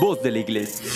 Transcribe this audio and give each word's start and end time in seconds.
Voz 0.00 0.22
de 0.22 0.30
la 0.30 0.38
Iglesia. 0.38 0.86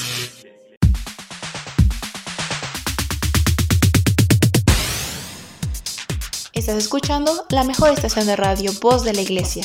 Estás 6.55 6.77
escuchando 6.77 7.45
la 7.51 7.65
mejor 7.65 7.91
estación 7.91 8.27
de 8.27 8.35
radio, 8.35 8.73
Voz 8.81 9.05
de 9.05 9.13
la 9.13 9.21
Iglesia. 9.21 9.63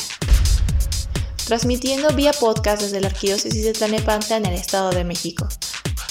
Transmitiendo 1.46 2.14
vía 2.14 2.32
podcast 2.32 2.82
desde 2.82 3.00
la 3.00 3.06
Arquidiócesis 3.06 3.64
de 3.64 3.72
Tlanepantla 3.72 4.36
en 4.36 4.44
el 4.44 4.52
Estado 4.52 4.90
de 4.90 5.04
México. 5.04 5.48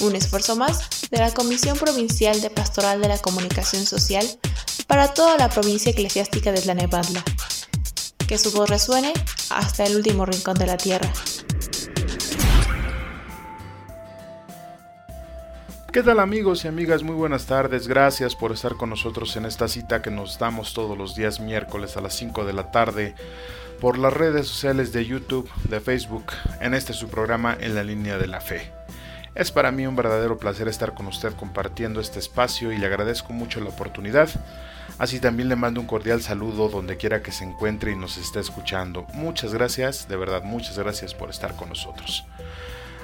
Un 0.02 0.16
esfuerzo 0.16 0.55
más 0.55 0.89
de 1.11 1.20
la 1.20 1.32
Comisión 1.32 1.77
Provincial 1.77 2.41
de 2.41 2.50
Pastoral 2.50 3.00
de 3.00 3.09
la 3.09 3.20
Comunicación 3.20 3.86
Social 3.86 4.25
para 4.88 5.14
toda 5.14 5.38
la 5.38 5.50
provincia 5.50 5.91
eclesiástica 5.91 6.52
de 6.52 6.61
Tlanepantla. 6.61 7.23
Que 8.27 8.39
su 8.39 8.52
voz 8.54 8.68
resuene 8.71 9.14
hasta 9.52 9.84
el 9.84 9.98
último 9.98 10.25
rincón 10.25 10.57
de 10.57 10.66
la 10.66 10.77
tierra. 10.77 11.14
¿Qué 15.99 16.05
tal 16.05 16.21
amigos 16.21 16.63
y 16.63 16.70
amigas? 16.70 17.03
Muy 17.03 17.13
buenas 17.13 17.45
tardes. 17.45 17.89
Gracias 17.89 18.34
por 18.34 18.53
estar 18.53 18.76
con 18.76 18.89
nosotros 18.89 19.35
en 19.35 19.44
esta 19.44 19.67
cita 19.67 20.02
que 20.02 20.09
nos 20.09 20.39
damos 20.39 20.73
todos 20.73 20.98
los 20.98 21.13
días 21.13 21.41
miércoles 21.41 21.98
a 21.98 22.02
las 22.02 22.13
5 22.13 22.45
de 22.45 22.53
la 22.53 22.72
tarde 22.72 23.16
por 23.81 23.98
las 23.98 24.13
redes 24.13 24.48
sociales 24.48 24.94
de 24.94 25.05
YouTube, 25.05 25.52
de 25.66 25.81
Facebook, 25.81 26.27
en 26.62 26.73
este 26.73 26.94
su 26.94 27.09
programa 27.09 27.58
En 27.59 27.75
la 27.75 27.84
línea 27.84 28.17
de 28.17 28.27
la 28.27 28.39
fe. 28.39 28.72
Es 29.35 29.52
para 29.52 29.73
mí 29.73 29.85
un 29.88 29.98
verdadero 29.98 30.38
placer 30.38 30.70
estar 30.70 30.94
con 30.94 31.05
usted 31.08 31.34
compartiendo 31.34 32.00
este 32.00 32.20
espacio 32.20 32.72
y 32.72 32.77
le 32.77 32.86
agradezco 32.86 33.34
mucho 33.34 33.59
la 33.59 33.67
oportunidad. 33.67 34.30
Así 35.00 35.20
también 35.20 35.50
le 35.50 35.58
mando 35.58 35.81
un 35.81 35.88
cordial 35.88 36.22
saludo 36.22 36.70
donde 36.70 36.95
quiera 36.95 37.22
que 37.22 37.34
se 37.34 37.44
encuentre 37.44 37.91
y 37.91 37.97
nos 37.97 38.17
esté 38.17 38.39
escuchando. 38.39 39.05
Muchas 39.16 39.53
gracias, 39.53 40.08
de 40.08 40.16
verdad 40.16 40.44
muchas 40.44 40.80
gracias 40.80 41.13
por 41.13 41.30
estar 41.30 41.58
con 41.58 41.67
nosotros. 41.67 42.23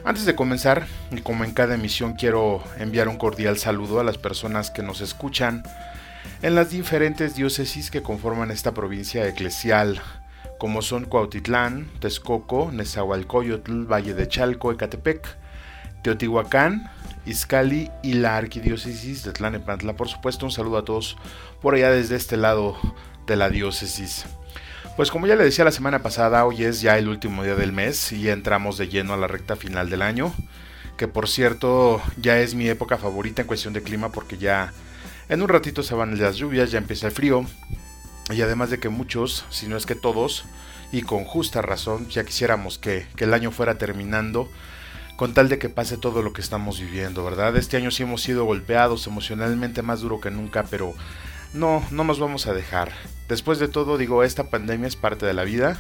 Antes 0.06 0.26
de 0.26 0.36
comenzar, 0.36 0.86
y 1.10 1.22
como 1.22 1.44
en 1.44 1.52
cada 1.52 1.74
emisión, 1.74 2.14
quiero 2.14 2.64
enviar 2.78 3.08
un 3.08 3.18
cordial 3.18 3.58
saludo 3.58 4.00
a 4.00 4.04
las 4.04 4.20
personas 4.20 4.70
que 4.70 4.84
nos 4.84 5.02
escuchan 5.02 5.64
en 6.44 6.54
las 6.54 6.70
diferentes 6.70 7.34
diócesis 7.34 7.90
que 7.90 8.04
conforman 8.04 8.52
esta 8.52 8.72
provincia 8.76 9.28
eclesial, 9.28 10.00
como 10.60 10.84
son 10.84 11.06
Cuautitlán, 11.06 11.90
Texcoco, 12.00 12.70
Nezahualcóyotl, 12.72 13.92
Valle 13.92 14.14
de 14.14 14.28
Chalco, 14.28 14.72
Ecatepec, 14.72 15.28
Teotihuacán, 16.04 16.92
Izcali 17.26 17.90
y 18.04 18.14
la 18.14 18.38
arquidiócesis 18.38 19.24
de 19.24 19.34
Tlanepantla. 19.34 19.96
Por 19.96 20.08
supuesto, 20.08 20.46
un 20.46 20.52
saludo 20.52 20.78
a 20.78 20.86
todos 20.86 21.18
por 21.64 21.74
allá 21.74 21.90
desde 21.90 22.16
este 22.16 22.38
lado 22.38 22.78
de 23.26 23.38
la 23.38 23.50
diócesis. 23.50 24.28
Pues 24.96 25.12
como 25.12 25.28
ya 25.28 25.36
le 25.36 25.44
decía 25.44 25.66
la 25.66 25.72
semana 25.72 26.02
pasada, 26.02 26.46
hoy 26.46 26.64
es 26.64 26.80
ya 26.80 26.98
el 26.98 27.10
último 27.10 27.44
día 27.44 27.56
del 27.56 27.74
mes 27.74 28.14
y 28.14 28.30
entramos 28.30 28.78
de 28.78 28.88
lleno 28.88 29.14
a 29.14 29.18
la 29.18 29.28
recta 29.28 29.58
final 29.58 29.90
del 29.90 30.02
año, 30.02 30.34
que 30.96 31.10
por 31.10 31.28
cierto 31.28 32.02
ya 32.16 32.40
es 32.40 32.56
mi 32.56 32.70
época 32.70 32.98
favorita 32.98 33.42
en 33.42 33.48
cuestión 33.48 33.74
de 33.74 33.84
clima 33.84 34.14
porque 34.14 34.38
ya 34.38 34.72
en 35.28 35.42
un 35.42 35.50
ratito 35.50 35.84
se 35.84 35.96
van 35.96 36.18
las 36.18 36.38
lluvias, 36.38 36.72
ya 36.72 36.78
empieza 36.78 37.08
el 37.08 37.12
frío 37.12 37.46
y 38.32 38.42
además 38.42 38.70
de 38.70 38.80
que 38.80 38.88
muchos, 38.88 39.46
si 39.50 39.68
no 39.68 39.76
es 39.76 39.86
que 39.86 39.96
todos, 39.96 40.46
y 40.94 41.02
con 41.02 41.26
justa 41.26 41.62
razón, 41.62 42.08
ya 42.08 42.24
quisiéramos 42.24 42.78
que, 42.78 43.06
que 43.18 43.26
el 43.26 43.34
año 43.34 43.52
fuera 43.52 43.78
terminando, 43.78 44.50
con 45.18 45.34
tal 45.34 45.50
de 45.50 45.60
que 45.60 45.68
pase 45.68 45.98
todo 45.98 46.22
lo 46.22 46.32
que 46.32 46.40
estamos 46.40 46.80
viviendo, 46.80 47.26
¿verdad? 47.26 47.58
Este 47.58 47.76
año 47.76 47.92
sí 47.92 48.04
hemos 48.04 48.22
sido 48.22 48.46
golpeados 48.46 49.08
emocionalmente 49.08 49.82
más 49.82 50.00
duro 50.00 50.22
que 50.22 50.32
nunca, 50.32 50.64
pero 50.70 50.94
no, 51.54 51.84
no 51.92 52.06
nos 52.06 52.18
vamos 52.18 52.48
a 52.48 52.54
dejar. 52.54 52.94
Después 53.28 53.58
de 53.58 53.68
todo, 53.68 53.98
digo, 53.98 54.24
esta 54.24 54.50
pandemia 54.50 54.88
es 54.88 54.96
parte 54.96 55.26
de 55.26 55.34
la 55.34 55.44
vida 55.44 55.78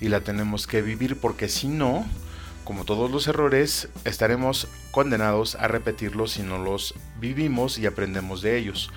y 0.00 0.08
la 0.08 0.20
tenemos 0.20 0.66
que 0.66 0.80
vivir 0.80 1.16
porque 1.20 1.48
si 1.48 1.68
no, 1.68 2.06
como 2.64 2.84
todos 2.84 3.10
los 3.10 3.28
errores, 3.28 3.88
estaremos 4.04 4.66
condenados 4.92 5.56
a 5.56 5.68
repetirlos 5.68 6.32
si 6.32 6.42
no 6.42 6.56
los 6.56 6.94
vivimos 7.20 7.78
y 7.78 7.86
aprendemos 7.86 8.40
de 8.40 8.56
ellos. 8.56 8.90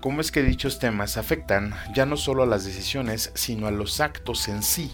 cómo 0.00 0.20
es 0.20 0.32
que 0.32 0.42
dichos 0.42 0.80
temas 0.80 1.18
afectan 1.18 1.72
ya 1.94 2.04
no 2.04 2.16
solo 2.16 2.42
a 2.42 2.46
las 2.46 2.64
decisiones, 2.64 3.30
sino 3.34 3.68
a 3.68 3.70
los 3.70 4.00
actos 4.00 4.48
en 4.48 4.64
sí. 4.64 4.92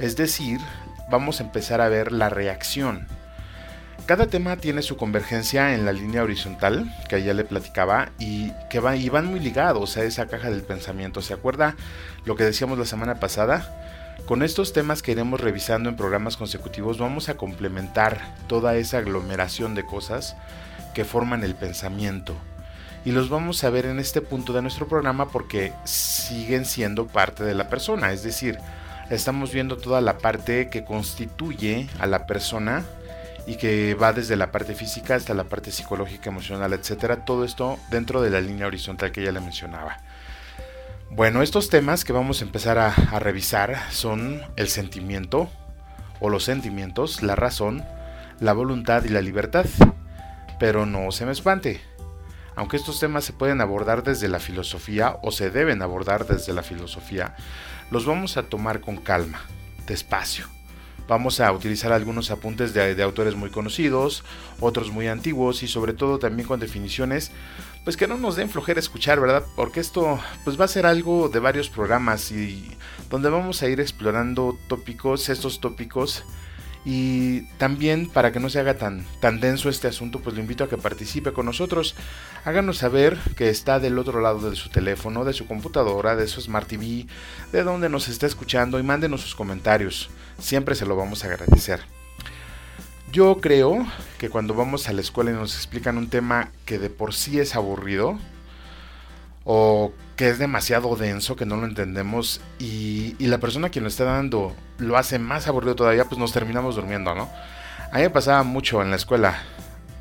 Es 0.00 0.16
decir, 0.16 0.58
vamos 1.10 1.40
a 1.40 1.44
empezar 1.44 1.80
a 1.80 1.88
ver 1.88 2.12
la 2.12 2.28
reacción. 2.28 3.06
Cada 4.06 4.26
tema 4.26 4.56
tiene 4.56 4.80
su 4.80 4.96
convergencia 4.96 5.74
en 5.74 5.84
la 5.84 5.92
línea 5.92 6.22
horizontal, 6.22 6.90
que 7.08 7.22
ya 7.22 7.34
le 7.34 7.44
platicaba, 7.44 8.10
y 8.18 8.52
que 8.70 8.80
van, 8.80 8.98
y 8.98 9.10
van 9.10 9.26
muy 9.26 9.38
ligados 9.38 9.98
a 9.98 10.04
esa 10.04 10.26
caja 10.26 10.50
del 10.50 10.62
pensamiento. 10.62 11.20
¿Se 11.20 11.34
acuerda 11.34 11.76
lo 12.24 12.34
que 12.34 12.44
decíamos 12.44 12.78
la 12.78 12.86
semana 12.86 13.16
pasada? 13.16 14.16
Con 14.26 14.42
estos 14.42 14.72
temas 14.72 15.02
que 15.02 15.12
iremos 15.12 15.40
revisando 15.40 15.88
en 15.88 15.96
programas 15.96 16.36
consecutivos 16.36 16.98
vamos 16.98 17.28
a 17.28 17.36
complementar 17.36 18.34
toda 18.46 18.76
esa 18.76 18.98
aglomeración 18.98 19.74
de 19.74 19.84
cosas 19.84 20.36
que 20.94 21.04
forman 21.04 21.44
el 21.44 21.54
pensamiento. 21.54 22.34
Y 23.04 23.12
los 23.12 23.30
vamos 23.30 23.62
a 23.64 23.70
ver 23.70 23.86
en 23.86 23.98
este 23.98 24.20
punto 24.20 24.52
de 24.52 24.62
nuestro 24.62 24.88
programa 24.88 25.30
porque 25.30 25.72
siguen 25.84 26.64
siendo 26.64 27.06
parte 27.06 27.44
de 27.44 27.54
la 27.54 27.68
persona, 27.68 28.12
es 28.12 28.22
decir, 28.22 28.58
estamos 29.10 29.52
viendo 29.52 29.76
toda 29.76 30.00
la 30.00 30.18
parte 30.18 30.68
que 30.68 30.84
constituye 30.84 31.88
a 31.98 32.06
la 32.06 32.26
persona 32.26 32.84
y 33.46 33.56
que 33.56 33.94
va 33.94 34.12
desde 34.12 34.36
la 34.36 34.52
parte 34.52 34.74
física 34.74 35.14
hasta 35.14 35.32
la 35.34 35.44
parte 35.44 35.70
psicológica, 35.70 36.28
emocional, 36.30 36.72
etcétera. 36.74 37.24
Todo 37.24 37.44
esto 37.44 37.78
dentro 37.90 38.20
de 38.20 38.30
la 38.30 38.40
línea 38.40 38.66
horizontal 38.66 39.10
que 39.10 39.22
ya 39.22 39.32
le 39.32 39.40
mencionaba. 39.40 39.98
Bueno, 41.10 41.42
estos 41.42 41.70
temas 41.70 42.04
que 42.04 42.12
vamos 42.12 42.42
a 42.42 42.44
empezar 42.44 42.78
a, 42.78 42.88
a 42.88 43.18
revisar 43.18 43.90
son 43.90 44.42
el 44.56 44.68
sentimiento 44.68 45.48
o 46.20 46.28
los 46.28 46.44
sentimientos, 46.44 47.22
la 47.22 47.36
razón, 47.36 47.84
la 48.40 48.52
voluntad 48.52 49.04
y 49.04 49.08
la 49.08 49.22
libertad. 49.22 49.64
Pero 50.58 50.84
no 50.84 51.10
se 51.12 51.24
me 51.24 51.32
espante. 51.32 51.80
Aunque 52.58 52.76
estos 52.76 52.98
temas 52.98 53.24
se 53.24 53.32
pueden 53.32 53.60
abordar 53.60 54.02
desde 54.02 54.26
la 54.26 54.40
filosofía 54.40 55.16
o 55.22 55.30
se 55.30 55.48
deben 55.48 55.80
abordar 55.80 56.26
desde 56.26 56.52
la 56.52 56.64
filosofía, 56.64 57.36
los 57.92 58.04
vamos 58.04 58.36
a 58.36 58.42
tomar 58.42 58.80
con 58.80 58.96
calma, 58.96 59.42
despacio. 59.86 60.48
Vamos 61.06 61.38
a 61.38 61.52
utilizar 61.52 61.92
algunos 61.92 62.32
apuntes 62.32 62.74
de, 62.74 63.00
autores 63.00 63.36
muy 63.36 63.50
conocidos, 63.50 64.24
otros 64.58 64.90
muy 64.90 65.06
antiguos 65.06 65.62
y 65.62 65.68
sobre 65.68 65.92
todo 65.92 66.18
también 66.18 66.48
con 66.48 66.58
definiciones 66.58 67.30
pues 67.84 67.96
que 67.96 68.08
no 68.08 68.18
nos 68.18 68.34
den 68.34 68.50
flojera 68.50 68.80
escuchar, 68.80 69.20
¿verdad? 69.20 69.44
Porque 69.54 69.78
esto 69.78 70.18
pues 70.42 70.60
va 70.60 70.64
a 70.64 70.68
ser 70.68 70.84
algo 70.84 71.28
de 71.28 71.38
varios 71.38 71.70
programas 71.70 72.32
y 72.32 72.76
donde 73.08 73.30
vamos 73.30 73.62
a 73.62 73.68
ir 73.68 73.78
explorando 73.78 74.58
tópicos, 74.66 75.28
estos 75.28 75.60
tópicos 75.60 76.24
Y 76.90 77.42
también 77.58 78.08
para 78.08 78.32
que 78.32 78.40
no 78.40 78.48
se 78.48 78.60
haga 78.60 78.78
tan, 78.78 79.04
tan 79.20 79.40
denso 79.40 79.68
este 79.68 79.88
asunto, 79.88 80.20
pues 80.20 80.34
lo 80.34 80.40
invito 80.40 80.64
a 80.64 80.70
que 80.70 80.78
participe 80.78 81.34
con 81.34 81.44
nosotros. 81.44 81.94
Háganos 82.46 82.78
saber 82.78 83.18
que 83.36 83.50
está 83.50 83.78
del 83.78 83.98
otro 83.98 84.22
lado 84.22 84.48
de 84.48 84.56
su 84.56 84.70
teléfono, 84.70 85.26
de 85.26 85.34
su 85.34 85.46
computadora, 85.46 86.16
de 86.16 86.26
su 86.26 86.40
Smart 86.40 86.66
TV, 86.66 87.04
de 87.52 87.62
donde 87.62 87.90
nos 87.90 88.08
está 88.08 88.24
escuchando 88.24 88.78
y 88.78 88.82
mándenos 88.84 89.20
sus 89.20 89.34
comentarios. 89.34 90.08
Siempre 90.38 90.74
se 90.74 90.86
lo 90.86 90.96
vamos 90.96 91.24
a 91.24 91.26
agradecer. 91.26 91.80
Yo 93.12 93.36
creo 93.38 93.86
que 94.16 94.30
cuando 94.30 94.54
vamos 94.54 94.88
a 94.88 94.94
la 94.94 95.02
escuela 95.02 95.30
y 95.30 95.34
nos 95.34 95.56
explican 95.56 95.98
un 95.98 96.08
tema 96.08 96.52
que 96.64 96.78
de 96.78 96.88
por 96.88 97.12
sí 97.12 97.38
es 97.38 97.54
aburrido, 97.54 98.18
o 99.44 99.92
que 100.18 100.28
es 100.28 100.38
demasiado 100.40 100.96
denso, 100.96 101.36
que 101.36 101.46
no 101.46 101.56
lo 101.56 101.64
entendemos, 101.64 102.40
y, 102.58 103.14
la 103.20 103.38
persona 103.38 103.70
que 103.70 103.80
lo 103.80 103.86
está 103.86 104.02
dando 104.02 104.52
lo 104.78 104.98
hace 104.98 105.20
más 105.20 105.46
aburrido 105.46 105.76
todavía, 105.76 106.06
pues 106.06 106.18
nos 106.18 106.32
terminamos 106.32 106.74
durmiendo, 106.74 107.14
¿no? 107.14 107.30
A 107.92 107.96
mí 107.96 108.02
me 108.02 108.10
pasaba 108.10 108.42
mucho 108.42 108.82
en 108.82 108.90
la 108.90 108.96
escuela. 108.96 109.40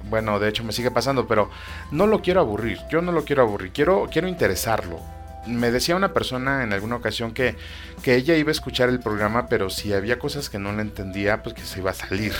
Bueno, 0.09 0.39
de 0.39 0.49
hecho 0.49 0.63
me 0.63 0.73
sigue 0.73 0.89
pasando, 0.89 1.27
pero 1.27 1.51
no 1.91 2.07
lo 2.07 2.23
quiero 2.23 2.39
aburrir. 2.39 2.79
Yo 2.89 3.03
no 3.03 3.11
lo 3.11 3.25
quiero 3.25 3.43
aburrir, 3.43 3.71
quiero, 3.71 4.09
quiero 4.11 4.27
interesarlo. 4.27 4.99
Me 5.45 5.69
decía 5.69 5.95
una 5.95 6.13
persona 6.13 6.63
en 6.63 6.73
alguna 6.73 6.95
ocasión 6.95 7.31
que, 7.31 7.55
que 8.01 8.15
ella 8.15 8.35
iba 8.35 8.49
a 8.49 8.53
escuchar 8.53 8.89
el 8.89 8.99
programa, 8.99 9.47
pero 9.47 9.69
si 9.69 9.93
había 9.93 10.17
cosas 10.17 10.49
que 10.49 10.57
no 10.57 10.73
le 10.73 10.81
entendía, 10.81 11.43
pues 11.43 11.53
que 11.53 11.61
se 11.61 11.79
iba 11.79 11.91
a 11.91 11.93
salir. 11.93 12.33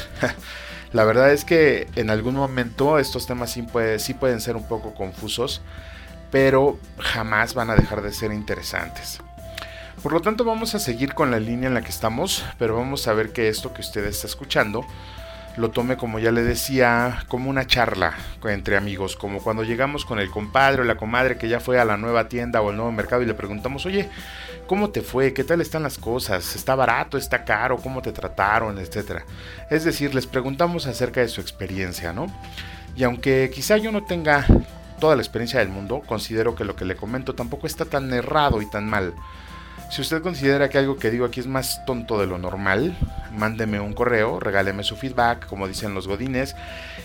la 0.94 1.03
verdad 1.03 1.31
es 1.31 1.45
que 1.45 1.88
en 1.95 2.09
algún 2.09 2.33
momento 2.33 2.97
estos 2.97 3.27
temas 3.27 3.51
sí 3.51 3.62
pueden 4.13 4.41
ser 4.41 4.56
un 4.56 4.68
poco 4.68 4.95
confusos 4.95 5.62
pero 6.31 6.79
jamás 7.00 7.53
van 7.53 7.69
a 7.69 7.75
dejar 7.75 8.01
de 8.01 8.12
ser 8.12 8.31
interesantes. 8.31 9.19
Por 10.03 10.13
lo 10.13 10.21
tanto 10.21 10.44
vamos 10.44 10.75
a 10.75 10.79
seguir 10.79 11.13
con 11.13 11.31
la 11.31 11.39
línea 11.39 11.68
en 11.68 11.74
la 11.74 11.81
que 11.81 11.89
estamos, 11.89 12.45
pero 12.59 12.75
vamos 12.75 13.07
a 13.07 13.13
ver 13.13 13.33
que 13.33 13.50
esto 13.50 13.74
que 13.74 13.81
usted 13.81 14.06
está 14.06 14.27
escuchando 14.27 14.85
lo 15.57 15.71
tome 15.71 15.97
como 15.97 16.19
ya 16.19 16.31
le 16.31 16.44
decía, 16.44 17.25
como 17.27 17.50
una 17.50 17.65
charla 17.65 18.13
entre 18.45 18.77
amigos, 18.77 19.15
como 19.15 19.41
cuando 19.41 19.63
llegamos 19.63 20.06
con 20.06 20.19
el 20.19 20.29
compadre 20.29 20.83
o 20.83 20.85
la 20.85 20.97
comadre 20.97 21.38
que 21.38 21.50
ya 21.50 21.59
fue 21.59 21.79
a 21.79 21.85
la 21.85 21.97
nueva 21.97 22.30
tienda 22.30 22.62
o 22.62 22.69
al 22.69 22.75
nuevo 22.75 22.91
mercado 22.91 23.23
y 23.23 23.25
le 23.25 23.33
preguntamos, 23.33 23.85
oye, 23.88 24.07
¿cómo 24.68 24.91
te 24.91 25.01
fue? 25.01 25.33
¿Qué 25.33 25.44
tal 25.44 25.59
están 25.59 25.81
las 25.81 25.97
cosas? 25.97 26.56
¿Está 26.56 26.75
barato? 26.75 27.18
¿Está 27.18 27.44
caro? 27.44 27.77
¿Cómo 27.77 28.03
te 28.03 28.12
trataron? 28.12 28.77
Etcétera. 28.77 29.25
Es 29.71 29.83
decir, 29.83 30.13
les 30.13 30.27
preguntamos 30.27 30.85
acerca 30.85 31.21
de 31.21 31.27
su 31.27 31.41
experiencia, 31.41 32.13
¿no? 32.13 32.27
Y 32.95 33.03
aunque 33.03 33.51
quizá 33.53 33.77
yo 33.77 33.91
no 33.91 34.03
tenga 34.03 34.45
toda 34.99 35.15
la 35.15 35.21
experiencia 35.21 35.59
del 35.59 35.69
mundo, 35.69 36.01
considero 36.05 36.55
que 36.55 36.65
lo 36.65 36.75
que 36.75 36.85
le 36.85 36.95
comento 36.95 37.35
tampoco 37.35 37.67
está 37.67 37.85
tan 37.85 38.13
errado 38.13 38.61
y 38.61 38.69
tan 38.69 38.89
mal. 38.89 39.13
Si 39.89 40.01
usted 40.01 40.21
considera 40.21 40.69
que 40.69 40.77
algo 40.77 40.97
que 40.97 41.11
digo 41.11 41.25
aquí 41.25 41.39
es 41.39 41.47
más 41.47 41.85
tonto 41.85 42.19
de 42.19 42.27
lo 42.27 42.38
normal, 42.38 42.97
mándeme 43.31 43.79
un 43.79 43.94
correo, 43.94 44.39
regáleme 44.39 44.83
su 44.83 44.97
feedback, 44.97 45.47
como 45.47 45.67
dicen 45.67 45.94
los 45.94 46.07
godines, 46.07 46.55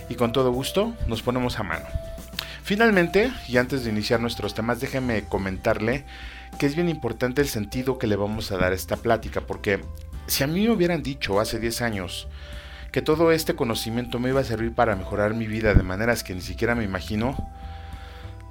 y 0.09 0.17
con 0.17 0.33
todo 0.33 0.51
gusto 0.51 0.95
nos 1.07 1.23
ponemos 1.23 1.59
a 1.59 1.63
mano. 1.63 1.87
Finalmente, 2.65 3.33
y 3.49 3.57
antes 3.57 3.85
de 3.85 3.91
iniciar 3.91 4.21
nuestros 4.21 4.55
temas, 4.55 4.81
déjeme 4.81 5.25
comentarle 5.25 6.05
que 6.59 6.67
es 6.67 6.75
bien 6.75 6.89
importante 6.89 7.41
el 7.41 7.49
sentido 7.49 7.99
que 7.99 8.07
le 8.07 8.17
vamos 8.17 8.51
a 8.51 8.57
dar 8.57 8.73
a 8.73 8.77
esta 8.77 8.97
plática, 8.97 9.43
porque 9.43 9.81
si 10.27 10.43
a 10.43 10.47
mí 10.47 10.67
me 10.67 10.73
hubieran 10.73 11.03
dicho 11.03 11.41
hace 11.41 11.59
10 11.59 11.83
años 11.83 12.29
que 12.91 13.03
todo 13.03 13.33
este 13.33 13.55
conocimiento 13.55 14.19
me 14.19 14.29
iba 14.29 14.41
a 14.41 14.45
servir 14.45 14.75
para 14.75 14.97
mejorar 14.97 15.35
mi 15.35 15.47
vida 15.47 15.75
de 15.75 15.83
maneras 15.83 16.23
que 16.23 16.35
ni 16.35 16.43
siquiera 16.43 16.75
me 16.75 16.85
imagino, 16.85 17.51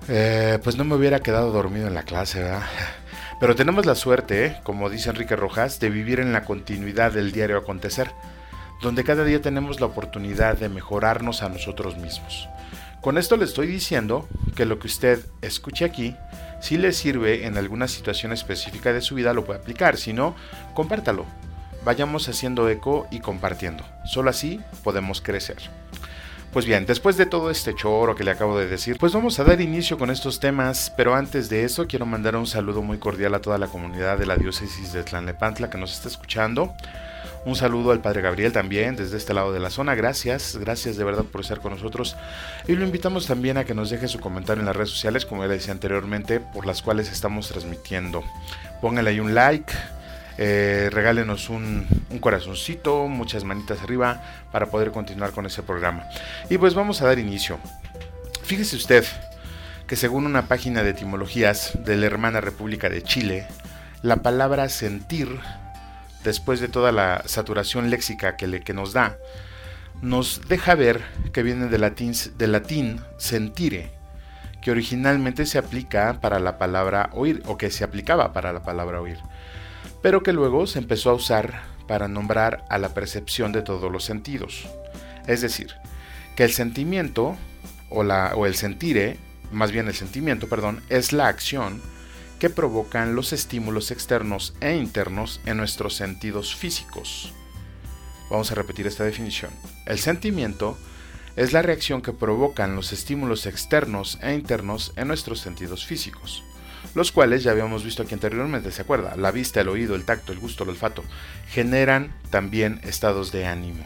eh, 0.08 0.60
pues 0.64 0.78
no 0.78 0.84
me 0.84 0.96
hubiera 0.96 1.20
quedado 1.20 1.52
dormido 1.52 1.88
en 1.88 1.94
la 1.94 2.04
clase, 2.04 2.42
¿verdad? 2.42 2.64
Pero 3.40 3.56
tenemos 3.56 3.86
la 3.86 3.96
suerte, 3.96 4.46
¿eh? 4.46 4.58
como 4.64 4.90
dice 4.90 5.10
Enrique 5.10 5.36
Rojas, 5.36 5.80
de 5.80 5.90
vivir 5.90 6.20
en 6.20 6.34
la 6.34 6.46
continuidad 6.46 7.12
del 7.12 7.32
diario 7.32 7.58
acontecer, 7.58 8.12
donde 8.82 9.04
cada 9.04 9.24
día 9.24 9.42
tenemos 9.42 9.80
la 9.80 9.88
oportunidad 9.88 10.58
de 10.58 10.70
mejorarnos 10.70 11.42
a 11.42 11.50
nosotros 11.50 11.98
mismos. 11.98 12.48
Con 13.02 13.18
esto 13.18 13.38
le 13.38 13.46
estoy 13.46 13.66
diciendo 13.66 14.28
que 14.56 14.66
lo 14.66 14.78
que 14.78 14.86
usted 14.86 15.26
escuche 15.42 15.86
aquí, 15.86 16.16
si 16.62 16.78
le 16.78 16.92
sirve 16.92 17.48
en 17.48 17.58
alguna 17.58 17.88
situación 17.88 18.32
específica 18.32 18.94
de 18.94 19.02
su 19.02 19.16
vida, 19.16 19.34
lo 19.34 19.44
puede 19.44 19.60
aplicar, 19.60 19.98
si 19.98 20.14
no, 20.14 20.36
compártalo. 20.76 21.26
Vayamos 21.84 22.30
haciendo 22.30 22.70
eco 22.70 23.08
y 23.10 23.20
compartiendo. 23.20 23.84
Solo 24.06 24.30
así 24.30 24.62
podemos 24.84 25.20
crecer. 25.20 25.58
Pues 26.52 26.66
bien, 26.66 26.86
después 26.86 27.16
de 27.16 27.26
todo 27.26 27.50
este 27.50 27.74
choro 27.74 28.14
que 28.14 28.26
le 28.26 28.32
acabo 28.32 28.60
de 28.60 28.68
decir, 28.68 28.98
pues 29.00 29.14
vamos 29.14 29.40
a 29.40 29.46
dar 29.46 29.62
inicio 29.62 29.98
con 29.98 30.10
estos 30.10 30.42
temas, 30.42 30.92
pero 30.98 31.16
antes 31.16 31.48
de 31.48 31.64
eso 31.64 31.88
quiero 31.88 32.06
mandar 32.06 32.36
un 32.36 32.46
saludo 32.46 32.82
muy 32.82 32.98
cordial 32.98 33.34
a 33.36 33.40
toda 33.40 33.58
la 33.58 33.68
comunidad 33.68 34.18
de 34.18 34.26
la 34.26 34.36
diócesis 34.36 34.92
de 34.92 35.04
Tlanepantla 35.04 35.70
que 35.70 35.78
nos 35.78 35.94
está 35.94 36.10
escuchando. 36.10 36.74
Un 37.46 37.56
saludo 37.56 37.92
al 37.92 38.02
Padre 38.02 38.22
Gabriel 38.22 38.52
también 38.52 38.98
desde 38.98 39.16
este 39.16 39.34
lado 39.34 39.54
de 39.54 39.62
la 39.62 39.70
zona. 39.70 39.96
Gracias, 39.96 40.58
gracias 40.58 40.98
de 40.98 41.06
verdad 41.06 41.24
por 41.24 41.40
estar 41.40 41.62
con 41.62 41.72
nosotros. 41.72 42.18
Y 42.68 42.74
lo 42.74 42.84
invitamos 42.84 43.28
también 43.28 43.58
a 43.58 43.64
que 43.64 43.74
nos 43.74 43.90
deje 43.90 44.10
su 44.10 44.20
comentario 44.20 44.60
en 44.60 44.66
las 44.66 44.76
redes 44.76 44.90
sociales, 44.90 45.26
como 45.26 45.44
ya 45.44 45.48
le 45.48 45.54
decía 45.54 45.72
anteriormente, 45.72 46.42
por 46.42 46.66
las 46.66 46.82
cuales 46.82 47.10
estamos 47.10 47.48
transmitiendo. 47.48 48.26
Póngale 48.82 49.12
ahí 49.12 49.22
un 49.22 49.34
like, 49.34 49.74
eh, 50.38 50.90
regálenos 50.92 51.50
un, 51.50 51.86
corazoncito, 52.20 53.08
muchas 53.08 53.44
manitas 53.44 53.82
arriba 53.82 54.22
para 54.52 54.68
poder 54.68 54.92
continuar 54.92 55.32
con 55.32 55.46
ese 55.46 55.64
programa. 55.64 56.06
Y 56.50 56.58
pues 56.58 56.74
vamos 56.74 57.02
a 57.02 57.06
dar 57.06 57.20
inicio. 57.20 57.60
Fíjese 58.44 58.76
usted 58.76 59.06
que 59.88 59.96
según 59.96 60.26
una 60.26 60.48
página 60.48 60.84
de 60.84 60.92
etimologías 60.92 61.78
de 61.86 61.98
la 61.98 62.06
hermana 62.06 62.42
República 62.42 62.90
de 62.90 63.04
Chile, 63.04 63.48
la 64.02 64.18
palabra 64.18 64.70
sentir, 64.70 65.40
después 66.24 66.60
de 66.60 66.68
toda 66.68 66.92
la 66.92 67.24
saturación 67.26 67.90
léxica 67.90 68.38
que, 68.38 68.74
nos 68.74 68.94
da, 68.94 69.18
nos 70.02 70.48
deja 70.48 70.76
ver 70.76 71.02
que 71.34 71.44
viene 71.44 71.68
del 71.68 71.82
latín, 71.82 72.14
del 72.38 72.52
latín 72.54 73.02
sentire, 73.18 73.92
que 74.62 74.72
originalmente 74.72 75.46
se 75.46 75.58
aplica 75.58 76.20
para 76.22 76.40
la 76.40 76.58
palabra 76.58 77.10
oír, 77.14 77.42
o 77.48 77.58
que 77.58 77.72
se 77.72 77.84
aplicaba 77.84 78.32
para 78.32 78.54
la 78.54 78.64
palabra 78.64 79.02
oír 79.02 79.18
pero 80.02 80.24
que 80.24 80.34
luego 80.34 80.68
se 80.68 80.80
empezó 80.80 81.12
a 81.12 81.16
usar 81.16 81.62
para 81.88 82.08
nombrar 82.08 82.66
a 82.70 82.78
la 82.78 82.94
percepción 82.94 83.52
de 83.52 83.62
todos 83.62 83.92
los 83.92 84.04
sentidos. 84.04 84.68
Es 85.28 85.42
decir, 85.42 85.74
que 86.36 86.44
el 86.44 86.52
sentimiento 86.52 87.36
o, 87.90 88.04
la, 88.04 88.34
o 88.36 88.46
el 88.46 88.56
sentire, 88.56 89.18
más 89.52 89.72
bien 89.72 89.88
el 89.88 89.94
sentimiento, 89.94 90.48
perdón, 90.48 90.82
es 90.90 91.14
la 91.14 91.28
acción 91.28 91.82
que 92.40 92.50
provocan 92.50 93.16
los 93.16 93.34
estímulos 93.34 93.92
externos 93.92 94.56
e 94.62 94.76
internos 94.76 95.42
en 95.46 95.58
nuestros 95.58 95.96
sentidos 95.96 96.56
físicos. 96.56 97.34
Vamos 98.32 98.52
a 98.52 98.56
repetir 98.56 98.88
esta 98.88 99.04
definición. 99.04 99.52
El 99.86 100.00
sentimiento 100.00 100.78
es 101.36 101.54
la 101.54 101.62
reacción 101.62 102.02
que 102.02 102.14
provocan 102.14 102.76
los 102.76 102.94
estímulos 102.94 103.46
externos 103.46 104.18
e 104.22 104.34
internos 104.34 104.94
en 104.96 105.08
nuestros 105.08 105.40
sentidos 105.40 105.86
físicos 105.86 106.44
los 106.94 107.12
cuales 107.12 107.44
ya 107.44 107.52
habíamos 107.52 107.84
visto 107.84 108.04
aquí 108.04 108.14
anteriormente, 108.14 108.72
¿se 108.72 108.82
acuerda? 108.82 109.16
La 109.16 109.32
vista, 109.32 109.62
el 109.62 109.70
oído, 109.70 109.96
el 109.96 110.06
tacto, 110.06 110.34
el 110.34 110.40
gusto, 110.40 110.64
el 110.64 110.72
olfato, 110.72 111.04
generan 111.50 112.14
también 112.30 112.82
estados 112.84 113.32
de 113.32 113.46
ánimo. 113.46 113.86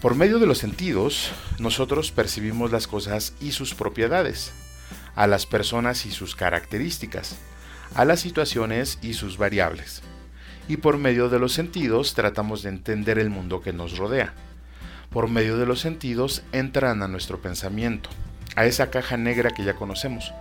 Por 0.00 0.14
medio 0.14 0.38
de 0.38 0.46
los 0.46 0.58
sentidos, 0.58 1.32
nosotros 1.58 2.12
percibimos 2.12 2.70
las 2.70 2.86
cosas 2.86 3.34
y 3.40 3.52
sus 3.52 3.74
propiedades, 3.74 4.52
a 5.16 5.26
las 5.26 5.46
personas 5.46 6.06
y 6.06 6.12
sus 6.12 6.36
características, 6.36 7.36
a 7.94 8.04
las 8.04 8.20
situaciones 8.20 8.98
y 9.02 9.14
sus 9.14 9.38
variables. 9.38 10.02
Y 10.68 10.76
por 10.76 10.98
medio 10.98 11.28
de 11.28 11.38
los 11.38 11.52
sentidos 11.52 12.14
tratamos 12.14 12.62
de 12.62 12.68
entender 12.68 13.18
el 13.18 13.30
mundo 13.30 13.60
que 13.60 13.72
nos 13.72 13.96
rodea. 13.96 14.34
Por 15.10 15.28
medio 15.28 15.56
de 15.56 15.66
los 15.66 15.80
sentidos 15.80 16.42
entran 16.52 17.02
a 17.02 17.08
nuestro 17.08 17.40
pensamiento, 17.40 18.10
a 18.54 18.66
esa 18.66 18.90
caja 18.90 19.16
negra 19.16 19.50
que 19.50 19.64
ya 19.64 19.74
conocemos, 19.74 20.32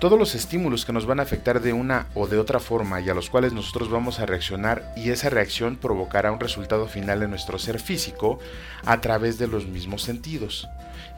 todos 0.00 0.18
los 0.18 0.34
estímulos 0.34 0.86
que 0.86 0.94
nos 0.94 1.04
van 1.04 1.20
a 1.20 1.24
afectar 1.24 1.60
de 1.60 1.74
una 1.74 2.06
o 2.14 2.26
de 2.26 2.38
otra 2.38 2.58
forma 2.58 3.02
y 3.02 3.10
a 3.10 3.14
los 3.14 3.28
cuales 3.28 3.52
nosotros 3.52 3.90
vamos 3.90 4.18
a 4.18 4.24
reaccionar 4.24 4.94
y 4.96 5.10
esa 5.10 5.28
reacción 5.28 5.76
provocará 5.76 6.32
un 6.32 6.40
resultado 6.40 6.88
final 6.88 7.22
en 7.22 7.28
nuestro 7.28 7.58
ser 7.58 7.78
físico 7.78 8.38
a 8.86 9.02
través 9.02 9.38
de 9.38 9.46
los 9.46 9.66
mismos 9.66 10.02
sentidos. 10.02 10.66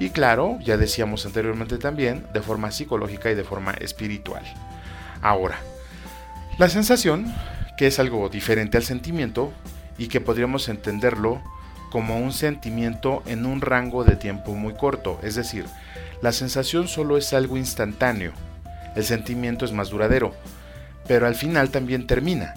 Y 0.01 0.11
claro, 0.11 0.59
ya 0.61 0.77
decíamos 0.77 1.25
anteriormente 1.25 1.79
también, 1.79 2.27
de 2.35 2.43
forma 2.43 2.73
psicológica 2.73 3.31
y 3.31 3.37
de 3.37 3.45
forma 3.45 3.71
espiritual. 3.75 4.43
Ahora, 5.23 5.61
la 6.59 6.69
sensación, 6.69 7.33
que 7.79 7.87
es 7.87 8.01
algo 8.01 8.29
diferente 8.31 8.79
al 8.79 8.83
sentimiento 8.83 9.53
y 9.97 10.09
que 10.09 10.21
podríamos 10.21 10.69
entenderlo 10.69 11.41
como 11.93 12.19
un 12.19 12.33
sentimiento 12.33 13.23
en 13.27 13.47
un 13.47 13.61
rango 13.61 14.03
de 14.03 14.17
tiempo 14.17 14.55
muy 14.55 14.75
corto, 14.75 15.21
es 15.23 15.37
decir, 15.37 15.67
la 16.21 16.33
sensación 16.33 16.89
solo 16.89 17.17
es 17.17 17.33
algo 17.33 17.57
instantáneo, 17.57 18.33
el 18.95 19.05
sentimiento 19.05 19.65
es 19.65 19.73
más 19.73 19.91
duradero, 19.91 20.35
pero 21.07 21.27
al 21.27 21.35
final 21.35 21.71
también 21.71 22.07
termina. 22.07 22.55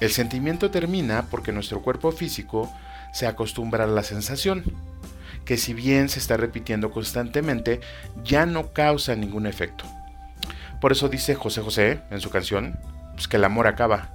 El 0.00 0.10
sentimiento 0.10 0.70
termina 0.70 1.26
porque 1.30 1.52
nuestro 1.52 1.82
cuerpo 1.82 2.12
físico 2.12 2.72
se 3.12 3.26
acostumbra 3.26 3.84
a 3.84 3.88
la 3.88 4.02
sensación, 4.02 4.64
que 5.44 5.56
si 5.56 5.74
bien 5.74 6.08
se 6.08 6.18
está 6.18 6.36
repitiendo 6.36 6.90
constantemente, 6.90 7.80
ya 8.24 8.46
no 8.46 8.72
causa 8.72 9.14
ningún 9.14 9.46
efecto. 9.46 9.84
Por 10.80 10.92
eso 10.92 11.08
dice 11.08 11.34
José 11.34 11.60
José 11.60 12.00
en 12.10 12.20
su 12.20 12.30
canción, 12.30 12.78
pues 13.14 13.28
que 13.28 13.36
el 13.36 13.44
amor 13.44 13.66
acaba. 13.66 14.08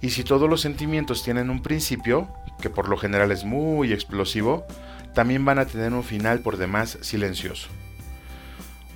Y 0.00 0.10
si 0.10 0.24
todos 0.24 0.48
los 0.48 0.60
sentimientos 0.60 1.22
tienen 1.22 1.50
un 1.50 1.62
principio, 1.62 2.28
que 2.60 2.70
por 2.70 2.88
lo 2.88 2.96
general 2.96 3.32
es 3.32 3.44
muy 3.44 3.92
explosivo, 3.92 4.66
también 5.14 5.44
van 5.44 5.58
a 5.58 5.66
tener 5.66 5.92
un 5.92 6.04
final 6.04 6.40
por 6.40 6.56
demás 6.56 6.98
silencioso. 7.00 7.68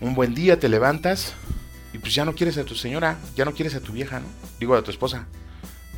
Un 0.01 0.15
buen 0.15 0.35
día 0.35 0.59
te 0.59 0.69
levantas 0.69 1.35
y 1.93 1.99
pues 1.99 2.15
ya 2.15 2.25
no 2.25 2.35
quieres 2.35 2.59
a 2.59 2.65
tu 2.65 2.75
señora, 2.75 3.19
ya 3.37 3.45
no 3.45 3.53
quieres 3.53 3.75
a 3.75 3.81
tu 3.81 3.93
vieja, 3.93 4.21
¿no? 4.21 4.27
Digo 4.59 4.75
a 4.75 4.83
tu 4.83 4.91
esposa. 4.91 5.27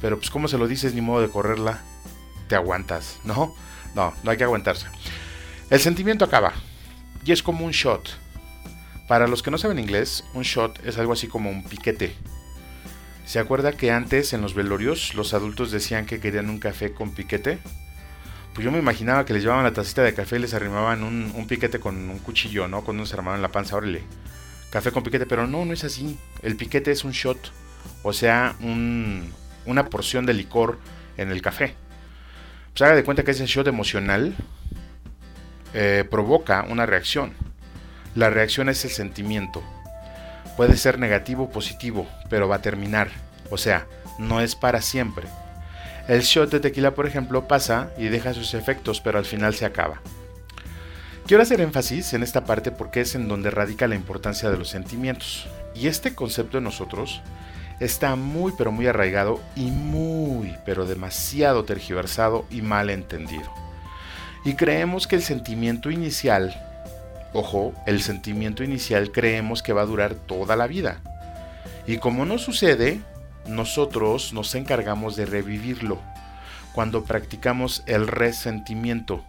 Pero 0.01 0.19
pues 0.19 0.31
¿cómo 0.31 0.49
se 0.49 0.59
lo 0.59 0.67
dices 0.67 0.95
ni 0.95 1.01
modo 1.01 1.21
de 1.21 1.29
correrla? 1.29 1.81
Te 2.49 2.55
aguantas, 2.55 3.19
¿no? 3.25 3.55
No, 3.95 4.13
no 4.23 4.31
hay 4.31 4.37
que 4.37 4.45
aguantarse. 4.45 4.87
El 5.71 5.81
sentimiento 5.81 6.25
acaba 6.25 6.53
y 7.25 7.33
es 7.33 7.43
como 7.43 7.65
un 7.65 7.73
shot. 7.73 8.09
Para 9.09 9.27
los 9.27 9.43
que 9.43 9.51
no 9.51 9.59
saben 9.59 9.79
inglés, 9.79 10.25
un 10.35 10.43
shot 10.43 10.85
es 10.87 10.99
algo 10.99 11.13
así 11.13 11.29
como 11.29 11.51
un 11.51 11.65
piquete. 11.65 12.15
¿Se 13.27 13.39
acuerda 13.39 13.73
que 13.73 13.91
antes 13.91 14.33
en 14.33 14.43
los 14.43 14.55
velorios 14.55 15.15
los 15.15 15.35
adultos 15.35 15.71
decían 15.71 16.07
que 16.07 16.21
querían 16.21 16.51
un 16.51 16.59
café 16.59 16.93
con 16.93 17.13
piquete? 17.13 17.59
Pues 18.55 18.65
yo 18.65 18.71
me 18.71 18.79
imaginaba 18.79 19.25
que 19.25 19.33
les 19.33 19.43
llevaban 19.43 19.65
la 19.65 19.73
tacita 19.73 20.03
de 20.03 20.13
café 20.13 20.37
y 20.37 20.41
les 20.41 20.55
arrimaban 20.55 21.03
un, 21.03 21.47
piquete 21.47 21.81
con 21.81 21.97
un 22.11 22.19
cuchillo, 22.19 22.69
¿no? 22.69 22.81
Un 22.81 23.01
armaban 23.01 23.37
en 23.37 23.43
la 23.43 23.49
panza, 23.49 23.77
órale. 23.77 24.03
Café 24.73 24.91
con 24.91 25.03
piquete, 25.03 25.27
pero 25.27 25.47
no, 25.47 25.67
no 25.67 25.75
es 25.75 25.85
así. 25.85 26.19
El 26.41 26.57
piquete 26.57 26.91
es 26.91 27.05
un 27.05 27.13
shot, 27.13 27.53
o 28.03 28.15
sea, 28.15 28.57
una 29.67 29.85
porción 29.91 30.25
de 30.25 30.33
licor 30.33 30.79
en 31.19 31.31
el 31.31 31.43
café. 31.43 31.75
Pues 32.73 32.81
haga 32.81 32.97
de 32.97 33.05
cuenta 33.05 33.23
que 33.23 33.33
ese 33.33 33.45
shot 33.45 33.67
emocional 33.67 34.35
eh, 35.75 36.05
provoca 36.11 36.65
una 36.71 36.87
reacción. 36.87 37.35
La 38.15 38.31
reacción 38.31 38.71
es 38.71 38.83
el 38.87 38.91
sentimiento. 38.91 39.63
Puede 40.57 40.79
ser 40.79 40.99
negativo 40.99 41.45
o 41.45 41.51
positivo, 41.51 42.09
pero 42.31 42.49
va 42.49 42.57
a 42.57 42.63
terminar. 42.63 43.09
O 43.51 43.59
sea, 43.59 43.87
no 44.19 44.41
es 44.41 44.55
para 44.57 44.81
siempre. 44.81 45.27
El 46.09 46.23
shot 46.23 46.51
de 46.51 46.61
tequila, 46.61 46.95
por 46.95 47.07
ejemplo, 47.07 47.47
pasa 47.47 47.91
y 47.99 48.09
deja 48.09 48.33
sus 48.33 48.55
efectos, 48.55 49.03
pero 49.03 49.19
al 49.19 49.27
final 49.27 49.55
se 49.55 49.67
acaba. 49.67 50.01
Quiero 51.27 51.43
hacer 51.43 51.61
énfasis 51.61 52.13
en 52.15 52.23
esta 52.23 52.45
parte 52.45 52.71
porque 52.71 53.01
es 53.01 53.15
en 53.15 53.29
donde 53.29 53.51
radica 53.51 53.89
la 53.89 53.95
importancia 53.95 54.51
de 54.51 54.59
los 54.59 54.69
sentimientos. 54.69 55.47
Y 55.75 55.87
este 55.87 56.15
concepto 56.15 56.59
en 56.59 56.65
nosotros 56.65 57.23
está 57.81 58.17
muy 58.17 58.53
pero 58.59 58.73
muy 58.73 58.87
arraigado 58.87 59.41
y 59.57 59.71
muy 59.71 60.57
pero 60.65 60.87
demasiado 60.87 61.65
tergiversado 61.65 62.45
y 62.51 62.63
mal 62.63 62.91
entendido. 62.91 63.51
Y 64.45 64.55
creemos 64.55 65.07
que 65.07 65.17
el 65.17 65.23
sentimiento 65.23 65.91
inicial 65.91 66.55
Ojo, 67.35 67.73
el 67.87 68.03
sentimiento 68.03 68.63
inicial 68.63 69.11
creemos 69.11 69.63
que 69.63 69.73
va 69.73 69.83
a 69.83 69.87
durar 69.87 70.15
toda 70.15 70.55
la 70.55 70.67
vida. 70.67 71.01
Y 71.87 71.97
como 71.97 72.27
no 72.27 72.37
sucede, 72.37 73.01
nosotros 73.47 74.35
nos 74.35 74.55
encargamos 74.55 75.17
de 75.17 75.25
revivirlo 75.25 75.99
cuando 76.75 77.05
practicamos 77.05 77.83
el 77.87 78.07
resentimiento, 78.07 79.25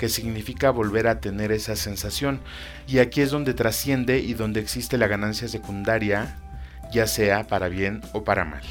que 0.00 0.08
significa 0.08 0.70
volver 0.70 1.06
a 1.08 1.20
tener 1.20 1.52
esa 1.52 1.76
sensación. 1.76 2.40
Y 2.86 3.00
aquí 3.00 3.20
es 3.20 3.30
donde 3.30 3.52
trasciende 3.52 4.18
y 4.18 4.32
donde 4.32 4.58
existe 4.58 4.96
la 4.96 5.08
ganancia 5.08 5.46
secundaria, 5.46 6.38
ya 6.90 7.06
sea 7.06 7.46
para 7.46 7.68
bien 7.68 8.00
o 8.14 8.24
para 8.24 8.46
mal. 8.46 8.62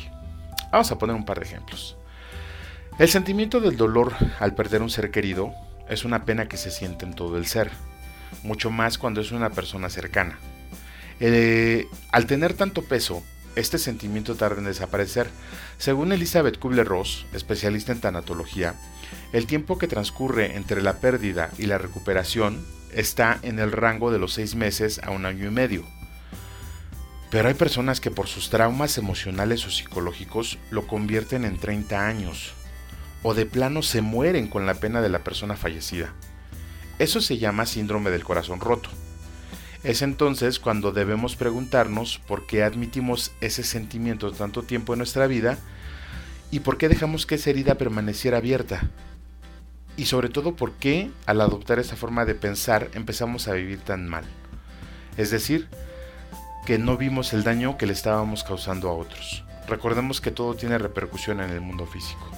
Vamos 0.72 0.92
a 0.92 0.98
poner 0.98 1.16
un 1.16 1.26
par 1.26 1.40
de 1.40 1.46
ejemplos. 1.46 1.98
El 2.98 3.10
sentimiento 3.10 3.62
del 3.62 3.78
dolor 3.78 4.14
al 4.40 4.56
perder 4.56 4.82
un 4.82 4.90
ser 4.90 5.12
querido 5.12 5.54
es 5.88 6.04
una 6.04 6.26
pena 6.26 6.48
que 6.48 6.58
se 6.58 6.72
siente 6.72 7.06
en 7.06 7.14
todo 7.14 7.38
el 7.38 7.46
ser 7.46 7.70
mucho 8.42 8.72
más 8.72 8.98
cuando 8.98 9.22
es 9.22 9.32
una 9.32 9.52
persona 9.52 9.92
cercana. 9.92 10.40
Eh, 11.20 11.86
al 12.12 12.26
tener 12.26 12.56
tanto 12.56 12.82
peso, 12.82 13.24
este 13.56 13.78
sentimiento 13.78 14.34
tarda 14.34 14.58
en 14.58 14.66
desaparecer. 14.66 15.30
Según 15.78 16.12
Elizabeth 16.12 16.58
Kubler-Ross, 16.58 17.28
especialista 17.34 17.92
en 17.92 18.02
tanatología, 18.02 18.74
el 19.34 19.46
tiempo 19.46 19.78
que 19.78 19.88
transcurre 19.88 20.56
entre 20.56 20.82
la 20.82 21.00
pérdida 21.00 21.52
y 21.58 21.66
la 21.66 21.78
recuperación 21.78 22.66
está 22.94 23.40
en 23.44 23.60
el 23.60 23.72
rango 23.72 24.12
de 24.12 24.20
los 24.20 24.34
seis 24.34 24.56
meses 24.56 25.00
a 25.04 25.12
un 25.12 25.26
año 25.26 25.48
y 25.48 25.52
medio. 25.52 25.86
Pero 27.30 27.48
hay 27.48 27.54
personas 27.54 28.02
que 28.02 28.10
por 28.10 28.28
sus 28.28 28.50
traumas 28.50 28.98
emocionales 28.98 29.66
o 29.66 29.70
psicológicos 29.70 30.58
lo 30.72 30.88
convierten 30.88 31.46
en 31.46 31.58
30 31.58 32.08
años, 32.08 32.54
o 33.22 33.34
de 33.34 33.46
plano 33.46 33.84
se 33.84 34.02
mueren 34.02 34.48
con 34.48 34.66
la 34.66 34.76
pena 34.76 35.02
de 35.02 35.10
la 35.10 35.24
persona 35.24 35.56
fallecida. 35.56 36.14
Eso 36.98 37.22
se 37.22 37.38
llama 37.38 37.66
síndrome 37.66 38.10
del 38.10 38.24
corazón 38.24 38.60
roto. 38.60 38.90
Es 39.84 40.02
entonces 40.02 40.60
cuando 40.60 40.92
debemos 40.92 41.36
preguntarnos 41.36 42.20
por 42.28 42.46
qué 42.46 42.64
admitimos 42.64 43.32
ese 43.40 43.64
sentimiento 43.64 44.32
tanto 44.32 44.64
tiempo 44.64 44.94
en 44.94 44.98
nuestra 45.00 45.28
vida 45.28 45.58
y 46.52 46.62
por 46.62 46.78
qué 46.78 46.90
dejamos 46.90 47.26
que 47.26 47.36
esa 47.36 47.50
herida 47.50 47.76
permaneciera 47.76 48.38
abierta. 48.38 48.82
Y 49.98 50.06
sobre 50.06 50.30
todo 50.30 50.56
por 50.56 50.74
qué 50.74 51.12
al 51.26 51.42
adoptar 51.42 51.80
esa 51.80 51.96
forma 51.96 52.26
de 52.26 52.36
pensar 52.36 52.90
empezamos 52.94 53.48
a 53.48 53.54
vivir 53.54 53.80
tan 53.80 54.08
mal. 54.08 54.24
Es 55.18 55.32
decir, 55.32 55.68
que 56.66 56.78
no 56.78 56.98
vimos 56.98 57.34
el 57.34 57.44
daño 57.44 57.78
que 57.78 57.86
le 57.86 57.94
estábamos 57.94 58.44
causando 58.44 58.90
a 58.90 58.94
otros. 58.94 59.44
Recordemos 59.68 60.22
que 60.22 60.32
todo 60.32 60.56
tiene 60.56 60.78
repercusión 60.78 61.42
en 61.42 61.50
el 61.50 61.62
mundo 61.62 61.86
físico. 61.86 62.30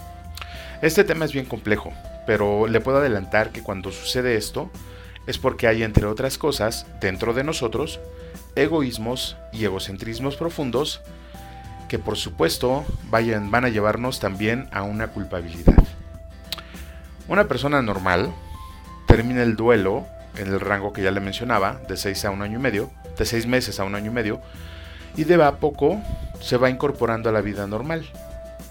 Este 0.81 1.03
tema 1.03 1.25
es 1.25 1.33
bien 1.33 1.45
complejo, 1.45 1.93
pero 2.25 2.67
le 2.67 2.81
puedo 2.81 2.97
adelantar 2.97 3.51
que 3.51 3.61
cuando 3.61 3.91
sucede 3.91 4.35
esto 4.35 4.71
es 5.27 5.37
porque 5.37 5.67
hay, 5.67 5.83
entre 5.83 6.07
otras 6.07 6.37
cosas, 6.37 6.87
dentro 6.99 7.33
de 7.33 7.43
nosotros, 7.43 7.99
egoísmos 8.55 9.37
y 9.53 9.65
egocentrismos 9.65 10.35
profundos 10.35 11.01
que 11.91 11.99
por 11.99 12.15
supuesto 12.15 12.85
vayan, 13.09 13.51
van 13.51 13.65
a 13.65 13.67
llevarnos 13.67 14.21
también 14.21 14.69
a 14.71 14.83
una 14.83 15.07
culpabilidad. 15.07 15.83
Una 17.27 17.49
persona 17.49 17.81
normal 17.81 18.33
termina 19.07 19.43
el 19.43 19.57
duelo 19.57 20.07
en 20.37 20.47
el 20.47 20.61
rango 20.61 20.93
que 20.93 21.03
ya 21.03 21.11
le 21.11 21.19
mencionaba, 21.19 21.81
de 21.89 21.97
6 21.97 22.23
a 22.23 22.31
un 22.31 22.43
año 22.43 22.59
y 22.59 22.61
medio, 22.61 22.89
de 23.17 23.25
6 23.25 23.45
meses 23.45 23.81
a 23.81 23.83
un 23.83 23.95
año 23.95 24.09
y 24.09 24.13
medio, 24.13 24.39
y 25.17 25.25
de 25.25 25.43
a 25.43 25.57
poco 25.57 26.01
se 26.39 26.55
va 26.55 26.69
incorporando 26.69 27.27
a 27.27 27.33
la 27.33 27.41
vida 27.41 27.67
normal. 27.67 28.09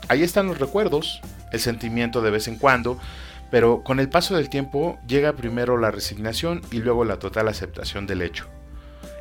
Ahí 0.09 0.23
están 0.23 0.47
los 0.47 0.59
recuerdos, 0.59 1.21
el 1.53 1.61
sentimiento 1.61 2.23
de 2.23 2.31
vez 2.31 2.49
en 2.49 2.57
cuando, 2.57 2.99
pero 3.51 3.85
con 3.85 4.01
el 4.01 4.09
paso 4.09 4.35
del 4.35 4.49
tiempo 4.49 4.99
llega 5.07 5.35
primero 5.35 5.77
la 5.77 5.91
resignación 5.91 6.63
y 6.71 6.79
luego 6.79 7.05
la 7.05 7.19
total 7.19 7.49
aceptación 7.49 8.07
del 8.07 8.23
hecho. 8.23 8.47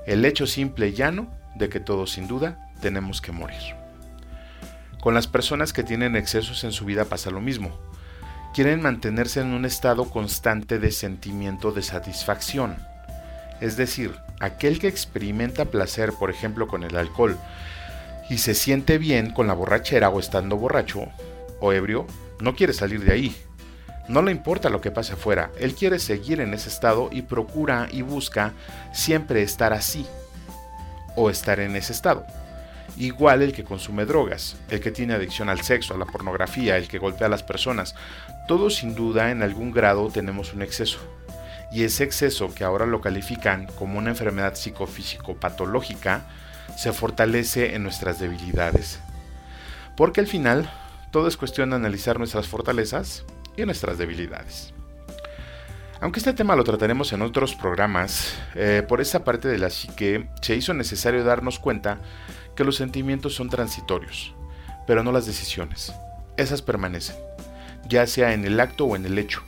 El 0.08 0.24
hecho 0.24 0.48
simple 0.48 0.88
y 0.88 0.94
llano 0.94 1.28
de 1.56 1.68
que 1.68 1.82
todos 1.82 2.14
sin 2.14 2.30
duda 2.30 2.70
tenemos 2.80 3.20
que 3.20 3.34
morir. 3.34 3.79
Con 5.02 5.14
las 5.14 5.28
personas 5.28 5.72
que 5.72 5.84
tienen 5.84 6.18
excesos 6.18 6.64
en 6.66 6.74
su 6.74 6.84
vida 6.84 7.06
pasa 7.06 7.32
lo 7.32 7.40
mismo. 7.40 7.72
Quieren 8.54 8.82
mantenerse 8.82 9.40
en 9.40 9.54
un 9.54 9.64
estado 9.64 10.10
constante 10.10 10.78
de 10.78 10.92
sentimiento 10.92 11.72
de 11.72 11.84
satisfacción. 11.84 12.76
Es 13.62 13.78
decir, 13.78 14.14
aquel 14.42 14.80
que 14.80 14.88
experimenta 14.88 15.66
placer, 15.66 16.12
por 16.14 16.30
ejemplo, 16.30 16.68
con 16.68 16.84
el 16.84 16.98
alcohol, 16.98 17.38
y 18.30 18.40
se 18.40 18.54
siente 18.54 18.98
bien 18.98 19.32
con 19.32 19.48
la 19.48 19.54
borrachera 19.54 20.10
o 20.10 20.20
estando 20.20 20.58
borracho 20.58 21.08
o 21.62 21.72
ebrio, 21.72 22.06
no 22.42 22.56
quiere 22.56 22.74
salir 22.74 23.04
de 23.04 23.14
ahí. 23.14 23.36
No 24.10 24.22
le 24.22 24.32
importa 24.32 24.70
lo 24.70 24.82
que 24.82 24.92
pase 24.92 25.14
afuera, 25.14 25.52
él 25.60 25.76
quiere 25.76 26.00
seguir 26.00 26.42
en 26.42 26.54
ese 26.54 26.68
estado 26.68 27.10
y 27.12 27.22
procura 27.22 27.88
y 27.92 28.02
busca 28.02 28.54
siempre 28.92 29.44
estar 29.44 29.72
así 29.72 30.06
o 31.16 31.30
estar 31.30 31.60
en 31.60 31.76
ese 31.76 31.94
estado. 31.94 32.26
Igual 33.00 33.42
el 33.42 33.54
que 33.54 33.64
consume 33.64 34.04
drogas, 34.04 34.58
el 34.70 34.82
que 34.82 34.92
tiene 34.92 35.14
adicción 35.14 35.48
al 35.48 35.62
sexo, 35.62 35.94
a 35.94 35.98
la 35.98 36.06
pornografía, 36.06 36.76
el 36.76 36.90
que 36.90 36.98
golpea 36.98 37.28
a 37.28 37.30
las 37.30 37.44
personas, 37.44 37.96
todos 38.46 38.76
sin 38.76 38.94
duda 38.94 39.32
en 39.32 39.42
algún 39.42 39.72
grado 39.72 40.10
tenemos 40.10 40.54
un 40.54 40.62
exceso. 40.62 41.00
Y 41.72 41.86
ese 41.86 42.04
exceso 42.04 42.54
que 42.54 42.66
ahora 42.66 42.86
lo 42.86 43.00
califican 43.00 43.68
como 43.78 43.98
una 43.98 44.10
enfermedad 44.10 44.56
psicofísico 44.56 45.36
patológica, 45.36 46.26
se 46.78 46.92
fortalece 46.92 47.74
en 47.74 47.84
nuestras 47.84 48.20
debilidades. 48.20 49.00
Porque 49.96 50.20
al 50.20 50.28
final 50.28 50.70
todo 51.10 51.30
es 51.30 51.38
cuestión 51.38 51.70
de 51.70 51.78
analizar 51.78 52.18
nuestras 52.18 52.50
fortalezas 52.50 53.24
y 53.56 53.64
nuestras 53.64 53.98
debilidades. 53.98 54.74
Aunque 56.02 56.20
este 56.20 56.34
tema 56.34 56.56
lo 56.56 56.66
trataremos 56.66 57.14
en 57.14 57.22
otros 57.22 57.56
programas, 57.56 58.34
eh, 58.56 58.84
por 58.88 59.00
esa 59.00 59.24
parte 59.24 59.48
de 59.48 59.58
la 59.58 59.70
psique 59.70 60.30
se 60.42 60.56
hizo 60.56 60.74
necesario 60.74 61.24
darnos 61.24 61.60
cuenta 61.60 62.00
que 62.60 62.66
los 62.66 62.76
sentimientos 62.76 63.36
son 63.36 63.50
transitorios, 63.50 64.34
pero 64.86 65.02
no 65.02 65.14
las 65.14 65.26
decisiones. 65.26 65.94
Esas 66.36 66.62
permanecen, 66.62 67.16
ya 67.88 68.06
sea 68.06 68.34
en 68.34 68.44
el 68.44 68.60
acto 68.60 68.84
o 68.84 68.98
en 68.98 69.06
el 69.06 69.18
hecho. 69.18 69.42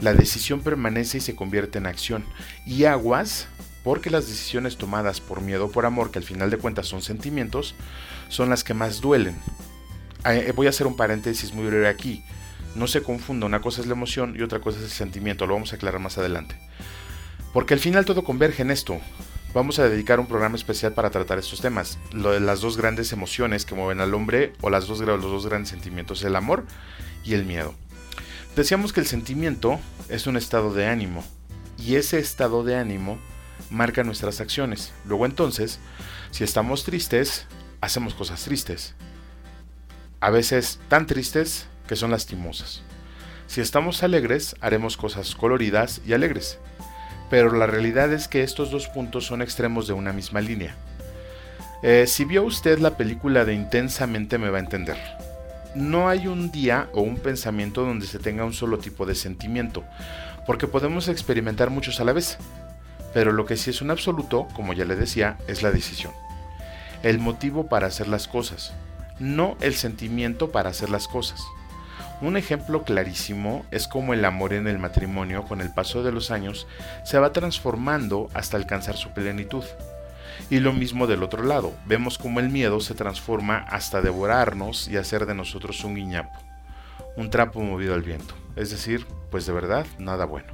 La 0.00 0.14
decisión 0.14 0.58
permanece 0.58 1.18
y 1.18 1.20
se 1.20 1.36
convierte 1.36 1.78
en 1.78 1.86
acción. 1.86 2.24
Y 2.66 2.86
aguas, 2.86 3.46
porque 3.84 4.10
las 4.10 4.26
decisiones 4.26 4.78
tomadas 4.78 5.20
por 5.20 5.42
miedo 5.42 5.66
o 5.66 5.70
por 5.70 5.86
amor, 5.86 6.10
que 6.10 6.18
al 6.18 6.24
final 6.24 6.50
de 6.50 6.56
cuentas 6.56 6.88
son 6.88 7.02
sentimientos, 7.02 7.76
son 8.28 8.50
las 8.50 8.64
que 8.64 8.74
más 8.74 9.00
duelen, 9.00 9.36
eh, 10.24 10.52
voy 10.56 10.66
a 10.66 10.70
hacer 10.70 10.88
un 10.88 10.96
paréntesis 10.96 11.54
muy 11.54 11.66
breve 11.66 11.86
aquí. 11.86 12.24
No 12.74 12.88
se 12.88 13.00
confunda, 13.00 13.46
una 13.46 13.60
cosa 13.60 13.80
es 13.80 13.86
la 13.86 13.92
emoción 13.92 14.34
y 14.36 14.42
otra 14.42 14.58
cosa 14.58 14.78
es 14.78 14.86
el 14.86 14.90
sentimiento, 14.90 15.46
lo 15.46 15.54
vamos 15.54 15.72
a 15.72 15.76
aclarar 15.76 16.00
más 16.00 16.18
adelante. 16.18 16.56
Porque 17.52 17.74
al 17.74 17.80
final 17.80 18.04
todo 18.04 18.24
converge 18.24 18.62
en 18.62 18.72
esto. 18.72 19.00
Vamos 19.52 19.78
a 19.78 19.88
dedicar 19.88 20.20
un 20.20 20.26
programa 20.26 20.56
especial 20.56 20.92
para 20.92 21.10
tratar 21.10 21.38
estos 21.38 21.60
temas. 21.60 21.98
Las 22.12 22.60
dos 22.60 22.76
grandes 22.76 23.12
emociones 23.12 23.64
que 23.64 23.74
mueven 23.74 24.00
al 24.00 24.14
hombre 24.14 24.52
o 24.60 24.70
las 24.70 24.86
dos, 24.86 25.00
los 25.00 25.22
dos 25.22 25.46
grandes 25.46 25.70
sentimientos, 25.70 26.22
el 26.22 26.36
amor 26.36 26.64
y 27.24 27.34
el 27.34 27.44
miedo. 27.44 27.74
Decíamos 28.56 28.92
que 28.92 29.00
el 29.00 29.06
sentimiento 29.06 29.80
es 30.08 30.26
un 30.26 30.36
estado 30.36 30.72
de 30.72 30.86
ánimo 30.86 31.24
y 31.78 31.96
ese 31.96 32.18
estado 32.18 32.64
de 32.64 32.76
ánimo 32.76 33.18
marca 33.70 34.04
nuestras 34.04 34.40
acciones. 34.40 34.92
Luego 35.06 35.26
entonces, 35.26 35.78
si 36.30 36.44
estamos 36.44 36.84
tristes, 36.84 37.46
hacemos 37.80 38.14
cosas 38.14 38.42
tristes. 38.44 38.94
A 40.20 40.30
veces 40.30 40.80
tan 40.88 41.06
tristes 41.06 41.66
que 41.86 41.96
son 41.96 42.10
lastimosas. 42.10 42.82
Si 43.46 43.60
estamos 43.60 44.02
alegres, 44.02 44.54
haremos 44.60 44.96
cosas 44.96 45.34
coloridas 45.34 46.00
y 46.06 46.12
alegres. 46.12 46.58
Pero 47.30 47.52
la 47.52 47.66
realidad 47.66 48.12
es 48.12 48.28
que 48.28 48.42
estos 48.42 48.70
dos 48.70 48.88
puntos 48.88 49.24
son 49.24 49.40
extremos 49.40 49.86
de 49.86 49.94
una 49.94 50.12
misma 50.12 50.40
línea. 50.40 50.74
Eh, 51.82 52.06
si 52.06 52.24
vio 52.24 52.42
usted 52.42 52.78
la 52.78 52.96
película 52.96 53.44
de 53.44 53.54
Intensamente 53.54 54.36
me 54.36 54.50
va 54.50 54.58
a 54.58 54.60
entender. 54.60 54.98
No 55.74 56.08
hay 56.08 56.26
un 56.26 56.50
día 56.50 56.90
o 56.92 57.00
un 57.00 57.16
pensamiento 57.16 57.84
donde 57.84 58.06
se 58.06 58.18
tenga 58.18 58.44
un 58.44 58.52
solo 58.52 58.78
tipo 58.78 59.06
de 59.06 59.14
sentimiento, 59.14 59.84
porque 60.44 60.66
podemos 60.66 61.08
experimentar 61.08 61.70
muchos 61.70 62.00
a 62.00 62.04
la 62.04 62.12
vez. 62.12 62.36
Pero 63.14 63.32
lo 63.32 63.46
que 63.46 63.56
sí 63.56 63.70
es 63.70 63.80
un 63.80 63.90
absoluto, 63.90 64.48
como 64.54 64.72
ya 64.72 64.84
le 64.84 64.96
decía, 64.96 65.38
es 65.46 65.62
la 65.62 65.70
decisión. 65.70 66.12
El 67.02 67.18
motivo 67.18 67.68
para 67.68 67.86
hacer 67.86 68.08
las 68.08 68.28
cosas, 68.28 68.72
no 69.20 69.56
el 69.60 69.74
sentimiento 69.74 70.50
para 70.50 70.70
hacer 70.70 70.90
las 70.90 71.06
cosas. 71.08 71.40
Un 72.20 72.36
ejemplo 72.36 72.82
clarísimo 72.82 73.64
es 73.70 73.88
como 73.88 74.12
el 74.12 74.24
amor 74.26 74.52
en 74.52 74.68
el 74.68 74.78
matrimonio 74.78 75.44
con 75.44 75.62
el 75.62 75.72
paso 75.72 76.02
de 76.02 76.12
los 76.12 76.30
años 76.30 76.66
se 77.02 77.18
va 77.18 77.32
transformando 77.32 78.28
hasta 78.34 78.58
alcanzar 78.58 78.96
su 78.96 79.10
plenitud. 79.14 79.64
Y 80.50 80.60
lo 80.60 80.74
mismo 80.74 81.06
del 81.06 81.22
otro 81.22 81.42
lado, 81.42 81.72
vemos 81.86 82.18
como 82.18 82.40
el 82.40 82.50
miedo 82.50 82.80
se 82.80 82.94
transforma 82.94 83.58
hasta 83.58 84.02
devorarnos 84.02 84.88
y 84.88 84.98
hacer 84.98 85.24
de 85.24 85.34
nosotros 85.34 85.82
un 85.82 85.94
guiñapo, 85.94 86.38
un 87.16 87.30
trapo 87.30 87.60
movido 87.60 87.94
al 87.94 88.02
viento, 88.02 88.34
es 88.54 88.70
decir, 88.70 89.06
pues 89.30 89.46
de 89.46 89.52
verdad 89.52 89.86
nada 89.98 90.26
bueno. 90.26 90.52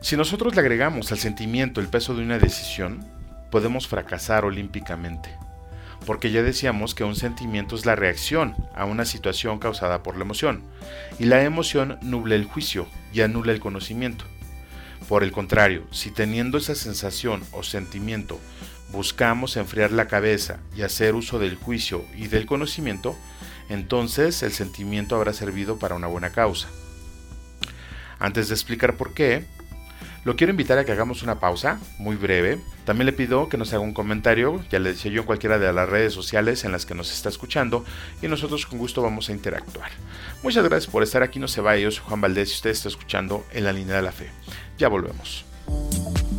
Si 0.00 0.16
nosotros 0.16 0.54
le 0.56 0.60
agregamos 0.60 1.12
al 1.12 1.18
sentimiento 1.18 1.80
el 1.80 1.88
peso 1.88 2.14
de 2.14 2.22
una 2.22 2.38
decisión, 2.38 3.06
podemos 3.50 3.86
fracasar 3.86 4.44
olímpicamente 4.44 5.30
porque 6.06 6.30
ya 6.30 6.42
decíamos 6.42 6.94
que 6.94 7.04
un 7.04 7.16
sentimiento 7.16 7.76
es 7.76 7.86
la 7.86 7.96
reacción 7.96 8.54
a 8.74 8.84
una 8.84 9.04
situación 9.04 9.58
causada 9.58 10.02
por 10.02 10.16
la 10.16 10.24
emoción, 10.24 10.62
y 11.18 11.24
la 11.24 11.42
emoción 11.42 11.98
nubla 12.02 12.34
el 12.34 12.44
juicio 12.44 12.86
y 13.12 13.20
anula 13.20 13.52
el 13.52 13.60
conocimiento. 13.60 14.24
Por 15.08 15.22
el 15.22 15.32
contrario, 15.32 15.84
si 15.90 16.10
teniendo 16.10 16.58
esa 16.58 16.74
sensación 16.74 17.42
o 17.52 17.62
sentimiento 17.62 18.38
buscamos 18.92 19.56
enfriar 19.56 19.90
la 19.90 20.06
cabeza 20.06 20.58
y 20.76 20.82
hacer 20.82 21.14
uso 21.14 21.38
del 21.38 21.56
juicio 21.56 22.04
y 22.16 22.28
del 22.28 22.46
conocimiento, 22.46 23.16
entonces 23.68 24.42
el 24.42 24.52
sentimiento 24.52 25.16
habrá 25.16 25.32
servido 25.32 25.78
para 25.78 25.94
una 25.94 26.06
buena 26.06 26.30
causa. 26.30 26.68
Antes 28.18 28.48
de 28.48 28.54
explicar 28.54 28.96
por 28.96 29.14
qué, 29.14 29.46
lo 30.24 30.36
quiero 30.36 30.52
invitar 30.52 30.78
a 30.78 30.84
que 30.84 30.92
hagamos 30.92 31.22
una 31.22 31.40
pausa 31.40 31.80
muy 31.98 32.16
breve. 32.16 32.60
También 32.84 33.06
le 33.06 33.12
pido 33.12 33.48
que 33.48 33.56
nos 33.56 33.72
haga 33.72 33.80
un 33.80 33.92
comentario, 33.92 34.64
ya 34.70 34.78
le 34.78 34.92
decía 34.92 35.10
yo 35.10 35.22
en 35.22 35.26
cualquiera 35.26 35.58
de 35.58 35.72
las 35.72 35.88
redes 35.88 36.12
sociales 36.12 36.64
en 36.64 36.72
las 36.72 36.86
que 36.86 36.94
nos 36.94 37.12
está 37.12 37.28
escuchando 37.28 37.84
y 38.20 38.28
nosotros 38.28 38.66
con 38.66 38.78
gusto 38.78 39.02
vamos 39.02 39.28
a 39.28 39.32
interactuar. 39.32 39.90
Muchas 40.42 40.64
gracias 40.64 40.90
por 40.90 41.02
estar 41.02 41.22
aquí, 41.22 41.38
no 41.38 41.48
se 41.48 41.60
vaya, 41.60 41.82
yo 41.82 41.90
soy 41.90 42.04
Juan 42.06 42.20
Valdés 42.20 42.50
y 42.50 42.54
usted 42.54 42.70
está 42.70 42.88
escuchando 42.88 43.44
en 43.52 43.64
la 43.64 43.72
línea 43.72 43.96
de 43.96 44.02
la 44.02 44.12
fe. 44.12 44.30
Ya 44.78 44.88
volvemos. 44.88 45.44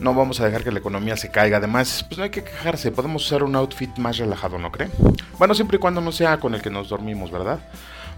No 0.00 0.14
vamos 0.14 0.40
a 0.40 0.46
dejar 0.46 0.64
que 0.64 0.72
la 0.72 0.78
economía 0.78 1.16
se 1.16 1.30
caiga. 1.30 1.58
Además, 1.58 2.04
pues 2.08 2.18
no 2.18 2.24
hay 2.24 2.30
que 2.30 2.44
quejarse. 2.44 2.90
Podemos 2.90 3.24
usar 3.24 3.42
un 3.42 3.56
outfit 3.56 3.96
más 3.98 4.18
relajado, 4.18 4.58
¿no 4.58 4.70
cree? 4.72 4.90
Bueno, 5.38 5.54
siempre 5.54 5.76
y 5.76 5.80
cuando 5.80 6.00
no 6.00 6.12
sea 6.12 6.38
con 6.38 6.54
el 6.54 6.62
que 6.62 6.70
nos 6.70 6.88
dormimos, 6.88 7.30
¿verdad? 7.30 7.60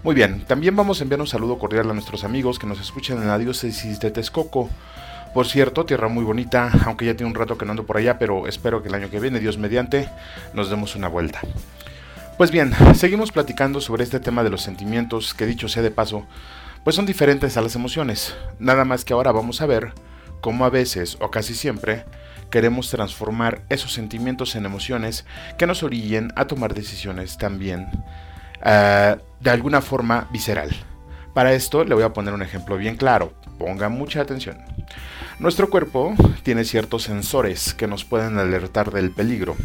Muy 0.03 0.13
bien, 0.13 0.45
también 0.45 0.75
vamos 0.75 0.99
a 0.99 1.03
enviar 1.03 1.19
un 1.19 1.27
saludo 1.27 1.57
cordial 1.57 1.89
a 1.89 1.93
nuestros 1.93 2.23
amigos 2.23 2.59
que 2.59 2.67
nos 2.67 2.79
escuchan 2.79 3.17
en 3.21 3.27
la 3.27 3.37
diócesis 3.37 3.99
de 3.99 4.11
Texcoco. 4.11 4.69
Por 5.33 5.47
cierto, 5.47 5.85
tierra 5.85 6.07
muy 6.07 6.23
bonita, 6.23 6.71
aunque 6.85 7.05
ya 7.05 7.15
tiene 7.15 7.29
un 7.29 7.35
rato 7.35 7.57
que 7.57 7.65
no 7.65 7.71
ando 7.71 7.85
por 7.85 7.97
allá, 7.97 8.17
pero 8.17 8.47
espero 8.47 8.81
que 8.81 8.89
el 8.89 8.95
año 8.95 9.09
que 9.09 9.19
viene, 9.19 9.39
Dios 9.39 9.57
mediante, 9.57 10.09
nos 10.53 10.69
demos 10.69 10.95
una 10.95 11.07
vuelta. 11.07 11.41
Pues 12.37 12.51
bien, 12.51 12.73
seguimos 12.95 13.31
platicando 13.31 13.81
sobre 13.81 14.03
este 14.03 14.19
tema 14.19 14.43
de 14.43 14.51
los 14.51 14.61
sentimientos, 14.61 15.33
que 15.33 15.47
dicho 15.47 15.67
sea 15.67 15.81
de 15.81 15.91
paso, 15.91 16.25
pues 16.83 16.95
son 16.95 17.05
diferentes 17.05 17.57
a 17.57 17.61
las 17.61 17.75
emociones. 17.75 18.35
Nada 18.59 18.85
más 18.85 19.03
que 19.03 19.13
ahora 19.13 19.31
vamos 19.31 19.61
a 19.61 19.65
ver 19.65 19.93
cómo 20.41 20.65
a 20.65 20.69
veces, 20.69 21.17
o 21.19 21.31
casi 21.31 21.53
siempre, 21.53 22.05
queremos 22.49 22.89
transformar 22.89 23.63
esos 23.69 23.93
sentimientos 23.93 24.55
en 24.55 24.65
emociones 24.65 25.25
que 25.57 25.67
nos 25.67 25.83
orillen 25.83 26.31
a 26.35 26.45
tomar 26.45 26.73
decisiones 26.73 27.37
también 27.37 27.87
eh, 28.63 29.17
de 29.39 29.49
alguna 29.49 29.81
forma 29.81 30.27
visceral. 30.31 30.69
Para 31.33 31.53
esto 31.53 31.83
le 31.83 31.93
voy 31.93 32.03
a 32.03 32.13
poner 32.13 32.33
un 32.33 32.41
ejemplo 32.41 32.77
bien 32.77 32.95
claro. 32.95 33.33
Ponga 33.59 33.89
mucha 33.89 34.21
atención. 34.21 34.57
Nuestro 35.39 35.69
cuerpo 35.69 36.15
tiene 36.41 36.63
ciertos 36.63 37.03
sensores 37.03 37.73
que 37.73 37.87
nos 37.87 38.05
pueden 38.05 38.39
alertar 38.39 38.91
del 38.91 39.11
peligro. 39.11 39.55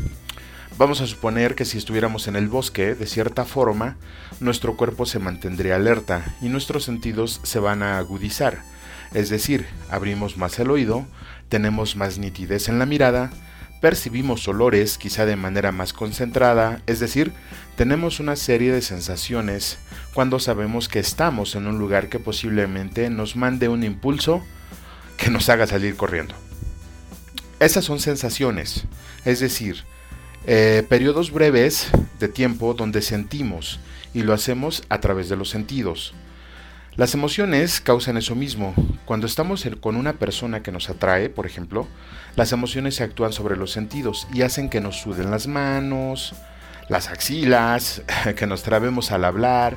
Vamos 0.77 1.01
a 1.01 1.07
suponer 1.07 1.55
que 1.55 1.65
si 1.65 1.79
estuviéramos 1.79 2.29
en 2.29 2.37
el 2.37 2.49
bosque, 2.49 2.95
de 2.95 3.07
cierta 3.07 3.45
forma, 3.45 3.97
nuestro 4.41 4.77
cuerpo 4.77 5.07
se 5.07 5.19
mantendría 5.19 5.77
alerta 5.77 6.35
y 6.41 6.49
nuestros 6.49 6.85
sentidos 6.85 7.41
se 7.43 7.59
van 7.59 7.83
a 7.83 7.99
agudizar. 7.99 8.63
Es 9.14 9.29
decir, 9.29 9.66
abrimos 9.90 10.37
más 10.37 10.59
el 10.59 10.70
oído, 10.70 11.07
tenemos 11.48 11.96
más 11.96 12.18
nitidez 12.18 12.68
en 12.68 12.79
la 12.79 12.87
mirada, 12.87 13.31
percibimos 13.81 14.46
olores 14.48 14.96
quizá 14.96 15.27
de 15.27 15.37
manera 15.37 15.72
más 15.72 15.92
concentrada, 15.92 16.81
es 16.87 17.01
decir, 17.01 17.33
tenemos 17.77 18.20
una 18.20 18.37
serie 18.37 18.72
de 18.72 18.81
sensaciones 18.81 19.79
cuando 20.14 20.38
sabemos 20.38 20.88
que 20.88 21.01
estamos 21.01 21.55
en 21.57 21.66
un 21.66 21.79
lugar 21.79 22.09
que 22.09 22.18
posiblemente 22.18 23.11
nos 23.11 23.37
mande 23.37 23.68
un 23.68 23.83
impulso 23.83 24.42
que 25.16 25.31
nos 25.31 25.48
haga 25.48 25.66
salir 25.66 25.96
corriendo. 25.96 26.35
Esas 27.61 27.85
son 27.85 28.01
sensaciones, 28.01 28.85
es 29.25 29.40
decir, 29.40 29.85
eh, 30.46 30.85
periodos 30.88 31.31
breves 31.31 31.88
de 32.18 32.29
tiempo 32.29 32.75
donde 32.75 33.03
sentimos 33.03 33.79
y 34.14 34.22
lo 34.22 34.33
hacemos 34.33 34.83
a 34.88 35.01
través 35.01 35.29
de 35.29 35.37
los 35.37 35.51
sentidos. 35.51 36.14
Las 36.97 37.15
emociones 37.15 37.81
causan 37.81 38.19
eso 38.19 38.35
mismo. 38.35 38.75
Cuando 39.07 39.27
estamos 39.27 39.67
con 39.81 39.97
una 39.97 40.13
persona 40.13 40.63
que 40.63 40.73
nos 40.73 40.91
atrae, 40.91 41.31
por 41.31 41.47
ejemplo, 41.47 41.89
las 42.37 42.53
emociones 42.53 42.97
se 42.97 43.05
actúan 43.05 43.33
sobre 43.33 43.57
los 43.57 43.73
sentidos 43.73 44.29
y 44.35 44.43
hacen 44.43 44.69
que 44.69 44.83
nos 44.83 45.01
suden 45.01 45.31
las 45.31 45.47
manos, 45.47 46.35
las 46.91 47.09
axilas, 47.09 48.03
que 48.37 48.47
nos 48.47 48.63
trabemos 48.63 49.11
al 49.11 49.25
hablar, 49.25 49.77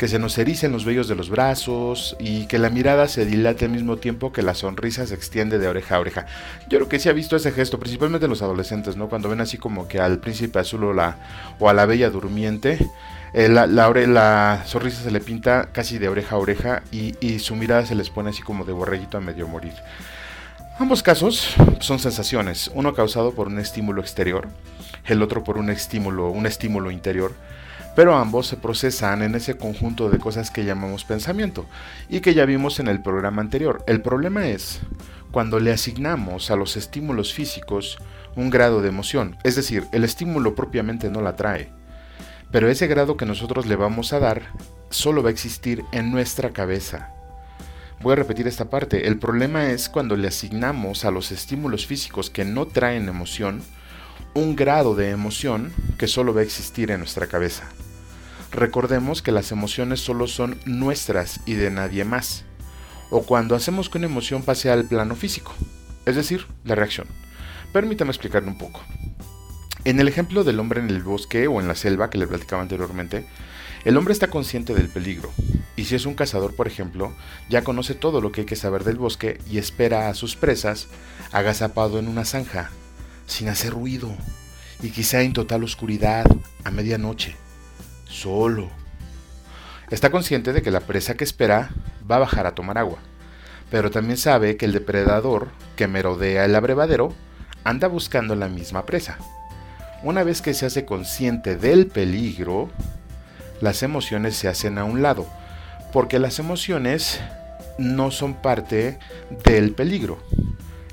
que 0.00 0.08
se 0.08 0.18
nos 0.18 0.38
ericen 0.38 0.72
los 0.72 0.86
vellos 0.86 1.08
de 1.08 1.14
los 1.14 1.28
brazos 1.28 2.16
y 2.18 2.46
que 2.46 2.58
la 2.58 2.70
mirada 2.70 3.06
se 3.06 3.26
dilate 3.26 3.66
al 3.66 3.70
mismo 3.70 3.98
tiempo 3.98 4.32
que 4.32 4.42
la 4.42 4.54
sonrisa 4.54 5.06
se 5.06 5.14
extiende 5.14 5.58
de 5.58 5.68
oreja 5.68 5.96
a 5.96 6.00
oreja. 6.00 6.26
Yo 6.68 6.78
creo 6.78 6.88
que 6.88 6.98
sí 6.98 7.10
ha 7.10 7.12
visto 7.12 7.36
ese 7.36 7.52
gesto, 7.52 7.78
principalmente 7.78 8.26
los 8.26 8.40
adolescentes, 8.40 8.96
¿no? 8.96 9.10
Cuando 9.10 9.28
ven 9.28 9.42
así 9.42 9.58
como 9.58 9.88
que 9.88 10.00
al 10.00 10.18
príncipe 10.18 10.58
azul 10.58 10.84
o, 10.84 11.68
a 11.68 11.74
la 11.74 11.84
bella 11.86 12.08
durmiente, 12.08 12.78
eh, 13.32 13.48
la, 13.48 14.62
sonrisa 14.66 15.02
se 15.02 15.10
le 15.10 15.20
pinta 15.20 15.70
casi 15.72 15.98
de 15.98 16.08
oreja 16.08 16.36
a 16.36 16.38
oreja 16.38 16.82
y, 16.90 17.38
su 17.38 17.54
mirada 17.54 17.86
se 17.86 17.94
les 17.94 18.10
pone 18.10 18.30
así 18.30 18.42
como 18.42 18.64
de 18.64 18.72
borreguito 18.72 19.18
a 19.18 19.20
medio 19.20 19.46
morir. 19.46 19.74
Ambos 20.78 21.02
casos 21.02 21.54
son 21.80 21.98
sensaciones, 21.98 22.70
uno 22.74 22.94
causado 22.94 23.32
por 23.34 23.48
un 23.48 23.58
estímulo 23.58 24.00
exterior, 24.00 24.48
el 25.04 25.22
otro 25.22 25.44
por 25.44 25.58
un 25.58 25.68
estímulo, 25.68 26.30
un 26.30 26.46
estímulo 26.46 26.90
interior, 26.90 27.34
pero 27.94 28.16
ambos 28.16 28.46
se 28.46 28.56
procesan 28.56 29.22
en 29.22 29.34
ese 29.34 29.56
conjunto 29.56 30.08
de 30.08 30.18
cosas 30.18 30.50
que 30.50 30.64
llamamos 30.64 31.04
pensamiento 31.04 31.66
y 32.08 32.20
que 32.20 32.34
ya 32.34 32.46
vimos 32.46 32.80
en 32.80 32.88
el 32.88 33.02
programa 33.02 33.42
anterior. 33.42 33.84
El 33.86 34.00
problema 34.00 34.48
es 34.48 34.80
cuando 35.30 35.60
le 35.60 35.72
asignamos 35.72 36.50
a 36.50 36.56
los 36.56 36.76
estímulos 36.76 37.34
físicos 37.34 37.98
un 38.36 38.48
grado 38.48 38.80
de 38.80 38.88
emoción, 38.88 39.36
es 39.44 39.56
decir, 39.56 39.86
el 39.92 40.04
estímulo 40.04 40.54
propiamente 40.54 41.10
no 41.10 41.20
la 41.20 41.36
trae, 41.36 41.72
pero 42.52 42.68
ese 42.68 42.86
grado 42.86 43.16
que 43.16 43.26
nosotros 43.26 43.66
le 43.66 43.76
vamos 43.76 44.12
a 44.12 44.18
dar 44.18 44.52
solo 44.90 45.22
va 45.22 45.28
a 45.28 45.32
existir 45.32 45.84
en 45.92 46.10
nuestra 46.10 46.50
cabeza. 46.50 47.14
Voy 48.00 48.12
a 48.12 48.16
repetir 48.16 48.48
esta 48.48 48.70
parte. 48.70 49.06
El 49.06 49.18
problema 49.18 49.70
es 49.70 49.88
cuando 49.88 50.16
le 50.16 50.28
asignamos 50.28 51.04
a 51.04 51.10
los 51.10 51.32
estímulos 51.32 51.86
físicos 51.86 52.30
que 52.30 52.44
no 52.44 52.66
traen 52.66 53.08
emoción 53.08 53.62
un 54.34 54.56
grado 54.56 54.94
de 54.94 55.10
emoción 55.10 55.72
que 55.98 56.06
solo 56.06 56.32
va 56.32 56.40
a 56.40 56.44
existir 56.44 56.90
en 56.90 57.00
nuestra 57.00 57.26
cabeza. 57.26 57.68
Recordemos 58.52 59.22
que 59.22 59.32
las 59.32 59.52
emociones 59.52 60.00
solo 60.00 60.26
son 60.26 60.58
nuestras 60.64 61.40
y 61.46 61.54
de 61.54 61.70
nadie 61.70 62.04
más. 62.04 62.44
O 63.10 63.22
cuando 63.22 63.54
hacemos 63.54 63.88
que 63.88 63.98
una 63.98 64.06
emoción 64.06 64.42
pase 64.42 64.70
al 64.70 64.84
plano 64.84 65.16
físico, 65.16 65.52
es 66.06 66.16
decir, 66.16 66.46
la 66.64 66.74
reacción. 66.74 67.06
Permítame 67.72 68.10
explicarle 68.10 68.48
un 68.48 68.58
poco. 68.58 68.80
En 69.90 69.98
el 69.98 70.06
ejemplo 70.06 70.44
del 70.44 70.60
hombre 70.60 70.78
en 70.78 70.88
el 70.88 71.02
bosque 71.02 71.48
o 71.48 71.60
en 71.60 71.66
la 71.66 71.74
selva 71.74 72.10
que 72.10 72.18
le 72.18 72.28
platicaba 72.28 72.62
anteriormente, 72.62 73.26
el 73.84 73.96
hombre 73.96 74.12
está 74.12 74.28
consciente 74.28 74.72
del 74.72 74.88
peligro, 74.88 75.32
y 75.74 75.86
si 75.86 75.96
es 75.96 76.06
un 76.06 76.14
cazador, 76.14 76.54
por 76.54 76.68
ejemplo, 76.68 77.12
ya 77.48 77.64
conoce 77.64 77.96
todo 77.96 78.20
lo 78.20 78.30
que 78.30 78.42
hay 78.42 78.46
que 78.46 78.54
saber 78.54 78.84
del 78.84 78.98
bosque 78.98 79.40
y 79.50 79.58
espera 79.58 80.08
a 80.08 80.14
sus 80.14 80.36
presas 80.36 80.86
agazapado 81.32 81.98
en 81.98 82.06
una 82.06 82.24
zanja, 82.24 82.70
sin 83.26 83.48
hacer 83.48 83.72
ruido, 83.72 84.14
y 84.80 84.90
quizá 84.90 85.22
en 85.22 85.32
total 85.32 85.64
oscuridad, 85.64 86.24
a 86.62 86.70
medianoche, 86.70 87.34
solo. 88.04 88.70
Está 89.90 90.12
consciente 90.12 90.52
de 90.52 90.62
que 90.62 90.70
la 90.70 90.82
presa 90.82 91.16
que 91.16 91.24
espera 91.24 91.70
va 92.08 92.14
a 92.14 92.20
bajar 92.20 92.46
a 92.46 92.54
tomar 92.54 92.78
agua, 92.78 92.98
pero 93.72 93.90
también 93.90 94.18
sabe 94.18 94.56
que 94.56 94.66
el 94.66 94.72
depredador 94.72 95.48
que 95.74 95.88
merodea 95.88 96.44
el 96.44 96.54
abrevadero 96.54 97.12
anda 97.64 97.88
buscando 97.88 98.36
la 98.36 98.46
misma 98.46 98.86
presa. 98.86 99.18
Una 100.02 100.24
vez 100.24 100.40
que 100.40 100.54
se 100.54 100.64
hace 100.64 100.86
consciente 100.86 101.56
del 101.56 101.86
peligro, 101.86 102.70
las 103.60 103.82
emociones 103.82 104.34
se 104.34 104.48
hacen 104.48 104.78
a 104.78 104.84
un 104.84 105.02
lado, 105.02 105.26
porque 105.92 106.18
las 106.18 106.38
emociones 106.38 107.20
no 107.76 108.10
son 108.10 108.32
parte 108.32 108.98
del 109.44 109.72
peligro. 109.72 110.18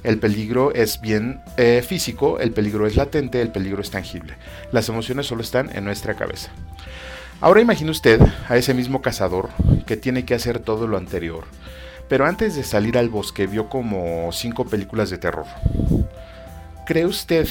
El 0.04 0.20
peligro 0.20 0.74
es 0.74 1.00
bien 1.00 1.42
eh, 1.56 1.84
físico, 1.88 2.40
el 2.40 2.52
peligro 2.52 2.86
es 2.86 2.98
latente, 2.98 3.42
el 3.42 3.52
peligro 3.52 3.82
es 3.82 3.92
tangible. 3.92 4.36
Las 4.74 4.90
emociones 4.90 5.26
solo 5.26 5.42
están 5.42 5.74
en 5.74 5.86
nuestra 5.86 6.16
cabeza. 6.16 6.52
Ahora 7.40 7.62
imagine 7.62 7.92
usted 7.92 8.20
a 8.50 8.58
ese 8.58 8.74
mismo 8.74 9.02
cazador 9.02 9.50
que 9.86 9.96
tiene 9.96 10.26
que 10.26 10.34
hacer 10.34 10.60
todo 10.60 10.86
lo 10.86 10.98
anterior, 10.98 11.46
pero 12.10 12.26
antes 12.26 12.56
de 12.56 12.64
salir 12.64 12.98
al 12.98 13.10
bosque 13.10 13.48
vio 13.48 13.70
como 13.70 14.32
cinco 14.34 14.66
películas 14.66 15.10
de 15.10 15.18
terror. 15.18 15.46
¿Cree 16.86 17.06
usted 17.06 17.48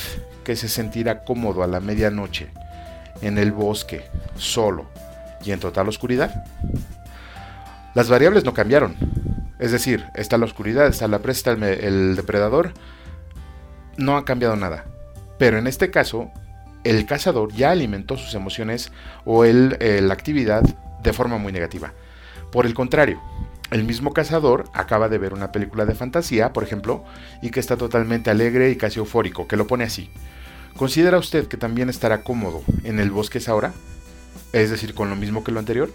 que 0.47 0.55
se 0.55 0.69
sentirá 0.69 1.25
cómodo 1.25 1.65
a 1.65 1.67
la 1.67 1.81
medianoche, 1.81 2.47
en 3.21 3.37
el 3.37 3.51
bosque, 3.51 4.05
solo 4.37 4.87
y 5.45 5.51
en 5.51 5.59
total 5.59 5.89
oscuridad? 5.89 6.45
Las 7.95 8.09
variables 8.09 8.45
no 8.45 8.55
cambiaron. 8.55 8.95
Es 9.59 9.73
decir, 9.73 10.07
está 10.15 10.39
la 10.39 10.45
oscuridad, 10.45 10.87
está 10.87 11.09
la 11.09 11.19
presa, 11.19 11.51
está 11.51 11.67
el, 11.69 12.15
depredador. 12.15 12.75
No 13.97 14.17
ha 14.17 14.25
cambiado 14.25 14.55
nada. 14.55 14.85
Pero 15.37 15.59
en 15.59 15.67
este 15.67 15.91
caso, 15.91 16.31
el 16.85 17.07
cazador 17.07 17.53
ya 17.53 17.73
alimentó 17.73 18.17
sus 18.17 18.33
emociones 18.35 18.93
o 19.25 19.45
eh, 19.45 20.01
la 20.01 20.15
actividad 20.15 20.63
de 21.03 21.13
forma 21.13 21.39
muy 21.39 21.53
negativa. 21.53 21.93
Por 22.53 22.67
el 22.67 22.75
contrario, 22.75 23.21
el 23.73 23.83
mismo 23.83 24.13
cazador 24.13 24.71
acaba 24.75 25.09
de 25.09 25.19
ver 25.19 25.35
una 25.35 25.51
película 25.51 25.87
de 25.87 25.97
fantasía, 25.97 26.53
por 26.53 26.63
ejemplo, 26.63 27.05
y 27.43 27.51
que 27.51 27.59
está 27.59 27.77
totalmente 27.77 28.31
alegre 28.31 28.71
y 28.71 28.77
casi 28.77 29.01
eufórico, 29.01 29.49
que 29.49 29.57
lo 29.57 29.67
pone 29.67 29.83
así. 29.83 30.09
¿Considera 30.77 31.17
usted 31.17 31.49
que 31.49 31.57
también 31.57 31.89
estará 31.89 32.23
cómodo 32.23 32.62
en 32.85 33.01
el 33.01 33.11
bosque 33.11 33.41
ahora? 33.47 33.73
Es 34.53 34.71
decir, 34.71 34.95
con 34.95 35.09
lo 35.09 35.17
mismo 35.17 35.43
que 35.43 35.51
lo 35.51 35.59
anterior. 35.59 35.91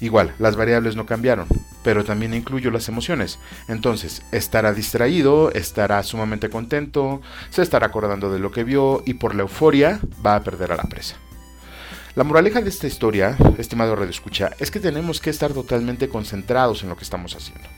Igual, 0.00 0.34
las 0.38 0.56
variables 0.56 0.96
no 0.96 1.04
cambiaron, 1.04 1.46
pero 1.84 2.02
también 2.02 2.32
incluyo 2.32 2.70
las 2.70 2.88
emociones. 2.88 3.38
Entonces, 3.68 4.22
estará 4.32 4.72
distraído, 4.72 5.52
estará 5.52 6.02
sumamente 6.02 6.48
contento, 6.48 7.20
se 7.50 7.62
estará 7.62 7.86
acordando 7.86 8.32
de 8.32 8.38
lo 8.38 8.50
que 8.50 8.64
vio 8.64 9.02
y 9.04 9.14
por 9.14 9.34
la 9.34 9.42
euforia 9.42 10.00
va 10.24 10.36
a 10.36 10.42
perder 10.42 10.72
a 10.72 10.76
la 10.76 10.84
presa. 10.84 11.16
La 12.14 12.24
moraleja 12.24 12.62
de 12.62 12.70
esta 12.70 12.86
historia, 12.86 13.36
estimado 13.58 13.94
Red 13.94 14.08
Escucha, 14.08 14.50
es 14.58 14.70
que 14.70 14.80
tenemos 14.80 15.20
que 15.20 15.30
estar 15.30 15.52
totalmente 15.52 16.08
concentrados 16.08 16.82
en 16.82 16.88
lo 16.88 16.96
que 16.96 17.04
estamos 17.04 17.36
haciendo 17.36 17.68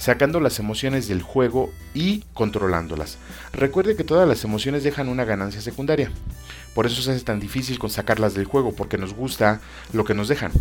sacando 0.00 0.40
las 0.40 0.58
emociones 0.58 1.08
del 1.08 1.20
juego 1.20 1.70
y 1.92 2.24
controlándolas. 2.32 3.18
Recuerde 3.52 3.96
que 3.96 4.02
todas 4.02 4.26
las 4.26 4.42
emociones 4.44 4.82
dejan 4.82 5.10
una 5.10 5.26
ganancia 5.26 5.60
secundaria. 5.60 6.10
Por 6.74 6.86
eso 6.86 7.02
se 7.02 7.12
hace 7.12 7.22
tan 7.22 7.38
difícil 7.38 7.78
con 7.78 7.90
sacarlas 7.90 8.32
del 8.32 8.46
juego, 8.46 8.72
porque 8.72 8.96
nos 8.96 9.12
gusta 9.12 9.60
lo 9.92 10.06
que 10.06 10.14
nos 10.14 10.28
dejan. 10.28 10.52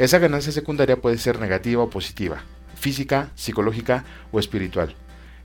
Esa 0.00 0.18
ganancia 0.18 0.50
secundaria 0.50 0.96
puede 0.96 1.18
ser 1.18 1.38
negativa 1.38 1.84
o 1.84 1.90
positiva, 1.90 2.42
física, 2.74 3.30
psicológica 3.36 4.04
o 4.32 4.40
espiritual, 4.40 4.96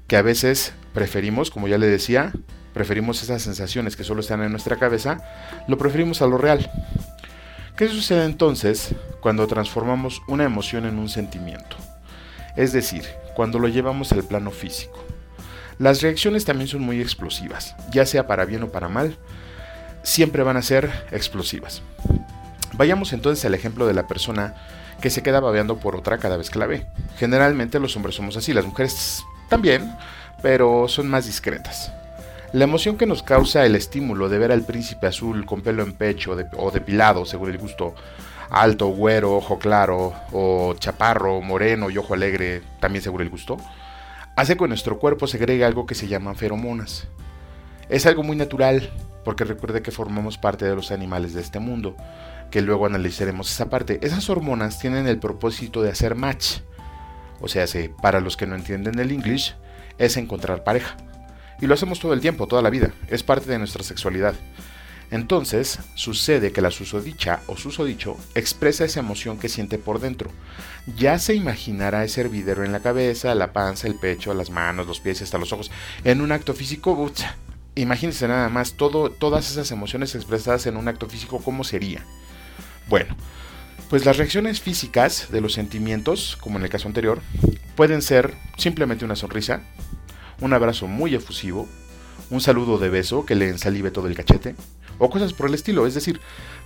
que 0.07 0.17
a 0.17 0.23
veces 0.23 0.73
preferimos, 0.95 1.51
como 1.51 1.67
ya 1.67 1.77
le 1.77 1.85
decía, 1.85 2.33
preferimos 2.73 3.21
esas 3.21 3.43
sensaciones 3.43 3.95
que 3.95 4.03
solo 4.03 4.21
están 4.21 4.41
en 4.41 4.49
nuestra 4.49 4.79
cabeza, 4.79 5.19
lo 5.67 5.77
preferimos 5.77 6.23
a 6.23 6.27
lo 6.27 6.39
real. 6.39 6.71
¿Qué 7.77 7.87
sucede 7.89 8.25
entonces 8.25 8.95
cuando 9.21 9.45
transformamos 9.45 10.23
una 10.27 10.45
emoción 10.45 10.87
en 10.87 10.97
un 10.97 11.09
sentimiento? 11.09 11.77
Es 12.59 12.73
decir, 12.73 13.05
cuando 13.35 13.57
lo 13.57 13.69
llevamos 13.69 14.11
al 14.11 14.25
plano 14.25 14.51
físico. 14.51 15.01
Las 15.77 16.01
reacciones 16.01 16.43
también 16.43 16.67
son 16.67 16.81
muy 16.81 16.99
explosivas, 16.99 17.73
ya 17.89 18.05
sea 18.05 18.27
para 18.27 18.43
bien 18.43 18.63
o 18.63 18.67
para 18.67 18.89
mal, 18.89 19.15
siempre 20.03 20.43
van 20.43 20.57
a 20.57 20.61
ser 20.61 20.91
explosivas. 21.11 21.81
Vayamos 22.73 23.13
entonces 23.13 23.45
al 23.45 23.53
ejemplo 23.53 23.87
de 23.87 23.93
la 23.93 24.07
persona 24.07 24.55
que 24.99 25.09
se 25.09 25.23
queda 25.23 25.39
babeando 25.39 25.77
por 25.77 25.95
otra 25.95 26.17
cada 26.17 26.35
vez 26.35 26.49
que 26.49 26.59
la 26.59 26.67
ve. 26.67 26.85
Generalmente 27.17 27.79
los 27.79 27.95
hombres 27.95 28.15
somos 28.15 28.35
así, 28.35 28.51
las 28.51 28.65
mujeres 28.65 29.23
también, 29.47 29.95
pero 30.41 30.89
son 30.89 31.07
más 31.07 31.27
discretas. 31.27 31.93
La 32.51 32.65
emoción 32.65 32.97
que 32.97 33.05
nos 33.05 33.23
causa 33.23 33.65
el 33.65 33.75
estímulo 33.75 34.27
de 34.27 34.37
ver 34.37 34.51
al 34.51 34.65
príncipe 34.65 35.07
azul 35.07 35.45
con 35.45 35.61
pelo 35.61 35.81
en 35.81 35.93
pecho 35.93 36.35
o 36.57 36.71
depilado, 36.71 37.25
según 37.25 37.51
el 37.51 37.57
gusto, 37.57 37.95
alto, 38.49 38.87
güero, 38.87 39.35
ojo 39.35 39.59
claro, 39.59 40.13
o 40.31 40.73
chaparro, 40.77 41.41
moreno 41.41 41.89
y 41.89 41.97
ojo 41.97 42.13
alegre, 42.13 42.61
también 42.79 43.03
seguro 43.03 43.23
el 43.23 43.29
gusto, 43.29 43.57
hace 44.35 44.57
que 44.57 44.67
nuestro 44.67 44.99
cuerpo 44.99 45.27
segregue 45.27 45.65
algo 45.65 45.85
que 45.85 45.95
se 45.95 46.07
llaman 46.07 46.35
feromonas. 46.35 47.07
Es 47.89 48.05
algo 48.05 48.23
muy 48.23 48.35
natural, 48.35 48.89
porque 49.23 49.43
recuerde 49.43 49.81
que 49.81 49.91
formamos 49.91 50.37
parte 50.37 50.65
de 50.65 50.75
los 50.75 50.91
animales 50.91 51.33
de 51.33 51.41
este 51.41 51.59
mundo, 51.59 51.95
que 52.51 52.61
luego 52.61 52.85
analizaremos 52.85 53.51
esa 53.51 53.69
parte. 53.69 53.99
Esas 54.01 54.29
hormonas 54.29 54.79
tienen 54.79 55.07
el 55.07 55.19
propósito 55.19 55.81
de 55.81 55.91
hacer 55.91 56.15
match, 56.15 56.59
o 57.41 57.47
sea, 57.47 57.65
para 58.01 58.19
los 58.19 58.37
que 58.37 58.47
no 58.47 58.55
entienden 58.55 58.99
el 58.99 59.11
inglés, 59.11 59.55
es 59.97 60.17
encontrar 60.17 60.63
pareja. 60.63 60.97
Y 61.61 61.67
lo 61.67 61.73
hacemos 61.73 61.99
todo 61.99 62.13
el 62.13 62.21
tiempo, 62.21 62.47
toda 62.47 62.61
la 62.61 62.69
vida, 62.69 62.91
es 63.09 63.23
parte 63.23 63.49
de 63.49 63.59
nuestra 63.59 63.83
sexualidad. 63.83 64.33
Entonces, 65.11 65.79
sucede 65.95 66.51
que 66.51 66.61
la 66.61 66.69
susodicha 66.69 67.41
o 67.47 67.57
susodicho 67.57 68.17
expresa 68.35 68.85
esa 68.85 68.99
emoción 68.99 69.39
que 69.39 69.49
siente 69.49 69.79
por 69.79 69.99
dentro. 69.99 70.29
Ya 70.97 71.17
se 71.17 71.33
imaginará 71.33 72.03
ese 72.03 72.21
hervidero 72.21 72.63
en 72.63 72.71
la 72.71 72.81
cabeza, 72.81 73.33
la 73.33 73.51
panza, 73.51 73.87
el 73.87 73.95
pecho, 73.95 74.33
las 74.33 74.51
manos, 74.51 74.85
los 74.85 74.99
pies 74.99 75.21
hasta 75.21 75.39
los 75.39 75.51
ojos. 75.51 75.71
En 76.03 76.21
un 76.21 76.31
acto 76.31 76.53
físico, 76.53 77.11
imagínense 77.75 78.27
nada 78.27 78.49
más 78.49 78.73
todo, 78.73 79.09
todas 79.09 79.49
esas 79.49 79.71
emociones 79.71 80.13
expresadas 80.13 80.67
en 80.67 80.77
un 80.77 80.87
acto 80.87 81.07
físico, 81.07 81.41
¿cómo 81.43 81.63
sería? 81.63 82.05
Bueno, 82.87 83.15
pues 83.89 84.05
las 84.05 84.17
reacciones 84.17 84.61
físicas 84.61 85.31
de 85.31 85.41
los 85.41 85.53
sentimientos, 85.53 86.37
como 86.39 86.59
en 86.59 86.63
el 86.63 86.69
caso 86.69 86.87
anterior, 86.87 87.21
pueden 87.75 88.03
ser 88.03 88.35
simplemente 88.57 89.05
una 89.05 89.15
sonrisa, 89.15 89.61
un 90.39 90.53
abrazo 90.53 90.85
muy 90.85 91.15
efusivo, 91.15 91.67
un 92.29 92.41
saludo 92.41 92.77
de 92.77 92.89
beso 92.89 93.25
que 93.25 93.33
le 93.33 93.49
ensalive 93.49 93.89
todo 93.89 94.07
el 94.07 94.15
cachete, 94.15 94.55
o 94.99 95.09
cosas 95.09 95.33
por 95.33 95.47
el 95.47 95.55
estilo. 95.55 95.87
Es 95.87 95.95
decir, 95.95 96.19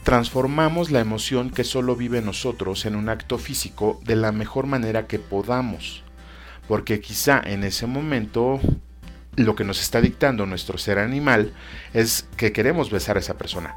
transformamos 0.04 0.92
la 0.92 1.00
emoción 1.00 1.50
que 1.50 1.64
solo 1.64 1.96
vive 1.96 2.22
nosotros 2.22 2.86
en 2.86 2.96
un 2.96 3.08
acto 3.08 3.38
físico 3.38 4.02
de 4.04 4.18
la 4.18 4.32
mejor 4.32 4.66
manera 4.66 5.08
que 5.08 5.20
podamos. 5.20 6.04
Porque 6.68 7.00
quizá 7.00 7.42
en 7.44 7.64
ese 7.64 7.88
momento 7.88 8.60
lo 9.36 9.56
que 9.56 9.64
nos 9.64 9.82
está 9.82 10.02
dictando 10.02 10.46
nuestro 10.46 10.78
ser 10.78 11.00
animal 11.00 11.54
es 11.94 12.28
que 12.38 12.52
queremos 12.52 12.92
besar 12.92 13.18
a 13.18 13.20
esa 13.20 13.38
persona. 13.38 13.76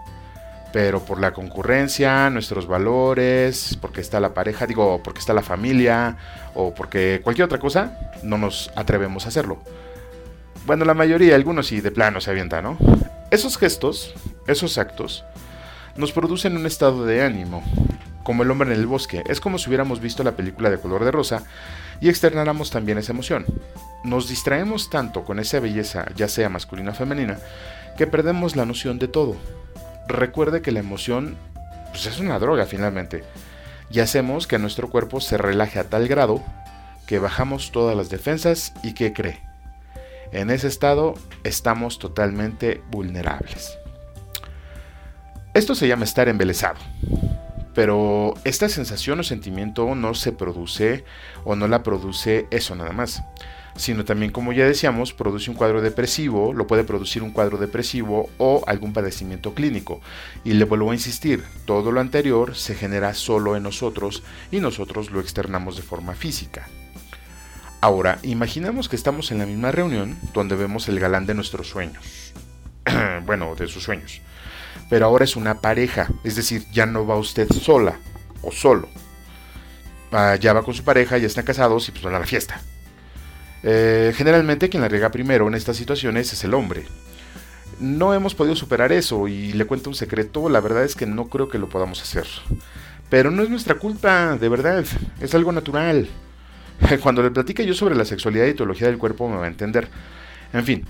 Pero 0.73 1.05
por 1.05 1.21
la 1.21 1.33
concurrencia, 1.33 2.29
nuestros 2.29 2.67
valores, 2.67 3.79
porque 3.81 4.01
está 4.01 4.21
la 4.21 4.35
pareja, 4.35 4.67
digo, 4.67 5.01
porque 5.03 5.21
está 5.21 5.33
la 5.33 5.43
familia, 5.43 6.19
o 6.55 6.75
porque 6.75 7.21
cualquier 7.23 7.47
otra 7.47 7.59
cosa, 7.59 8.13
no 8.23 8.37
nos 8.37 8.71
atrevemos 8.77 9.25
a 9.25 9.29
hacerlo. 9.29 9.63
Bueno, 10.67 10.85
la 10.85 10.95
mayoría, 10.95 11.35
algunos 11.35 11.69
sí, 11.69 11.81
de 11.81 11.93
plano 11.93 12.21
se 12.21 12.31
avientan, 12.31 12.65
¿no? 12.65 12.79
Esos 13.31 13.57
gestos, 13.57 14.15
esos 14.47 14.79
actos, 14.79 15.25
nos 15.97 16.13
producen 16.13 16.57
un 16.57 16.67
estado 16.67 17.07
de 17.07 17.23
ánimo, 17.23 17.63
como 18.23 18.43
el 18.43 18.51
hombre 18.51 18.75
en 18.75 18.81
el 18.81 18.87
bosque. 18.87 19.23
Es 19.29 19.41
como 19.41 19.57
si 19.59 19.69
hubiéramos 19.69 20.01
visto 20.01 20.25
la 20.25 20.33
película 20.37 20.69
de 20.69 20.79
color 20.79 21.05
de 21.05 21.11
rosa 21.11 21.45
y 22.01 22.09
externáramos 22.09 22.71
también 22.71 22.99
esa 22.99 23.13
emoción. 23.13 23.47
Nos 24.05 24.29
distraemos 24.29 24.91
tanto 24.91 25.25
con 25.25 25.39
esa 25.39 25.61
belleza, 25.61 26.07
ya 26.17 26.29
sea 26.29 26.49
masculina 26.49 26.91
o 26.91 26.95
femenina, 26.95 27.39
que 27.97 28.07
perdemos 28.07 28.57
la 28.57 28.67
noción 28.67 28.99
de 28.99 29.09
todo. 29.09 29.37
Recuerde 30.09 30.61
que 30.61 30.73
la 30.73 30.81
emoción 30.81 31.37
pues, 31.91 32.07
es 32.07 32.19
una 32.19 32.39
droga 32.39 32.67
finalmente 32.67 33.25
y 33.91 34.01
hacemos 34.01 34.47
que 34.47 34.59
nuestro 34.59 34.91
cuerpo 34.91 35.21
se 35.21 35.39
relaje 35.39 35.79
a 35.79 35.89
tal 35.89 36.09
grado 36.09 36.43
que 37.07 37.19
bajamos 37.19 37.71
todas 37.73 37.97
las 37.97 38.11
defensas 38.11 38.73
y 38.83 38.95
¿qué 38.95 39.13
cree? 39.13 39.41
En 40.33 40.51
ese 40.51 40.67
estado 40.67 41.15
estamos 41.45 41.99
totalmente 42.01 42.83
vulnerables. 42.91 43.79
Esto 45.57 45.75
se 45.75 45.89
llama 45.89 46.05
estar 46.05 46.29
embelesado. 46.29 46.77
Pero 47.75 48.35
esta 48.45 48.69
sensación 48.69 49.21
o 49.21 49.23
sentimiento 49.23 49.95
no 49.95 50.13
se 50.13 50.33
produce 50.33 51.03
o 51.45 51.57
no 51.57 51.67
la 51.67 51.83
produce 51.83 52.47
eso 52.51 52.75
nada 52.75 52.93
más, 52.93 53.23
sino 53.75 54.05
también 54.05 54.33
como 54.33 54.53
ya 54.53 54.67
decíamos, 54.67 55.15
produce 55.15 55.51
un 55.51 55.57
cuadro 55.57 55.81
depresivo, 55.81 56.53
lo 56.53 56.67
puede 56.67 56.85
producir 56.85 57.23
un 57.23 57.31
cuadro 57.31 57.57
depresivo 57.57 58.29
o 58.37 58.65
algún 58.67 58.93
padecimiento 58.93 59.55
clínico. 59.55 60.03
Y 60.45 60.53
le 60.53 60.67
vuelvo 60.67 60.91
a 60.91 60.95
insistir, 60.95 61.43
todo 61.65 61.91
lo 61.91 62.03
anterior 62.03 62.55
se 62.55 62.75
genera 62.75 63.15
solo 63.15 63.57
en 63.57 63.63
nosotros 63.63 64.25
y 64.51 64.61
nosotros 64.61 65.11
lo 65.11 65.21
externamos 65.21 65.77
de 65.77 65.83
forma 65.83 66.13
física. 66.13 66.69
Ahora, 67.81 68.19
imaginemos 68.25 68.91
que 68.91 68.97
estamos 68.97 69.31
en 69.31 69.39
la 69.39 69.47
misma 69.47 69.73
reunión 69.73 70.19
donde 70.35 70.55
vemos 70.55 70.87
el 70.91 71.01
galán 71.01 71.25
de 71.25 71.33
nuestros 71.33 71.67
sueños. 71.67 72.35
bueno, 73.25 73.55
de 73.55 73.69
sus 73.69 73.85
sueños 73.85 74.21
pero 74.89 75.07
ahora 75.07 75.25
es 75.25 75.37
una 75.37 75.61
pareja, 75.61 76.09
es 76.25 76.37
decir, 76.37 76.65
ya 76.73 76.87
no 76.87 77.07
va 77.07 77.17
usted 77.17 77.49
sola 77.51 77.99
o 78.43 78.53
solo. 78.53 78.89
Ah, 80.13 80.37
ya 80.37 80.53
va 80.53 80.63
con 80.63 80.75
su 80.75 80.85
pareja, 80.85 81.19
ya 81.19 81.27
están 81.27 81.45
casados 81.45 81.89
y 81.89 81.93
pues 81.93 82.05
van 82.05 82.15
a 82.15 82.21
la 82.21 82.27
fiesta. 82.27 82.61
Eh, 83.63 84.13
generalmente 84.15 84.69
quien 84.69 84.81
la 84.81 84.89
riega 84.89 85.11
primero 85.11 85.49
en 85.49 85.55
estas 85.55 85.77
situaciones 85.77 86.33
es 86.33 86.45
el 86.45 86.55
hombre. 86.55 86.85
No 87.81 88.15
hemos 88.15 88.35
podido 88.35 88.55
superar 88.57 88.93
eso 88.93 89.29
y 89.29 89.53
le 89.53 89.67
cuento 89.67 89.91
un 89.91 89.97
secreto, 89.97 90.49
la 90.49 90.61
verdad 90.61 90.85
es 90.85 90.95
que 90.95 91.07
no 91.07 91.29
creo 91.29 91.49
que 91.49 91.59
lo 91.59 91.69
podamos 91.69 92.01
hacer. 92.01 92.27
Pero 93.11 93.31
no 93.31 93.43
es 93.43 93.51
nuestra 93.51 93.75
culpa, 93.75 94.37
de 94.37 94.49
verdad, 94.49 94.85
es 95.21 95.35
algo 95.35 95.53
natural. 95.53 96.09
Cuando 97.03 97.23
le 97.23 97.31
platique 97.31 97.67
yo 97.67 97.75
sobre 97.75 97.95
la 97.95 98.05
sexualidad 98.05 98.47
y 98.47 98.55
teología 98.55 98.87
del 98.87 98.99
cuerpo 98.99 99.29
me 99.29 99.37
va 99.37 99.45
a 99.45 99.49
entender. 99.49 99.89
En 100.53 100.65
fin, 100.65 100.85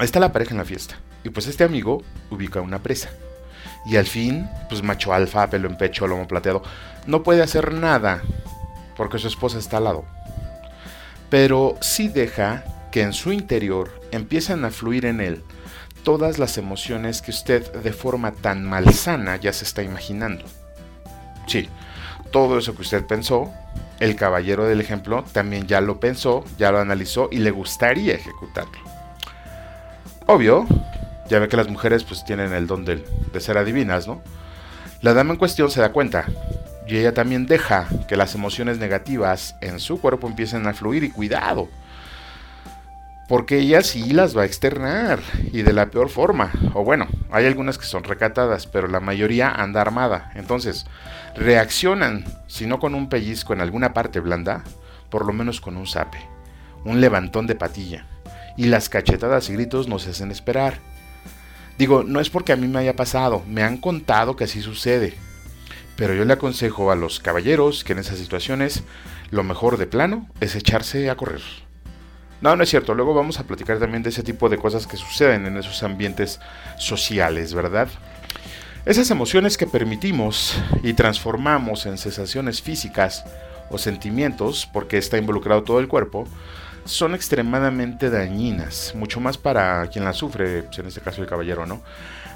está 0.00 0.20
la 0.20 0.32
pareja 0.32 0.52
en 0.52 0.58
la 0.58 0.64
fiesta. 0.64 0.96
Y 1.24 1.30
pues 1.30 1.46
este 1.46 1.64
amigo 1.64 2.02
ubica 2.30 2.60
una 2.60 2.82
presa. 2.82 3.10
Y 3.86 3.96
al 3.96 4.06
fin, 4.06 4.48
pues 4.68 4.82
macho 4.82 5.12
alfa, 5.12 5.48
pelo 5.48 5.68
en 5.68 5.76
pecho, 5.76 6.06
lomo 6.06 6.26
plateado, 6.26 6.62
no 7.06 7.22
puede 7.22 7.42
hacer 7.42 7.72
nada 7.72 8.22
porque 8.96 9.18
su 9.18 9.28
esposa 9.28 9.58
está 9.58 9.76
al 9.76 9.84
lado. 9.84 10.04
Pero 11.30 11.76
sí 11.80 12.08
deja 12.08 12.64
que 12.90 13.02
en 13.02 13.12
su 13.12 13.32
interior 13.32 14.00
empiezan 14.10 14.64
a 14.64 14.70
fluir 14.70 15.06
en 15.06 15.20
él 15.20 15.44
todas 16.02 16.38
las 16.38 16.56
emociones 16.56 17.20
que 17.20 17.32
usted 17.32 17.72
de 17.82 17.92
forma 17.92 18.32
tan 18.32 18.64
malsana 18.64 19.36
ya 19.36 19.52
se 19.52 19.64
está 19.64 19.82
imaginando. 19.82 20.44
Sí, 21.46 21.68
todo 22.30 22.58
eso 22.58 22.74
que 22.74 22.82
usted 22.82 23.04
pensó, 23.06 23.52
el 23.98 24.14
caballero 24.14 24.66
del 24.66 24.80
ejemplo 24.80 25.24
también 25.32 25.66
ya 25.66 25.80
lo 25.80 25.98
pensó, 25.98 26.44
ya 26.58 26.70
lo 26.70 26.78
analizó 26.78 27.28
y 27.32 27.38
le 27.38 27.50
gustaría 27.50 28.14
ejecutarlo. 28.14 28.95
Obvio, 30.28 30.66
ya 31.28 31.38
ve 31.38 31.48
que 31.48 31.56
las 31.56 31.68
mujeres 31.68 32.02
pues 32.02 32.24
tienen 32.24 32.52
el 32.52 32.66
don 32.66 32.84
de, 32.84 33.04
ser 33.38 33.58
adivinas, 33.58 34.08
¿no? 34.08 34.22
La 35.00 35.14
dama 35.14 35.32
en 35.32 35.38
cuestión 35.38 35.70
se 35.70 35.80
da 35.80 35.92
cuenta 35.92 36.24
y 36.88 36.96
ella 36.96 37.14
también 37.14 37.46
deja 37.46 37.86
que 38.08 38.16
las 38.16 38.34
emociones 38.34 38.78
negativas 38.78 39.54
en 39.60 39.78
su 39.78 40.00
cuerpo 40.00 40.26
empiecen 40.26 40.66
a 40.66 40.74
fluir 40.74 41.04
y 41.04 41.10
cuidado. 41.10 41.68
Porque 43.28 43.58
ella 43.58 43.82
sí 43.82 44.10
las 44.12 44.36
va 44.36 44.42
a 44.42 44.46
externar 44.46 45.20
y 45.52 45.62
de 45.62 45.72
la 45.72 45.86
peor 45.86 46.08
forma. 46.08 46.50
O 46.74 46.82
bueno, 46.82 47.06
hay 47.30 47.46
algunas 47.46 47.78
que 47.78 47.86
son 47.86 48.02
recatadas, 48.02 48.66
pero 48.66 48.88
la 48.88 48.98
mayoría 48.98 49.50
anda 49.50 49.80
armada. 49.80 50.32
Entonces, 50.34 50.86
reaccionan, 51.36 52.24
si 52.48 52.66
no 52.66 52.80
con 52.80 52.96
un 52.96 53.08
pellizco 53.08 53.52
en 53.52 53.60
alguna 53.60 53.94
parte 53.94 54.18
blanda, 54.18 54.64
por 55.08 55.24
lo 55.24 55.32
menos 55.32 55.60
con 55.60 55.76
un 55.76 55.86
zape, 55.86 56.18
un 56.84 57.00
levantón 57.00 57.46
de 57.46 57.54
patilla. 57.54 58.06
Y 58.56 58.66
las 58.66 58.88
cachetadas 58.88 59.48
y 59.50 59.54
gritos 59.54 59.88
no 59.88 59.98
se 59.98 60.10
hacen 60.10 60.30
esperar. 60.30 60.78
Digo, 61.78 62.04
no 62.04 62.20
es 62.20 62.30
porque 62.30 62.52
a 62.52 62.56
mí 62.56 62.68
me 62.68 62.78
haya 62.78 62.96
pasado, 62.96 63.42
me 63.46 63.62
han 63.62 63.76
contado 63.76 64.36
que 64.36 64.44
así 64.44 64.62
sucede. 64.62 65.14
Pero 65.96 66.14
yo 66.14 66.24
le 66.24 66.32
aconsejo 66.32 66.90
a 66.90 66.96
los 66.96 67.20
caballeros 67.20 67.84
que 67.84 67.92
en 67.92 67.98
esas 67.98 68.18
situaciones 68.18 68.82
lo 69.30 69.42
mejor 69.42 69.76
de 69.76 69.86
plano 69.86 70.28
es 70.40 70.54
echarse 70.54 71.10
a 71.10 71.16
correr. 71.16 71.42
No, 72.40 72.54
no 72.54 72.62
es 72.62 72.68
cierto, 72.68 72.94
luego 72.94 73.14
vamos 73.14 73.40
a 73.40 73.44
platicar 73.44 73.78
también 73.78 74.02
de 74.02 74.10
ese 74.10 74.22
tipo 74.22 74.48
de 74.48 74.58
cosas 74.58 74.86
que 74.86 74.98
suceden 74.98 75.46
en 75.46 75.56
esos 75.56 75.82
ambientes 75.82 76.38
sociales, 76.78 77.54
¿verdad? 77.54 77.88
Esas 78.84 79.10
emociones 79.10 79.56
que 79.56 79.66
permitimos 79.66 80.54
y 80.82 80.92
transformamos 80.92 81.86
en 81.86 81.96
sensaciones 81.98 82.62
físicas 82.62 83.24
o 83.70 83.78
sentimientos, 83.78 84.68
porque 84.72 84.98
está 84.98 85.18
involucrado 85.18 85.64
todo 85.64 85.80
el 85.80 85.88
cuerpo, 85.88 86.28
son 86.86 87.14
extremadamente 87.14 88.10
dañinas, 88.10 88.94
mucho 88.94 89.20
más 89.20 89.38
para 89.38 89.86
quien 89.88 90.04
las 90.04 90.16
sufre, 90.16 90.62
pues, 90.62 90.78
en 90.78 90.86
este 90.86 91.00
caso 91.00 91.22
el 91.22 91.28
caballero, 91.28 91.66
¿no? 91.66 91.82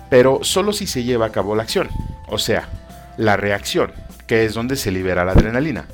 Pero 0.08 0.40
solo 0.42 0.72
si 0.72 0.86
se 0.86 1.04
lleva 1.04 1.26
a 1.26 1.32
cabo 1.32 1.54
la 1.54 1.62
acción, 1.62 1.88
o 2.26 2.38
sea, 2.38 2.68
la 3.16 3.36
reacción, 3.36 3.92
que 4.26 4.44
es 4.44 4.54
donde 4.54 4.76
se 4.76 4.90
libera 4.90 5.24
la 5.24 5.32
adrenalina, 5.32 5.86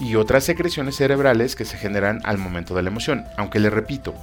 y 0.00 0.16
otras 0.16 0.44
secreciones 0.44 0.96
cerebrales 0.96 1.56
que 1.56 1.64
se 1.64 1.78
generan 1.78 2.20
al 2.24 2.38
momento 2.38 2.74
de 2.74 2.82
la 2.82 2.90
emoción, 2.90 3.24
aunque 3.36 3.60
le 3.60 3.70
repito, 3.70 4.14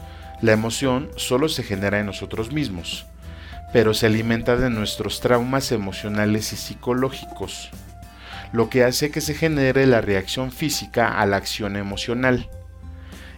la 0.41 0.51
emoción 0.51 1.09
solo 1.15 1.49
se 1.49 1.63
genera 1.63 1.99
en 1.99 2.05
nosotros 2.05 2.51
mismos, 2.51 3.05
pero 3.71 3.93
se 3.93 4.05
alimenta 4.05 4.55
de 4.55 4.69
nuestros 4.69 5.19
traumas 5.19 5.71
emocionales 5.71 6.53
y 6.53 6.57
psicológicos, 6.57 7.71
lo 8.51 8.69
que 8.69 8.83
hace 8.83 9.09
que 9.09 9.19
se 9.19 9.33
genere 9.33 9.88
la 9.88 10.01
reacción 10.01 10.51
física 10.51 11.19
a 11.19 11.25
la 11.25 11.38
acción 11.38 11.75
emocional. 11.75 12.49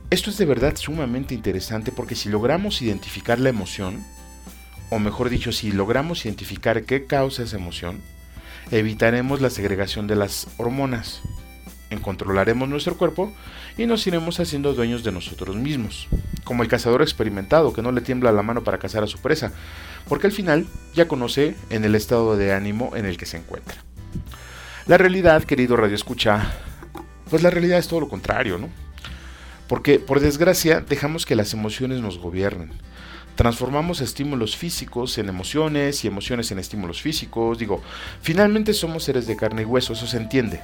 Esto 0.09 0.29
es 0.29 0.37
de 0.37 0.45
verdad 0.45 0.75
sumamente 0.75 1.33
interesante 1.33 1.91
porque 1.91 2.15
si 2.15 2.29
logramos 2.29 2.81
identificar 2.81 3.39
la 3.39 3.49
emoción, 3.49 4.03
o 4.89 4.99
mejor 4.99 5.29
dicho, 5.29 5.51
si 5.51 5.71
logramos 5.71 6.25
identificar 6.25 6.83
qué 6.83 7.05
causa 7.05 7.43
esa 7.43 7.57
emoción, 7.57 8.01
evitaremos 8.71 9.41
la 9.41 9.49
segregación 9.49 10.07
de 10.07 10.15
las 10.15 10.47
hormonas, 10.57 11.21
controlaremos 12.01 12.67
nuestro 12.69 12.97
cuerpo 12.97 13.31
y 13.77 13.85
nos 13.85 14.05
iremos 14.07 14.39
haciendo 14.39 14.73
dueños 14.73 15.03
de 15.03 15.11
nosotros 15.11 15.55
mismos, 15.55 16.07
como 16.43 16.63
el 16.63 16.69
cazador 16.69 17.01
experimentado 17.01 17.73
que 17.73 17.81
no 17.81 17.91
le 17.91 18.01
tiembla 18.01 18.31
la 18.31 18.43
mano 18.43 18.63
para 18.63 18.77
cazar 18.77 19.03
a 19.03 19.07
su 19.07 19.19
presa, 19.19 19.51
porque 20.07 20.27
al 20.27 20.33
final 20.33 20.67
ya 20.93 21.07
conoce 21.07 21.55
en 21.69 21.85
el 21.85 21.95
estado 21.95 22.37
de 22.37 22.53
ánimo 22.53 22.95
en 22.95 23.05
el 23.05 23.17
que 23.17 23.25
se 23.25 23.37
encuentra. 23.37 23.77
La 24.87 24.97
realidad, 24.97 25.43
querido 25.43 25.75
Radio 25.75 25.95
Escucha, 25.95 26.53
pues 27.29 27.41
la 27.41 27.49
realidad 27.49 27.79
es 27.79 27.87
todo 27.87 28.01
lo 28.01 28.09
contrario, 28.09 28.57
¿no? 28.57 28.84
Porque, 29.67 29.99
por 29.99 30.19
desgracia, 30.19 30.81
dejamos 30.81 31.25
que 31.25 31.35
las 31.35 31.53
emociones 31.53 32.01
nos 32.01 32.19
gobiernen. 32.19 32.71
Transformamos 33.35 33.99
estímulos 33.99 34.55
físicos 34.55 35.17
en 35.17 35.27
emociones 35.27 36.05
y 36.05 36.07
emociones 36.07 36.51
en 36.51 36.59
estímulos 36.59 37.01
físicos. 37.01 37.57
Digo, 37.57 37.81
finalmente 38.21 38.73
somos 38.73 39.03
seres 39.03 39.27
de 39.27 39.35
carne 39.35 39.63
y 39.63 39.65
hueso, 39.65 39.93
eso 39.93 40.07
se 40.07 40.17
entiende. 40.17 40.61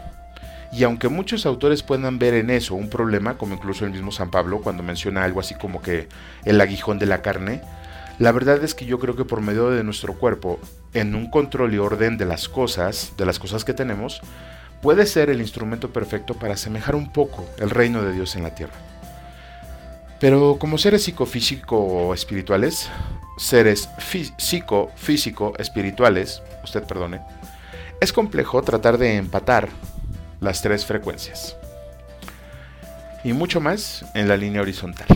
Y 0.72 0.84
aunque 0.84 1.10
muchos 1.10 1.46
autores 1.46 1.84
puedan 1.84 2.18
ver 2.18 2.34
en 2.34 2.50
eso 2.50 2.76
un 2.76 2.90
problema, 2.90 3.38
como 3.38 3.56
incluso 3.56 3.86
el 3.86 3.92
mismo 3.92 4.12
San 4.12 4.32
Pablo 4.32 4.62
cuando 4.62 4.84
menciona 4.84 5.26
algo 5.26 5.42
así 5.42 5.54
como 5.56 5.82
que 5.82 6.08
el 6.46 6.62
aguijón 6.62 6.98
de 6.98 7.08
la 7.08 7.22
carne, 7.22 7.62
la 8.20 8.32
verdad 8.32 8.64
es 8.64 8.74
que 8.74 8.86
yo 8.86 9.00
creo 9.00 9.18
que 9.18 9.26
por 9.26 9.42
medio 9.42 9.70
de 9.70 9.84
nuestro 9.84 10.14
cuerpo, 10.14 10.60
en 10.94 11.16
un 11.16 11.30
control 11.30 11.74
y 11.74 11.78
orden 11.78 12.18
de 12.18 12.26
las 12.26 12.48
cosas, 12.48 13.14
de 13.18 13.26
las 13.26 13.38
cosas 13.38 13.66
que 13.66 13.74
tenemos, 13.74 14.22
puede 14.82 15.06
ser 15.06 15.30
el 15.30 15.42
instrumento 15.42 15.92
perfecto 15.92 16.36
para 16.36 16.54
asemejar 16.54 16.96
un 16.96 17.12
poco 17.12 17.46
el 17.58 17.70
reino 17.70 18.02
de 18.02 18.14
Dios 18.14 18.36
en 18.38 18.44
la 18.44 18.56
tierra. 18.56 18.91
Pero 20.22 20.58
como 20.60 20.78
seres 20.78 21.04
psicofísico 21.04 22.14
espirituales, 22.14 22.92
seres 23.38 23.90
psicofísico 24.38 25.54
espirituales, 25.58 26.44
usted 26.64 26.84
perdone, 26.84 27.22
es 28.00 28.14
complejo 28.14 28.62
tratar 28.62 29.00
de 29.00 29.16
empatar 29.16 29.70
las 30.40 30.62
tres 30.62 30.86
frecuencias. 30.86 31.58
Y 33.24 33.34
mucho 33.34 33.60
más 33.62 34.06
en 34.14 34.28
la 34.28 34.38
línea 34.38 34.62
horizontal. 34.62 35.08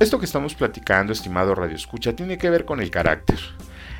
Esto 0.00 0.18
que 0.18 0.26
estamos 0.26 0.56
platicando, 0.56 1.12
estimado 1.12 1.54
Radio 1.54 1.76
Escucha, 1.76 2.14
tiene 2.14 2.36
que 2.36 2.50
ver 2.50 2.64
con 2.64 2.80
el 2.80 2.90
carácter, 2.90 3.38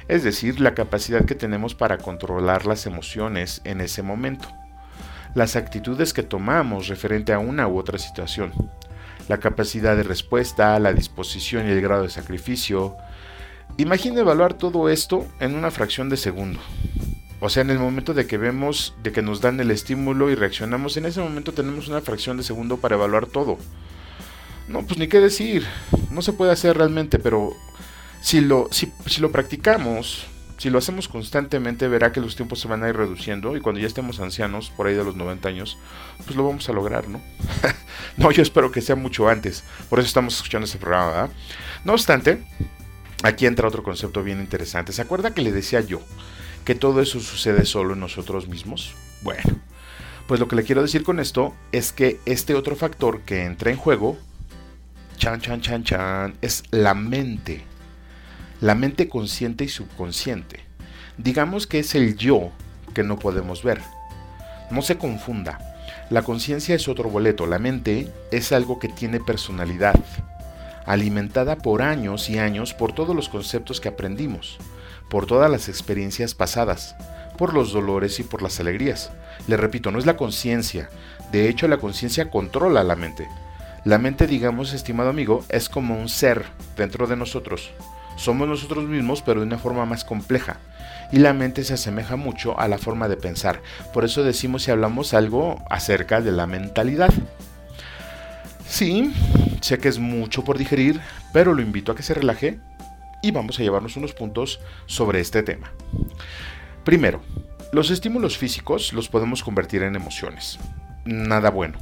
es 0.09 0.25
decir, 0.25 0.59
la 0.61 0.75
capacidad 0.75 1.25
que 1.25 1.37
tenemos 1.37 1.77
para 1.77 1.99
controlar 1.99 2.67
las 2.67 2.85
emociones 2.87 3.61
en 3.62 3.81
ese 3.81 4.03
momento, 4.03 4.49
las 5.37 5.55
actitudes 5.55 6.12
que 6.12 6.25
tomamos 6.25 6.88
referente 6.88 7.33
a 7.33 7.38
una 7.38 7.69
u 7.69 7.79
otra 7.79 7.99
situación, 7.99 8.53
la 9.29 9.38
capacidad 9.38 9.97
de 9.97 10.03
respuesta, 10.03 10.79
la 10.79 10.93
disposición 10.93 11.69
y 11.69 11.71
el 11.71 11.81
grado 11.81 12.03
de 12.03 12.11
sacrificio. 12.11 12.97
Imagine 13.77 14.21
evaluar 14.21 14.55
todo 14.55 14.88
esto 14.88 15.27
en 15.38 15.55
una 15.55 15.71
fracción 15.71 16.09
de 16.09 16.17
segundo. 16.17 16.59
O 17.41 17.49
sea, 17.49 17.62
en 17.62 17.71
el 17.71 17.79
momento 17.79 18.14
de 18.14 18.27
que 18.27 18.38
vemos, 18.38 18.95
de 19.03 19.12
que 19.12 19.23
nos 19.23 19.41
dan 19.41 19.61
el 19.61 19.71
estímulo 19.71 20.31
y 20.31 20.35
reaccionamos, 20.35 20.97
en 20.97 21.07
ese 21.07 21.21
momento 21.21 21.53
tenemos 21.53 21.87
una 21.88 22.01
fracción 22.01 22.37
de 22.37 22.43
segundo 22.43 22.79
para 22.79 22.97
evaluar 22.97 23.27
todo. 23.27 23.59
No, 24.67 24.85
pues 24.85 24.99
ni 24.99 25.07
qué 25.07 25.21
decir, 25.21 25.64
no 26.11 26.21
se 26.21 26.33
puede 26.33 26.51
hacer 26.51 26.77
realmente, 26.77 27.19
pero 27.19 27.53
si 28.21 28.41
lo, 28.41 28.69
si, 28.73 28.93
si 29.07 29.21
lo 29.21 29.31
practicamos 29.31 30.27
Si 30.59 30.71
lo 30.71 30.79
hacemos 30.79 31.07
constantemente, 31.07 31.87
verá 31.87 32.11
que 32.11 32.21
los 32.21 32.35
tiempos 32.35 32.59
se 32.59 32.66
van 32.66 32.83
a 32.83 32.88
ir 32.88 32.97
reduciendo 32.97 33.57
y 33.57 33.61
cuando 33.61 33.81
ya 33.81 33.87
estemos 33.87 34.18
ancianos, 34.18 34.71
por 34.71 34.88
ahí 34.88 34.94
de 34.94 35.05
los 35.05 35.14
90 35.14 35.49
años, 35.49 35.79
pues 36.25 36.35
lo 36.35 36.44
vamos 36.44 36.68
a 36.68 36.73
lograr, 36.73 37.09
¿no? 37.09 37.21
no, 38.16 38.33
yo 38.33 38.42
espero 38.42 38.73
que 38.73 38.81
sea 38.81 38.97
mucho 38.97 39.29
antes. 39.29 39.62
Por 39.88 40.01
eso 40.01 40.09
estamos 40.09 40.35
escuchando 40.35 40.64
este 40.64 40.79
programa, 40.79 41.07
¿verdad? 41.07 41.31
No 41.85 41.92
obstante, 41.92 42.42
aquí 43.23 43.47
entra 43.47 43.68
otro 43.68 43.85
concepto 43.85 44.25
bien 44.25 44.40
interesante. 44.40 44.92
¿Se 44.92 45.01
acuerda 45.01 45.33
que 45.33 45.42
le 45.42 45.53
decía 45.53 45.81
yo 45.81 46.03
que 46.64 46.75
todo 46.75 47.01
eso 47.01 47.21
sucede 47.21 47.64
solo 47.64 47.94
en 47.94 48.01
nosotros 48.01 48.49
mismos? 48.49 48.94
Bueno, 49.23 49.61
pues 50.27 50.40
lo 50.40 50.49
que 50.49 50.57
le 50.57 50.64
quiero 50.64 50.83
decir 50.83 51.05
con 51.05 51.21
esto 51.21 51.55
es 51.71 51.92
que 51.92 52.18
este 52.27 52.57
otro 52.57 52.75
factor 52.75 53.21
que 53.21 53.44
entra 53.44 53.71
en 53.71 53.77
juego, 53.77 54.18
chan, 55.18 55.40
chan, 55.40 55.61
chan, 55.61 55.85
chan, 55.85 56.35
es 56.42 56.64
la 56.73 56.94
mente 56.94 57.68
la 58.61 58.75
mente 58.75 59.09
consciente 59.09 59.64
y 59.64 59.68
subconsciente. 59.68 60.61
Digamos 61.16 61.66
que 61.66 61.79
es 61.79 61.94
el 61.94 62.16
yo 62.16 62.51
que 62.92 63.05
no 63.05 63.18
podemos 63.18 63.62
ver. 63.62 63.81
No 64.71 64.83
se 64.83 64.99
confunda. 64.99 65.77
La 66.11 66.23
conciencia 66.23 66.75
es 66.75 66.88
otro 66.88 67.09
boleto, 67.09 67.47
la 67.47 67.59
mente 67.59 68.12
es 68.33 68.53
algo 68.53 68.79
que 68.79 68.88
tiene 68.88 69.21
personalidad, 69.21 69.94
alimentada 70.87 71.57
por 71.57 71.83
años 71.83 72.31
y 72.31 72.38
años 72.38 72.75
por 72.75 72.92
todos 72.92 73.14
los 73.14 73.29
conceptos 73.29 73.81
que 73.81 73.88
aprendimos, 73.88 74.59
por 75.11 75.27
todas 75.27 75.51
las 75.51 75.68
experiencias 75.68 76.35
pasadas, 76.35 76.97
por 77.37 77.55
los 77.55 77.73
dolores 77.73 78.18
y 78.21 78.23
por 78.25 78.42
las 78.42 78.59
alegrías. 78.59 79.11
Le 79.47 79.57
repito, 79.57 79.90
no 79.90 79.99
es 79.99 80.07
la 80.07 80.16
conciencia, 80.16 80.88
de 81.31 81.49
hecho 81.49 81.68
la 81.68 81.77
conciencia 81.77 82.31
controla 82.31 82.83
la 82.83 82.97
mente. 82.97 83.29
La 83.85 83.99
mente, 83.99 84.27
digamos, 84.27 84.73
estimado 84.73 85.11
amigo, 85.11 85.44
es 85.49 85.68
como 85.68 85.99
un 85.99 86.09
ser 86.09 86.47
dentro 86.77 87.07
de 87.07 87.16
nosotros, 87.16 87.71
somos 88.19 88.49
nosotros 88.49 88.85
mismos, 88.85 89.23
pero 89.23 89.41
de 89.41 89.47
una 89.47 89.59
forma 89.59 89.87
más 89.87 90.05
compleja. 90.05 90.59
Y 91.13 91.21
la 91.21 91.33
mente 91.33 91.65
se 91.65 91.75
asemeja 91.75 92.17
mucho 92.17 92.59
a 92.61 92.69
la 92.69 92.77
forma 92.77 93.09
de 93.09 93.17
pensar. 93.17 93.63
Por 93.95 94.05
eso 94.05 94.25
decimos 94.25 94.67
y 94.67 94.73
hablamos 94.73 95.15
algo 95.15 95.65
acerca 95.71 96.21
de 96.21 96.33
la 96.33 96.47
mentalidad. 96.47 97.15
Sí, 98.67 99.15
sé 99.63 99.79
que 99.79 99.89
es 99.89 99.99
mucho 99.99 100.45
por 100.45 100.59
digerir, 100.59 101.01
pero 101.33 101.55
lo 101.55 101.63
invito 101.63 101.93
a 101.93 101.97
que 101.97 102.03
se 102.03 102.13
relaje 102.13 102.61
y 103.23 103.31
vamos 103.31 103.59
a 103.59 103.63
llevarnos 103.63 103.97
unos 103.97 104.13
puntos 104.13 104.61
sobre 104.87 105.21
este 105.21 105.43
tema. 105.43 105.73
Primero, 106.85 107.23
los 107.73 107.91
estímulos 107.91 108.37
físicos 108.37 108.93
los 108.93 109.09
podemos 109.09 109.43
convertir 109.43 109.83
en 109.83 109.97
emociones. 109.97 110.59
Nada 111.05 111.51
bueno. 111.51 111.79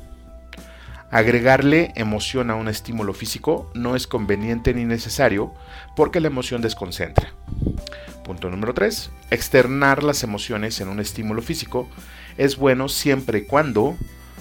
Agregarle 1.10 1.92
emoción 1.94 2.50
a 2.50 2.56
un 2.56 2.68
estímulo 2.68 3.14
físico 3.14 3.70
no 3.74 3.94
es 3.94 4.06
conveniente 4.06 4.74
ni 4.74 4.84
necesario 4.84 5.54
porque 5.96 6.20
la 6.20 6.28
emoción 6.28 6.62
desconcentra. 6.62 7.32
Punto 8.24 8.50
número 8.50 8.74
3. 8.74 9.10
Externar 9.30 10.02
las 10.02 10.22
emociones 10.22 10.80
en 10.80 10.88
un 10.88 11.00
estímulo 11.00 11.42
físico 11.42 11.88
es 12.36 12.56
bueno 12.56 12.88
siempre 12.88 13.38
y 13.38 13.46
cuando 13.46 13.96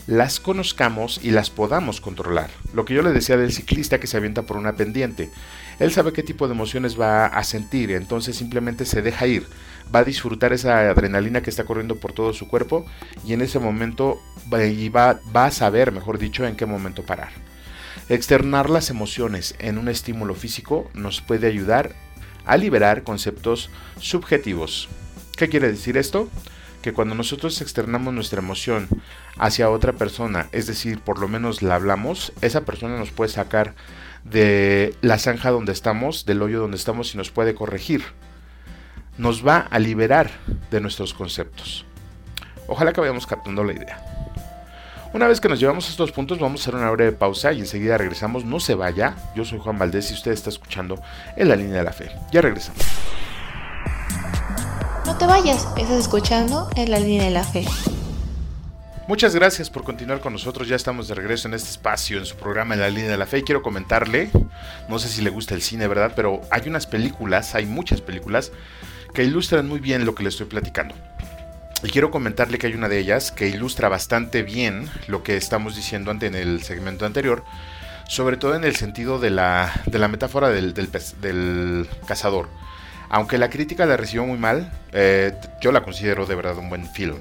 las 0.06 0.39
conozcamos 0.39 1.20
y 1.24 1.32
las 1.32 1.50
podamos 1.50 2.02
controlar. 2.02 2.52
Lo 2.74 2.86
que 2.86 2.94
yo 2.94 3.02
le 3.02 3.12
decía 3.12 3.38
del 3.38 3.54
ciclista 3.54 4.00
que 4.00 4.08
se 4.08 4.18
avienta 4.18 4.44
por 4.44 4.58
una 4.58 4.74
pendiente. 4.74 5.32
Él 5.80 5.91
sabe 5.91 6.13
qué 6.13 6.22
tipo 6.22 6.48
de 6.48 6.54
emociones 6.54 7.00
va 7.00 7.26
a 7.26 7.44
sentir, 7.44 7.91
entonces 7.91 8.36
simplemente 8.36 8.86
se 8.86 9.02
deja 9.02 9.26
ir 9.26 9.48
va 9.94 10.00
a 10.00 10.04
disfrutar 10.04 10.54
esa 10.54 10.89
adrenalina 10.89 11.41
que 11.41 11.50
está 11.50 11.63
corriendo 11.63 11.96
por 11.98 12.13
todo 12.13 12.34
su 12.34 12.48
cuerpo 12.48 12.86
y 13.26 13.34
en 13.34 13.41
ese 13.41 13.60
momento 13.60 14.22
va, 14.52 15.20
va 15.36 15.46
a 15.46 15.52
saber, 15.52 15.91
mejor 15.91 16.18
dicho, 16.18 16.46
en 16.46 16.56
qué 16.56 16.65
momento 16.65 17.04
parar. 17.04 17.30
Externar 18.10 18.70
las 18.70 18.90
emociones 18.90 19.56
en 19.60 19.78
un 19.78 19.88
estímulo 19.88 20.36
físico 20.36 20.90
nos 20.94 21.22
puede 21.22 21.48
ayudar 21.48 21.94
a 22.46 22.58
liberar 22.58 23.04
conceptos 23.04 23.70
subjetivos. 24.00 24.88
¿Qué 25.38 25.50
quiere 25.50 25.72
decir 25.72 25.98
esto? 25.98 26.30
Que 26.82 26.94
cuando 26.94 27.16
nosotros 27.16 27.62
externamos 27.62 28.14
nuestra 28.14 28.40
emoción 28.40 28.88
hacia 29.38 29.70
otra 29.70 29.94
persona, 29.94 30.48
es 30.52 30.68
decir, 30.68 31.00
por 31.00 31.20
lo 31.20 31.28
menos 31.28 31.62
la 31.62 31.76
hablamos, 31.76 32.32
esa 32.42 32.62
persona 32.62 32.98
nos 32.98 33.12
puede 33.12 33.32
sacar 33.32 33.74
de 34.24 34.96
la 35.02 35.18
zanja 35.18 35.52
donde 35.52 35.72
estamos, 35.72 36.26
del 36.26 36.42
hoyo 36.42 36.60
donde 36.60 36.78
estamos 36.78 37.14
y 37.14 37.18
nos 37.18 37.32
puede 37.32 37.56
corregir 37.56 38.04
nos 39.18 39.46
va 39.46 39.60
a 39.60 39.80
liberar 39.80 40.30
de 40.72 40.82
nuestros 40.82 41.14
conceptos. 41.14 41.86
Ojalá 42.68 42.94
que 42.94 43.02
vayamos 43.02 43.28
captando 43.28 43.64
la 43.64 43.74
idea. 43.74 44.05
Una 45.15 45.30
vez 45.30 45.39
que 45.39 45.47
nos 45.47 45.62
llevamos 45.62 45.88
a 45.88 45.91
estos 45.91 46.12
puntos, 46.12 46.39
vamos 46.39 46.60
a 46.60 46.63
hacer 46.63 46.75
una 46.75 46.91
breve 46.91 47.13
pausa 47.13 47.54
y 47.54 47.60
enseguida 47.60 47.97
regresamos. 47.97 48.43
No 48.43 48.60
se 48.60 48.75
vaya. 48.75 49.15
Yo 49.34 49.45
soy 49.45 49.60
Juan 49.60 49.80
Valdés 49.80 50.12
y 50.12 50.13
usted 50.13 50.34
está 50.34 50.49
escuchando 50.49 51.01
en 51.38 51.47
la 51.47 51.56
línea 51.56 51.78
de 51.78 51.84
la 51.86 51.93
fe. 51.93 52.12
Ya 52.34 52.41
regresamos. 52.41 52.84
No 55.06 55.17
te 55.17 55.25
vayas, 55.25 55.69
estás 55.78 55.99
escuchando 55.99 56.69
en 56.75 56.91
la 56.91 56.99
línea 56.99 57.23
de 57.23 57.32
la 57.32 57.45
fe. 57.45 57.65
Muchas 59.08 59.34
gracias 59.34 59.69
por 59.69 59.86
continuar 59.86 60.19
con 60.19 60.34
nosotros. 60.34 60.67
Ya 60.67 60.75
estamos 60.75 61.08
de 61.08 61.15
regreso 61.15 61.47
en 61.47 61.54
este 61.54 61.69
espacio, 61.69 62.17
en 62.17 62.25
su 62.25 62.36
programa 62.36 62.73
En 62.73 62.82
la 62.82 62.89
línea 62.89 63.12
de 63.12 63.17
la 63.17 63.25
fe. 63.25 63.38
Y 63.38 63.43
quiero 63.43 63.62
comentarle, 63.62 64.30
no 64.89 64.99
sé 64.99 65.08
si 65.08 65.21
le 65.21 65.30
gusta 65.30 65.54
el 65.54 65.62
cine, 65.62 65.88
¿verdad? 65.88 66.12
Pero 66.13 66.41
hay 66.51 66.67
unas 66.67 66.88
películas, 66.88 67.56
hay 67.56 67.65
muchas 67.65 68.01
películas 68.01 68.51
que 69.13 69.23
ilustran 69.23 69.65
muy 69.65 69.80
bien 69.80 70.04
lo 70.04 70.13
que 70.13 70.23
le 70.23 70.30
estoy 70.30 70.47
platicando. 70.47 70.93
Y 71.86 71.89
quiero 71.89 72.10
comentarle 72.10 72.58
que 72.58 72.65
hay 72.65 72.74
una 72.74 72.89
de 72.89 72.98
ellas 72.98 73.32
que 73.32 73.48
ilustra 73.48 73.89
bastante 73.89 74.41
bien 74.41 74.89
lo 75.08 75.21
que 75.21 75.38
estamos 75.38 75.76
diciendo 75.76 76.10
ante 76.10 76.26
en 76.26 76.34
el 76.34 76.63
segmento 76.63 77.06
anterior, 77.06 77.43
sobre 78.08 78.38
todo 78.38 78.56
en 78.56 78.63
el 78.63 78.76
sentido 78.76 79.19
de 79.19 79.30
la, 79.30 79.71
de 79.86 80.00
la 80.00 80.08
metáfora 80.08 80.50
del, 80.50 80.74
del, 80.74 81.88
cazador. 82.08 82.50
Aunque 83.10 83.38
la 83.38 83.52
crítica 83.52 83.86
la 83.86 83.98
recibió 83.98 84.26
muy 84.26 84.39
mal, 84.39 84.71
eh, 84.93 85.34
yo 85.62 85.71
la 85.71 85.84
considero 85.84 86.26
de 86.26 86.34
verdad 86.34 86.58
un 86.58 86.69
buen 86.69 86.89
film. 86.89 87.19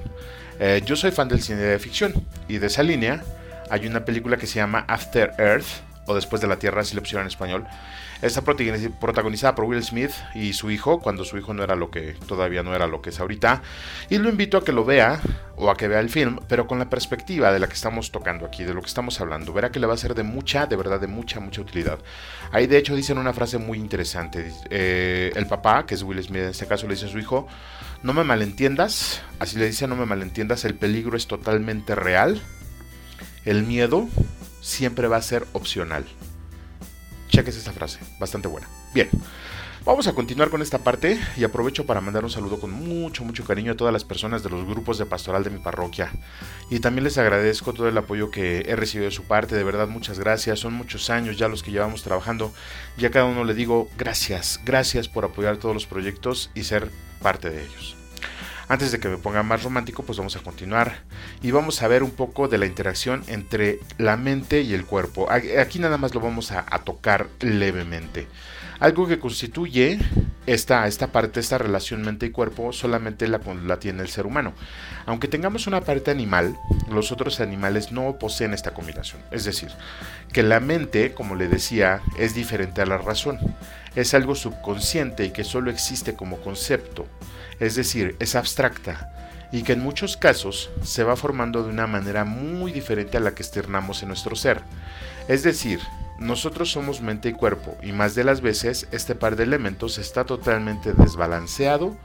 Eh, 0.59 0.81
yo 0.87 0.97
soy 0.97 1.11
fan 1.11 1.29
del 1.29 1.43
cine 1.43 1.61
de 1.61 1.79
ficción 1.79 2.15
y 2.49 2.57
de 2.57 2.69
esa 2.69 2.83
línea 2.83 3.23
hay 3.69 3.87
una 3.87 4.07
película 4.07 4.39
que 4.39 4.47
se 4.47 4.55
llama 4.55 4.87
After 4.89 5.35
Earth 5.37 5.67
o 6.07 6.15
Después 6.15 6.41
de 6.41 6.49
la 6.49 6.59
Tierra, 6.59 6.85
si 6.85 6.95
le 6.95 7.03
pusieron 7.03 7.25
en 7.25 7.29
español, 7.29 7.67
Está 8.23 8.43
protagonizada 8.43 9.55
por 9.55 9.67
Will 9.67 9.83
Smith 9.83 10.13
y 10.35 10.53
su 10.55 10.71
hijo, 10.71 11.01
cuando 11.01 11.25
su 11.25 11.37
hijo 11.37 11.53
no 11.53 11.63
era 11.63 11.75
lo 11.75 11.91
que 11.91 12.15
todavía 12.27 12.63
no 12.63 12.75
era 12.75 12.87
lo 12.87 13.03
que 13.03 13.11
es 13.11 13.21
ahorita. 13.21 13.63
Y 14.09 14.19
lo 14.19 14.29
invito 14.29 14.57
a 14.57 14.65
que 14.65 14.73
lo 14.73 14.85
vea 14.85 15.21
o 15.57 15.71
a 15.71 15.77
que 15.77 15.89
vea 15.89 16.01
el 16.01 16.11
film, 16.11 16.39
pero 16.49 16.67
con 16.67 16.79
la 16.79 16.89
perspectiva 16.89 17.53
de 17.53 17.59
la 17.59 17.67
que 17.67 17.75
estamos 17.75 18.11
tocando 18.11 18.47
aquí, 18.47 18.65
de 18.65 18.75
lo 18.75 18.81
que 18.81 18.89
estamos 18.89 19.21
hablando. 19.21 19.53
Verá 19.53 19.71
que 19.71 19.79
le 19.79 19.87
va 19.87 19.95
a 19.95 19.99
ser 19.99 20.15
de 20.15 20.23
mucha, 20.23 20.67
de 20.67 20.77
verdad, 20.77 21.01
de 21.01 21.07
mucha, 21.07 21.41
mucha 21.41 21.61
utilidad. 21.61 21.99
Ahí 22.51 22.67
de 22.67 22.79
hecho 22.79 22.97
dicen 22.97 23.19
una 23.19 23.33
frase 23.33 23.59
muy 23.59 23.79
interesante. 23.79 24.53
Eh, 24.71 25.33
el 25.35 25.47
papá, 25.47 25.87
que 25.87 25.95
es 25.95 26.03
Will 26.03 26.23
Smith 26.23 26.43
en 26.43 26.49
este 26.51 26.67
caso, 26.67 26.87
le 26.87 26.95
dice 26.95 27.07
a 27.07 27.11
su 27.11 27.19
hijo, 27.19 27.47
no 28.03 28.13
me 28.13 28.25
malentiendas, 28.25 29.23
así 29.39 29.59
le 29.59 29.67
dice, 29.67 29.87
no 29.87 29.97
me 29.97 30.07
malentiendas, 30.07 30.65
el 30.65 30.75
peligro 30.75 31.17
es 31.17 31.27
totalmente 31.27 31.95
real. 31.95 32.41
El 33.45 33.65
miedo 33.65 34.09
siempre 34.61 35.09
va 35.09 35.19
a 35.19 35.23
ser 35.23 35.47
opcional. 35.53 36.05
Cheques 37.35 37.57
esta 37.57 37.73
frase, 37.73 37.99
bastante 38.21 38.47
buena. 38.47 38.69
Bien, 38.95 39.11
vamos 39.85 40.07
a 40.07 40.13
continuar 40.13 40.51
con 40.51 40.63
esta 40.63 40.79
parte 40.79 41.19
y 41.37 41.43
aprovecho 41.43 41.85
para 41.85 42.01
mandar 42.01 42.23
un 42.23 42.31
saludo 42.31 42.61
con 42.61 42.71
mucho, 42.71 43.25
mucho 43.25 43.45
cariño 43.45 43.73
a 43.73 43.77
todas 43.77 43.93
las 43.93 44.05
personas 44.05 44.45
de 44.45 44.51
los 44.51 44.65
grupos 44.65 44.99
de 44.99 45.07
pastoral 45.07 45.43
de 45.43 45.51
mi 45.51 45.59
parroquia. 45.59 46.13
Y 46.71 46.79
también 46.79 47.03
les 47.03 47.19
agradezco 47.19 47.73
todo 47.73 47.89
el 47.89 47.99
apoyo 47.99 48.31
que 48.31 48.61
he 48.69 48.77
recibido 48.77 49.11
de 49.11 49.17
su 49.17 49.25
parte, 49.25 49.57
de 49.57 49.65
verdad 49.65 49.89
muchas 49.89 50.21
gracias. 50.21 50.61
Son 50.61 50.75
muchos 50.75 51.11
años 51.11 51.37
ya 51.37 51.49
los 51.49 51.65
que 51.65 51.73
llevamos 51.73 52.05
trabajando 52.05 52.55
y 52.97 53.05
a 53.05 53.11
cada 53.11 53.25
uno 53.25 53.43
le 53.43 53.55
digo 53.55 53.91
gracias, 53.99 54.61
gracias 54.65 55.09
por 55.09 55.25
apoyar 55.25 55.57
todos 55.57 55.75
los 55.75 55.87
proyectos 55.87 56.53
y 56.55 56.63
ser 56.63 56.89
parte 57.21 57.51
de 57.51 57.65
ellos. 57.65 58.04
Antes 58.67 58.93
de 58.93 58.99
que 58.99 59.09
me 59.09 59.19
ponga 59.19 59.43
más 59.43 59.63
romántico, 59.63 60.05
pues 60.05 60.17
vamos 60.17 60.37
a 60.37 60.41
continuar 60.41 61.03
y 61.43 61.51
vamos 61.51 61.83
a 61.83 61.89
ver 61.89 62.03
un 62.03 62.13
poco 62.13 62.49
de 62.49 62.57
la 62.57 62.65
interacción 62.65 63.23
entre 63.27 63.79
la 63.99 64.17
mente 64.17 64.63
y 64.63 64.73
el 64.73 64.87
cuerpo. 64.87 65.29
Aquí 65.31 65.79
nada 65.79 65.99
más 65.99 66.15
lo 66.15 66.21
vamos 66.21 66.51
a, 66.51 66.65
tocar 66.85 67.29
levemente. 67.41 68.27
Algo 68.81 69.07
que 69.07 69.19
constituye 69.19 69.99
esta, 70.47 70.87
esta 70.87 71.09
parte, 71.09 71.41
esta 71.41 71.59
relación 71.59 72.03
mente 72.03 72.27
y 72.27 72.31
cuerpo, 72.31 72.73
solamente 72.73 73.29
la, 73.29 73.41
la 73.65 73.79
tiene 73.79 74.03
el 74.03 74.09
ser 74.09 74.27
humano. 74.27 74.55
Aunque 75.07 75.29
tengamos 75.29 75.67
una 75.67 75.83
parte 75.83 76.11
animal, 76.11 76.57
los 76.91 77.13
otros 77.13 77.41
animales 77.41 77.93
no 77.93 78.19
poseen 78.19 78.55
esta 78.55 78.73
combinación. 78.73 79.23
Es 79.31 79.45
decir, 79.45 79.71
que 80.33 80.43
la 80.43 80.61
mente, 80.61 81.13
como 81.13 81.35
le 81.35 81.49
decía, 81.49 82.01
es 82.19 82.35
diferente 82.35 82.83
a 82.83 82.87
la 82.87 82.99
razón. 82.99 83.39
Es 83.95 84.15
algo 84.15 84.35
subconsciente 84.35 85.27
y 85.27 85.31
que 85.31 85.45
solo 85.45 85.71
existe 85.71 86.15
como 86.15 86.41
concepto 86.41 87.07
es 87.61 87.75
decir, 87.75 88.17
es 88.19 88.35
abstracta 88.35 89.11
y 89.53 89.63
que 89.63 89.75
en 89.75 89.83
muchos 89.83 90.17
casos 90.17 90.71
se 90.83 91.05
va 91.05 91.17
formando 91.17 91.63
de 91.63 91.71
una 91.71 91.87
manera 91.87 92.25
muy 92.25 92.73
diferente 92.73 93.17
a 93.17 93.21
la 93.21 93.35
que 93.35 93.43
externamos 93.43 94.03
en 94.03 94.09
nuestro 94.09 94.35
ser. 94.35 94.63
Es 95.29 95.43
decir, 95.43 95.81
nosotros 96.19 96.71
somos 96.73 97.01
mente 97.01 97.29
y 97.29 97.33
cuerpo 97.33 97.77
y 97.83 97.93
más 97.93 98.15
de 98.15 98.25
las 98.25 98.41
veces 98.41 98.89
este 98.91 99.15
par 99.15 99.37
de 99.37 99.45
elementos 99.45 99.99
está 99.99 100.25
totalmente 100.25 100.93
desbalanceado 100.93 101.97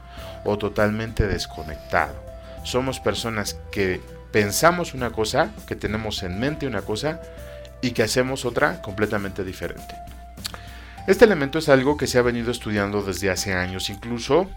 o 0.44 0.58
totalmente 0.58 1.26
desconectado. 1.26 2.14
Somos 2.62 3.00
personas 3.00 3.58
que 3.72 4.00
pensamos 4.32 4.94
una 4.94 5.10
cosa, 5.10 5.50
que 5.66 5.76
tenemos 5.76 6.22
en 6.22 6.38
mente 6.38 6.66
una 6.66 6.82
cosa 6.82 7.20
y 7.82 7.92
que 7.92 8.02
hacemos 8.02 8.44
otra 8.44 8.82
completamente 8.82 9.44
diferente. 9.44 9.94
Este 11.06 11.24
elemento 11.24 11.58
es 11.58 11.68
algo 11.68 11.96
que 11.96 12.06
se 12.06 12.18
ha 12.18 12.22
venido 12.22 12.50
estudiando 12.50 13.02
desde 13.02 13.30
hace 13.30 13.54
años, 13.54 13.90
incluso 13.90 14.48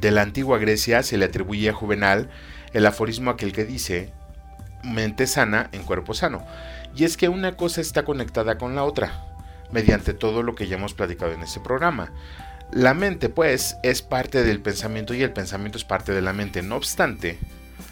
De 0.00 0.10
la 0.10 0.22
antigua 0.22 0.58
Grecia 0.58 1.02
se 1.02 1.16
le 1.16 1.26
atribuye 1.26 1.68
a 1.68 1.74
Juvenal 1.74 2.30
el 2.72 2.86
aforismo 2.86 3.30
aquel 3.30 3.52
que 3.52 3.64
dice, 3.64 4.12
mente 4.82 5.26
sana 5.26 5.68
en 5.72 5.82
cuerpo 5.84 6.14
sano. 6.14 6.44
Y 6.96 7.04
es 7.04 7.16
que 7.16 7.28
una 7.28 7.56
cosa 7.56 7.80
está 7.80 8.04
conectada 8.04 8.58
con 8.58 8.74
la 8.74 8.84
otra, 8.84 9.24
mediante 9.70 10.14
todo 10.14 10.42
lo 10.42 10.54
que 10.54 10.66
ya 10.66 10.76
hemos 10.76 10.94
platicado 10.94 11.32
en 11.32 11.42
este 11.42 11.60
programa. 11.60 12.12
La 12.70 12.94
mente, 12.94 13.28
pues, 13.28 13.76
es 13.82 14.02
parte 14.02 14.42
del 14.44 14.60
pensamiento 14.60 15.14
y 15.14 15.22
el 15.22 15.32
pensamiento 15.32 15.78
es 15.78 15.84
parte 15.84 16.12
de 16.12 16.22
la 16.22 16.32
mente. 16.32 16.62
No 16.62 16.76
obstante, 16.76 17.38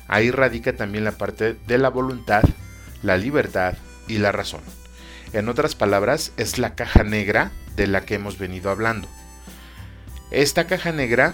ahí 0.09 0.31
radica 0.31 0.75
también 0.75 1.05
la 1.05 1.13
parte 1.13 1.55
de 1.67 1.79
la 1.79 1.91
voluntad, 1.91 2.43
la 3.03 3.17
libertad 3.17 3.75
y 4.09 4.19
la 4.19 4.33
razón. 4.33 4.63
En 5.33 5.49
otras 5.49 5.75
palabras, 5.75 6.33
es 6.39 6.59
la 6.59 6.75
caja 6.75 7.05
negra 7.05 7.53
de 7.77 7.87
la 7.87 8.01
que 8.03 8.15
hemos 8.15 8.39
venido 8.39 8.71
hablando. 8.71 9.07
Esta 10.31 10.67
caja 10.67 10.93
negra 10.93 11.33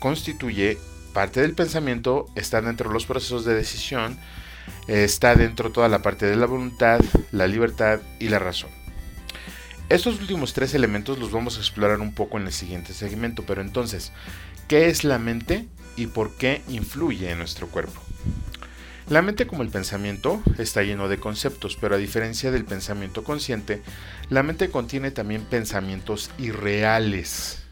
constituye 0.00 0.78
parte 1.12 1.40
del 1.40 1.54
pensamiento, 1.54 2.26
está 2.34 2.60
dentro 2.60 2.88
de 2.88 2.94
los 2.94 3.06
procesos 3.06 3.44
de 3.44 3.54
decisión, 3.54 4.18
está 4.88 5.36
dentro 5.36 5.70
toda 5.70 5.88
la 5.88 6.02
parte 6.02 6.26
de 6.26 6.36
la 6.36 6.46
voluntad, 6.46 7.00
la 7.30 7.46
libertad 7.46 8.00
y 8.18 8.28
la 8.28 8.40
razón. 8.40 8.70
Estos 9.88 10.20
últimos 10.20 10.52
tres 10.52 10.74
elementos 10.74 11.18
los 11.18 11.32
vamos 11.32 11.56
a 11.56 11.60
explorar 11.60 12.00
un 12.00 12.14
poco 12.14 12.38
en 12.38 12.46
el 12.46 12.52
siguiente 12.52 12.94
segmento, 12.94 13.44
pero 13.46 13.60
entonces, 13.60 14.12
¿qué 14.68 14.88
es 14.88 15.04
la 15.04 15.18
mente 15.18 15.66
y 15.96 16.06
por 16.06 16.36
qué 16.36 16.62
influye 16.68 17.30
en 17.30 17.38
nuestro 17.38 17.66
cuerpo? 17.68 18.00
La 19.08 19.22
mente 19.22 19.48
como 19.48 19.64
el 19.64 19.70
pensamiento 19.70 20.40
está 20.58 20.84
lleno 20.84 21.08
de 21.08 21.18
conceptos, 21.18 21.76
pero 21.80 21.96
a 21.96 21.98
diferencia 21.98 22.52
del 22.52 22.64
pensamiento 22.64 23.24
consciente, 23.24 23.82
la 24.28 24.44
mente 24.44 24.70
contiene 24.70 25.10
también 25.10 25.42
pensamientos 25.42 26.30
irreales. 26.38 27.64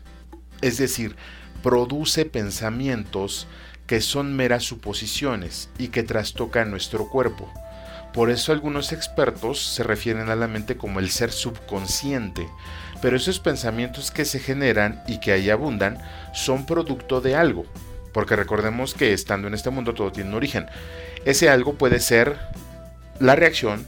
Es 0.61 0.79
decir, 0.79 1.15
produce 1.63 2.25
pensamientos 2.25 3.47
que 3.87 4.01
son 4.01 4.37
meras 4.37 4.65
suposiciones 4.65 5.71
y 5.79 5.89
que 5.89 6.03
trastocan 6.03 6.71
nuestro 6.71 7.09
cuerpo. 7.09 7.51
Por 8.13 8.31
eso 8.31 8.53
algunos 8.53 8.93
expertos 8.93 9.61
se 9.63 9.83
refieren 9.83 10.29
a 10.29 10.37
la 10.37 10.49
mente 10.49 10.77
como 10.77 10.99
el 10.99 11.11
ser 11.11 11.33
subconsciente, 11.33 12.49
pero 13.01 13.17
esos 13.17 13.39
pensamientos 13.39 14.11
que 14.11 14.25
se 14.25 14.41
generan 14.41 15.03
y 15.07 15.21
que 15.21 15.33
ahí 15.33 15.51
abundan 15.51 15.99
son 16.33 16.67
producto 16.67 17.21
de 17.21 17.37
algo, 17.37 17.65
porque 18.13 18.37
recordemos 18.37 18.95
que 18.95 19.13
estando 19.13 19.49
en 19.49 19.55
este 19.55 19.71
mundo 19.71 19.95
todo 19.95 20.13
tiene 20.13 20.31
un 20.31 20.37
origen. 20.37 20.67
Ese 21.25 21.49
algo 21.49 21.75
puede 21.75 22.01
ser 22.01 22.39
la 23.21 23.37
reacción 23.37 23.87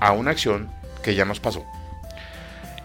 a 0.00 0.12
una 0.12 0.32
acción 0.32 0.70
que 1.02 1.14
ya 1.14 1.24
nos 1.24 1.40
pasó. 1.40 1.64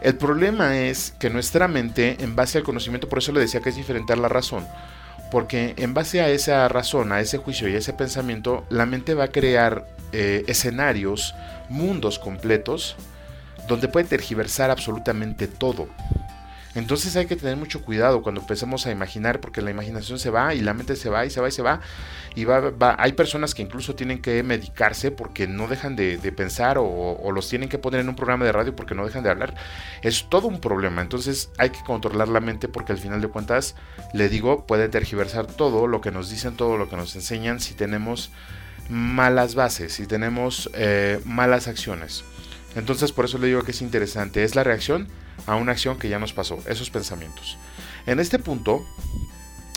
El 0.01 0.15
problema 0.17 0.77
es 0.77 1.13
que 1.19 1.29
nuestra 1.29 1.67
mente, 1.67 2.17
en 2.19 2.35
base 2.35 2.57
al 2.57 2.63
conocimiento, 2.63 3.07
por 3.07 3.19
eso 3.19 3.31
le 3.31 3.39
decía 3.39 3.61
que 3.61 3.69
es 3.69 3.75
diferente 3.75 4.13
a 4.13 4.15
la 4.15 4.27
razón, 4.27 4.67
porque 5.29 5.75
en 5.77 5.93
base 5.93 6.21
a 6.21 6.29
esa 6.29 6.67
razón, 6.67 7.11
a 7.11 7.19
ese 7.19 7.37
juicio 7.37 7.69
y 7.69 7.75
a 7.75 7.77
ese 7.77 7.93
pensamiento, 7.93 8.65
la 8.69 8.87
mente 8.87 9.13
va 9.13 9.25
a 9.25 9.31
crear 9.31 9.85
eh, 10.11 10.43
escenarios, 10.47 11.35
mundos 11.69 12.17
completos, 12.17 12.95
donde 13.67 13.87
puede 13.87 14.07
tergiversar 14.07 14.71
absolutamente 14.71 15.47
todo. 15.47 15.87
Entonces 16.73 17.15
hay 17.15 17.25
que 17.25 17.35
tener 17.35 17.57
mucho 17.57 17.81
cuidado 17.81 18.21
cuando 18.21 18.41
empecemos 18.41 18.87
a 18.87 18.91
imaginar, 18.91 19.41
porque 19.41 19.61
la 19.61 19.71
imaginación 19.71 20.19
se 20.19 20.29
va 20.29 20.53
y 20.53 20.61
la 20.61 20.73
mente 20.73 20.95
se 20.95 21.09
va 21.09 21.25
y 21.25 21.29
se 21.29 21.41
va 21.41 21.49
y 21.49 21.51
se 21.51 21.61
va. 21.61 21.81
Y 22.33 22.45
va, 22.45 22.73
hay 22.97 23.13
personas 23.13 23.53
que 23.53 23.61
incluso 23.61 23.93
tienen 23.95 24.21
que 24.21 24.41
medicarse 24.43 25.11
porque 25.11 25.47
no 25.47 25.67
dejan 25.67 25.95
de, 25.95 26.17
pensar 26.31 26.77
o, 26.79 27.31
los 27.33 27.49
tienen 27.49 27.67
que 27.67 27.77
poner 27.77 27.99
en 27.99 28.09
un 28.09 28.15
programa 28.15 28.45
de 28.45 28.53
radio 28.53 28.75
porque 28.75 28.95
no 28.95 29.05
dejan 29.05 29.23
de 29.23 29.29
hablar. 29.29 29.53
Es 30.01 30.29
todo 30.29 30.47
un 30.47 30.61
problema. 30.61 31.01
Entonces 31.01 31.49
hay 31.57 31.71
que 31.71 31.83
controlar 31.83 32.29
la 32.29 32.39
mente 32.39 32.69
porque 32.69 32.93
al 32.93 32.99
final 32.99 33.21
de 33.21 33.27
cuentas, 33.27 33.75
le 34.13 34.29
digo, 34.29 34.65
puede 34.65 34.87
tergiversar 34.87 35.47
todo 35.47 35.87
lo 35.87 35.99
que 35.99 36.11
nos 36.11 36.29
dicen, 36.29 36.55
todo 36.55 36.77
lo 36.77 36.89
que 36.89 36.95
nos 36.95 37.15
enseñan 37.15 37.59
si 37.59 37.73
tenemos 37.73 38.31
malas 38.89 39.55
bases, 39.55 39.93
si 39.93 40.05
tenemos 40.05 40.69
eh, 40.73 41.19
malas 41.25 41.67
acciones. 41.67 42.23
Entonces 42.75 43.11
por 43.11 43.25
eso 43.25 43.37
le 43.37 43.47
digo 43.47 43.63
que 43.63 43.71
es 43.71 43.81
interesante. 43.81 44.45
Es 44.45 44.55
la 44.55 44.63
reacción 44.63 45.09
a 45.45 45.55
una 45.55 45.71
acción 45.71 45.97
que 45.97 46.09
ya 46.09 46.19
nos 46.19 46.33
pasó, 46.33 46.59
esos 46.67 46.89
pensamientos. 46.89 47.57
En 48.05 48.19
este 48.19 48.39
punto, 48.39 48.85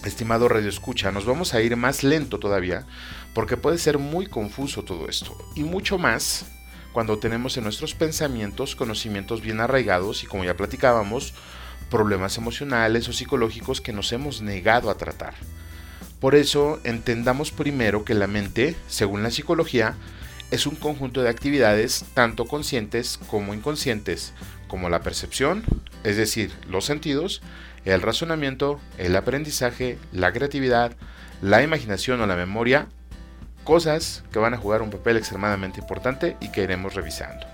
estimado 0.05 0.49
Radio 0.49 0.69
Escucha, 0.69 1.11
nos 1.11 1.27
vamos 1.27 1.55
a 1.55 1.61
ir 1.61 1.77
más 1.77 2.03
lento 2.03 2.39
todavía, 2.39 2.87
porque 3.35 3.57
puede 3.57 3.79
ser 3.79 3.99
muy 3.99 4.27
confuso 4.27 4.83
todo 4.85 5.09
esto, 5.09 5.37
y 5.55 5.65
mucho 5.65 5.99
más 5.99 6.47
cuando 6.93 7.19
tenemos 7.19 7.57
en 7.57 7.65
nuestros 7.65 7.95
pensamientos 7.95 8.77
conocimientos 8.77 9.41
bien 9.41 9.61
arraigados 9.61 10.23
y 10.23 10.27
como 10.27 10.45
ya 10.45 10.57
platicábamos, 10.57 11.35
problemas 11.91 12.39
emocionales 12.39 13.09
o 13.09 13.13
psicológicos 13.13 13.81
que 13.81 13.93
nos 13.93 14.13
hemos 14.13 14.43
negado 14.43 14.91
a 14.91 14.97
tratar. 14.97 15.35
Por 16.21 16.35
eso 16.35 16.81
entendamos 16.85 17.51
primero 17.51 18.05
que 18.05 18.15
la 18.15 18.27
mente, 18.27 18.77
según 18.89 19.23
la 19.23 19.31
psicología, 19.31 19.97
es 20.51 20.67
un 20.67 20.77
conjunto 20.77 21.23
de 21.23 21.29
actividades 21.29 22.05
tanto 22.15 22.47
conscientes 22.47 23.19
como 23.29 23.55
inconscientes, 23.55 24.33
como 24.69 24.89
la 24.89 25.01
percepción, 25.01 25.65
es 26.03 26.17
decir, 26.17 26.53
los 26.69 26.85
sentidos, 26.85 27.43
el 27.85 28.03
razonamiento, 28.03 28.81
el 28.99 29.17
aprendizaje, 29.17 29.99
la 30.13 30.33
creatividad, 30.33 30.93
la 31.43 31.63
imaginación 31.63 32.21
o 32.21 32.27
la 32.27 32.37
memoria, 32.37 32.89
cosas 33.65 34.25
que 34.33 34.39
van 34.39 34.55
a 34.55 34.59
jugar 34.59 34.83
un 34.83 34.91
papel 34.91 35.17
extremadamente 35.17 35.81
importante 35.81 36.37
y 36.41 36.51
que 36.51 36.63
iremos 36.63 36.95
revisando. 36.95 37.47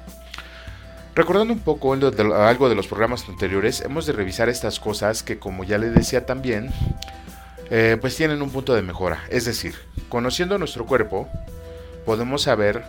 Recordando 1.14 1.52
un 1.52 1.60
poco 1.60 1.92
algo 1.92 2.68
de 2.68 2.74
los 2.74 2.86
programas 2.86 3.28
anteriores, 3.28 3.80
hemos 3.80 4.06
de 4.06 4.12
revisar 4.12 4.48
estas 4.48 4.78
cosas 4.78 5.22
que 5.22 5.38
como 5.38 5.64
ya 5.64 5.76
le 5.78 5.90
decía 5.90 6.24
también, 6.24 6.70
eh, 7.70 7.96
pues 8.00 8.16
tienen 8.16 8.42
un 8.42 8.50
punto 8.50 8.74
de 8.74 8.82
mejora. 8.82 9.22
Es 9.28 9.44
decir, 9.44 9.74
conociendo 10.08 10.56
nuestro 10.58 10.86
cuerpo, 10.86 11.28
podemos 12.06 12.42
saber 12.42 12.84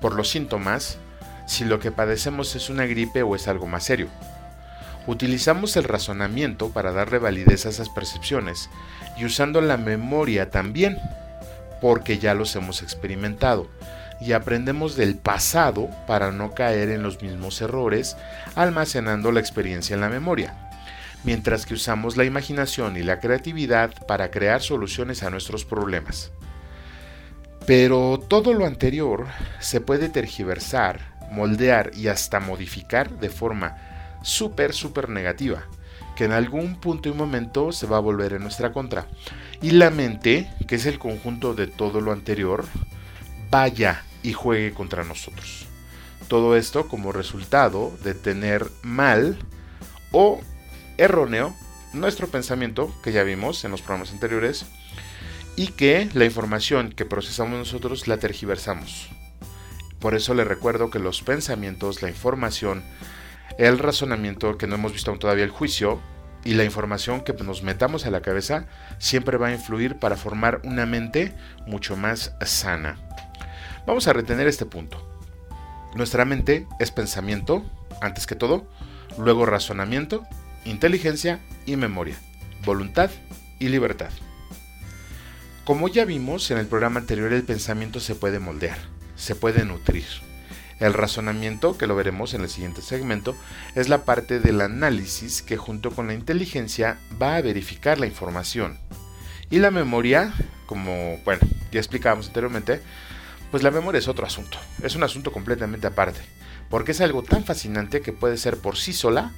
por 0.00 0.14
los 0.14 0.28
síntomas 0.28 0.98
si 1.46 1.64
lo 1.64 1.78
que 1.78 1.92
padecemos 1.92 2.54
es 2.56 2.70
una 2.70 2.86
gripe 2.86 3.22
o 3.22 3.34
es 3.36 3.48
algo 3.48 3.66
más 3.66 3.84
serio. 3.84 4.08
Utilizamos 5.06 5.76
el 5.76 5.84
razonamiento 5.84 6.70
para 6.70 6.92
darle 6.92 7.18
validez 7.18 7.66
a 7.66 7.68
esas 7.68 7.90
percepciones 7.90 8.70
y 9.18 9.26
usando 9.26 9.60
la 9.60 9.76
memoria 9.76 10.50
también, 10.50 10.98
porque 11.80 12.18
ya 12.18 12.34
los 12.34 12.56
hemos 12.56 12.82
experimentado 12.82 13.68
y 14.20 14.32
aprendemos 14.32 14.96
del 14.96 15.16
pasado 15.16 15.90
para 16.06 16.32
no 16.32 16.54
caer 16.54 16.88
en 16.88 17.02
los 17.02 17.20
mismos 17.20 17.60
errores, 17.60 18.16
almacenando 18.54 19.32
la 19.32 19.40
experiencia 19.40 19.94
en 19.94 20.00
la 20.00 20.08
memoria, 20.08 20.70
mientras 21.24 21.66
que 21.66 21.74
usamos 21.74 22.16
la 22.16 22.24
imaginación 22.24 22.96
y 22.96 23.02
la 23.02 23.20
creatividad 23.20 23.92
para 24.06 24.30
crear 24.30 24.62
soluciones 24.62 25.22
a 25.22 25.30
nuestros 25.30 25.64
problemas. 25.64 26.30
Pero 27.66 28.18
todo 28.28 28.52
lo 28.52 28.66
anterior 28.66 29.26
se 29.58 29.80
puede 29.80 30.08
tergiversar, 30.08 31.13
moldear 31.34 31.90
y 31.94 32.08
hasta 32.08 32.40
modificar 32.40 33.18
de 33.18 33.28
forma 33.28 33.76
súper, 34.22 34.72
súper 34.72 35.08
negativa, 35.08 35.64
que 36.16 36.24
en 36.24 36.32
algún 36.32 36.80
punto 36.80 37.08
y 37.08 37.12
momento 37.12 37.72
se 37.72 37.86
va 37.86 37.98
a 37.98 38.00
volver 38.00 38.32
en 38.32 38.42
nuestra 38.42 38.72
contra. 38.72 39.06
Y 39.60 39.72
la 39.72 39.90
mente, 39.90 40.50
que 40.66 40.76
es 40.76 40.86
el 40.86 40.98
conjunto 40.98 41.54
de 41.54 41.66
todo 41.66 42.00
lo 42.00 42.12
anterior, 42.12 42.64
vaya 43.50 44.04
y 44.22 44.32
juegue 44.32 44.72
contra 44.72 45.04
nosotros. 45.04 45.66
Todo 46.28 46.56
esto 46.56 46.88
como 46.88 47.12
resultado 47.12 47.92
de 48.02 48.14
tener 48.14 48.66
mal 48.82 49.36
o 50.12 50.40
erróneo 50.96 51.54
nuestro 51.92 52.28
pensamiento, 52.28 52.92
que 53.02 53.12
ya 53.12 53.22
vimos 53.22 53.64
en 53.64 53.70
los 53.70 53.82
programas 53.82 54.12
anteriores, 54.12 54.66
y 55.56 55.68
que 55.68 56.08
la 56.14 56.24
información 56.24 56.90
que 56.90 57.04
procesamos 57.04 57.58
nosotros 57.58 58.08
la 58.08 58.16
tergiversamos. 58.16 59.10
Por 60.04 60.14
eso 60.14 60.34
le 60.34 60.44
recuerdo 60.44 60.90
que 60.90 60.98
los 60.98 61.22
pensamientos, 61.22 62.02
la 62.02 62.10
información, 62.10 62.82
el 63.56 63.78
razonamiento, 63.78 64.58
que 64.58 64.66
no 64.66 64.74
hemos 64.74 64.92
visto 64.92 65.10
aún 65.10 65.18
todavía 65.18 65.44
el 65.44 65.50
juicio, 65.50 65.98
y 66.44 66.52
la 66.52 66.64
información 66.64 67.22
que 67.22 67.32
nos 67.32 67.62
metamos 67.62 68.04
a 68.04 68.10
la 68.10 68.20
cabeza 68.20 68.66
siempre 68.98 69.38
va 69.38 69.46
a 69.46 69.54
influir 69.54 69.98
para 69.98 70.18
formar 70.18 70.60
una 70.62 70.84
mente 70.84 71.32
mucho 71.66 71.96
más 71.96 72.34
sana. 72.42 72.98
Vamos 73.86 74.06
a 74.06 74.12
retener 74.12 74.46
este 74.46 74.66
punto. 74.66 75.02
Nuestra 75.94 76.26
mente 76.26 76.66
es 76.80 76.90
pensamiento, 76.90 77.64
antes 78.02 78.26
que 78.26 78.34
todo, 78.34 78.68
luego 79.16 79.46
razonamiento, 79.46 80.26
inteligencia 80.66 81.40
y 81.64 81.76
memoria, 81.76 82.18
voluntad 82.66 83.10
y 83.58 83.68
libertad. 83.68 84.10
Como 85.64 85.88
ya 85.88 86.04
vimos 86.04 86.50
en 86.50 86.58
el 86.58 86.66
programa 86.66 87.00
anterior, 87.00 87.32
el 87.32 87.42
pensamiento 87.42 88.00
se 88.00 88.14
puede 88.14 88.38
moldear, 88.38 88.76
se 89.24 89.34
puede 89.34 89.64
nutrir. 89.64 90.04
El 90.80 90.92
razonamiento, 90.92 91.78
que 91.78 91.86
lo 91.86 91.96
veremos 91.96 92.34
en 92.34 92.42
el 92.42 92.48
siguiente 92.48 92.82
segmento, 92.82 93.34
es 93.74 93.88
la 93.88 94.04
parte 94.04 94.38
del 94.38 94.60
análisis 94.60 95.42
que 95.42 95.56
junto 95.56 95.90
con 95.90 96.06
la 96.06 96.14
inteligencia 96.14 96.98
va 97.20 97.36
a 97.36 97.42
verificar 97.42 97.98
la 97.98 98.06
información. 98.06 98.78
Y 99.50 99.58
la 99.58 99.70
memoria, 99.70 100.34
como 100.66 101.18
bueno, 101.24 101.40
ya 101.72 101.80
explicábamos 101.80 102.26
anteriormente, 102.26 102.82
pues 103.50 103.62
la 103.62 103.70
memoria 103.70 103.98
es 103.98 104.08
otro 104.08 104.26
asunto, 104.26 104.58
es 104.82 104.96
un 104.96 105.04
asunto 105.04 105.32
completamente 105.32 105.86
aparte, 105.86 106.20
porque 106.68 106.92
es 106.92 107.00
algo 107.00 107.22
tan 107.22 107.44
fascinante 107.44 108.00
que 108.02 108.12
puede 108.12 108.36
ser 108.36 108.58
por 108.58 108.76
sí 108.76 108.92
sola 108.92 109.32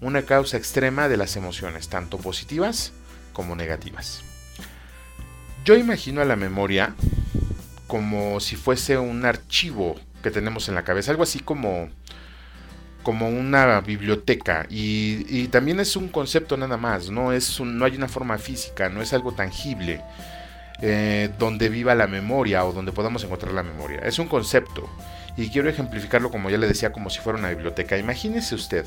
una 0.00 0.22
causa 0.22 0.56
extrema 0.56 1.08
de 1.08 1.16
las 1.16 1.36
emociones, 1.36 1.88
tanto 1.88 2.18
positivas 2.18 2.92
como 3.32 3.54
negativas. 3.54 4.24
Yo 5.64 5.76
imagino 5.76 6.20
a 6.20 6.24
la 6.24 6.34
memoria 6.34 6.96
como 7.92 8.40
si 8.40 8.56
fuese 8.56 8.96
un 8.96 9.26
archivo 9.26 10.00
que 10.22 10.30
tenemos 10.30 10.66
en 10.70 10.74
la 10.74 10.82
cabeza, 10.82 11.10
algo 11.10 11.24
así 11.24 11.40
como 11.40 11.90
como 13.02 13.28
una 13.28 13.82
biblioteca 13.82 14.64
y, 14.70 15.48
también 15.48 15.78
es 15.78 15.94
un 15.94 16.08
concepto 16.08 16.56
nada 16.56 16.78
más, 16.78 17.10
no, 17.10 17.34
es 17.34 17.60
no 17.60 17.84
hay 17.84 17.94
una 17.94 18.08
forma 18.08 18.38
física, 18.38 18.88
no 18.88 19.02
es 19.02 19.12
algo 19.12 19.32
tangible 19.32 20.00
eh, 20.80 21.28
donde 21.38 21.68
viva 21.68 21.94
la 21.94 22.06
memoria 22.06 22.64
o 22.64 22.72
donde 22.72 22.92
podamos 22.92 23.24
encontrar 23.24 23.52
la 23.52 23.62
memoria. 23.62 23.98
Es 23.98 24.18
un 24.18 24.26
concepto 24.26 24.88
y 25.36 25.50
quiero 25.50 25.68
ejemplificarlo 25.68 26.30
como 26.30 26.48
ya 26.48 26.56
le 26.56 26.68
decía, 26.68 26.92
como 26.92 27.10
si 27.10 27.20
fuera 27.20 27.38
una 27.38 27.50
biblioteca. 27.50 27.98
Imagínese 27.98 28.54
usted 28.54 28.86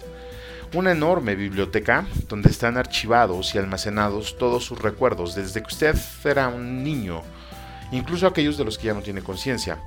una 0.73 0.93
enorme 0.93 1.35
biblioteca 1.35 2.07
donde 2.27 2.49
están 2.49 2.75
archivados 2.77 3.53
y 3.53 3.59
almacenados 3.59 4.35
todos 4.39 4.65
sus 4.65 4.81
recuerdos 4.81 5.35
desde 5.35 5.61
que 5.61 5.67
usted 5.67 5.95
era 6.23 6.47
un 6.47 6.83
niño, 6.83 7.21
incluso 7.95 8.27
aquellos 8.27 8.57
de 8.57 8.65
los 8.65 8.77
que 8.77 8.87
ya 8.87 8.93
no 8.93 9.01
tiene 9.01 9.21
conciencia. 9.21 9.79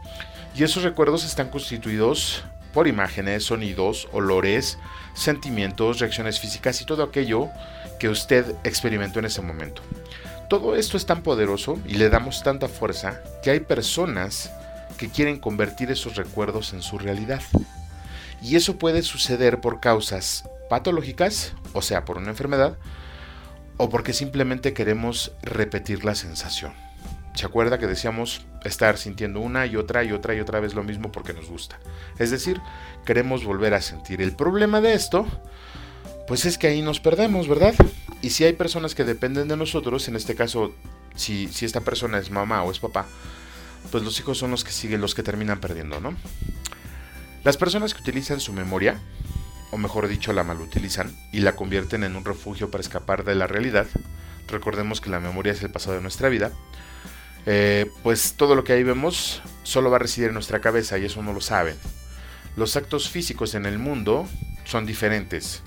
Y 0.54 0.64
esos 0.64 0.82
recuerdos 0.82 1.24
están 1.24 1.50
constituidos 1.50 2.42
por 2.72 2.86
imágenes, 2.86 3.44
sonidos, 3.44 4.08
olores, 4.12 4.78
sentimientos, 5.14 5.98
reacciones 5.98 6.38
físicas 6.38 6.80
y 6.80 6.86
todo 6.86 7.02
aquello 7.02 7.48
que 7.98 8.08
usted 8.08 8.54
experimentó 8.64 9.18
en 9.18 9.26
ese 9.26 9.42
momento. 9.42 9.82
Todo 10.48 10.76
esto 10.76 10.96
es 10.96 11.04
tan 11.04 11.22
poderoso 11.22 11.78
y 11.86 11.94
le 11.94 12.08
damos 12.08 12.42
tanta 12.42 12.68
fuerza 12.68 13.20
que 13.42 13.50
hay 13.50 13.60
personas 13.60 14.50
que 14.96 15.08
quieren 15.08 15.38
convertir 15.38 15.90
esos 15.90 16.16
recuerdos 16.16 16.72
en 16.72 16.82
su 16.82 16.98
realidad. 16.98 17.42
Y 18.42 18.56
eso 18.56 18.78
puede 18.78 19.02
suceder 19.02 19.60
por 19.60 19.80
causas 19.80 20.44
patológicas, 20.70 21.52
o 21.72 21.82
sea, 21.82 22.04
por 22.04 22.18
una 22.18 22.30
enfermedad, 22.30 22.78
o 23.76 23.88
porque 23.88 24.12
simplemente 24.12 24.72
queremos 24.72 25.32
repetir 25.42 26.04
la 26.04 26.14
sensación. 26.14 26.87
¿Se 27.38 27.46
acuerda 27.46 27.78
que 27.78 27.86
decíamos 27.86 28.44
estar 28.64 28.98
sintiendo 28.98 29.38
una 29.38 29.64
y 29.64 29.76
otra 29.76 30.02
y 30.02 30.10
otra 30.10 30.34
y 30.34 30.40
otra 30.40 30.58
vez 30.58 30.74
lo 30.74 30.82
mismo 30.82 31.12
porque 31.12 31.32
nos 31.32 31.48
gusta? 31.48 31.78
Es 32.18 32.32
decir, 32.32 32.60
queremos 33.06 33.44
volver 33.44 33.74
a 33.74 33.80
sentir. 33.80 34.20
El 34.20 34.34
problema 34.34 34.80
de 34.80 34.94
esto, 34.94 35.24
pues 36.26 36.46
es 36.46 36.58
que 36.58 36.66
ahí 36.66 36.82
nos 36.82 36.98
perdemos, 36.98 37.46
¿verdad? 37.46 37.74
Y 38.22 38.30
si 38.30 38.42
hay 38.42 38.54
personas 38.54 38.96
que 38.96 39.04
dependen 39.04 39.46
de 39.46 39.56
nosotros, 39.56 40.08
en 40.08 40.16
este 40.16 40.34
caso, 40.34 40.74
si, 41.14 41.46
si 41.46 41.64
esta 41.64 41.82
persona 41.82 42.18
es 42.18 42.32
mamá 42.32 42.64
o 42.64 42.72
es 42.72 42.80
papá, 42.80 43.06
pues 43.92 44.02
los 44.02 44.18
hijos 44.18 44.36
son 44.36 44.50
los 44.50 44.64
que 44.64 44.72
siguen, 44.72 45.00
los 45.00 45.14
que 45.14 45.22
terminan 45.22 45.60
perdiendo, 45.60 46.00
¿no? 46.00 46.16
Las 47.44 47.56
personas 47.56 47.94
que 47.94 48.00
utilizan 48.00 48.40
su 48.40 48.52
memoria, 48.52 48.98
o 49.70 49.78
mejor 49.78 50.08
dicho, 50.08 50.32
la 50.32 50.42
malutilizan 50.42 51.16
y 51.32 51.38
la 51.38 51.54
convierten 51.54 52.02
en 52.02 52.16
un 52.16 52.24
refugio 52.24 52.72
para 52.72 52.82
escapar 52.82 53.22
de 53.22 53.36
la 53.36 53.46
realidad, 53.46 53.86
recordemos 54.48 55.00
que 55.00 55.10
la 55.10 55.20
memoria 55.20 55.52
es 55.52 55.62
el 55.62 55.70
pasado 55.70 55.94
de 55.94 56.02
nuestra 56.02 56.28
vida, 56.28 56.50
eh, 57.46 57.90
pues 58.02 58.34
todo 58.34 58.54
lo 58.54 58.64
que 58.64 58.72
ahí 58.72 58.82
vemos 58.82 59.42
solo 59.62 59.90
va 59.90 59.96
a 59.96 60.00
residir 60.00 60.28
en 60.28 60.34
nuestra 60.34 60.60
cabeza 60.60 60.98
y 60.98 61.04
eso 61.04 61.22
no 61.22 61.32
lo 61.32 61.40
saben. 61.40 61.76
Los 62.56 62.76
actos 62.76 63.08
físicos 63.08 63.54
en 63.54 63.66
el 63.66 63.78
mundo 63.78 64.28
son 64.64 64.86
diferentes. 64.86 65.62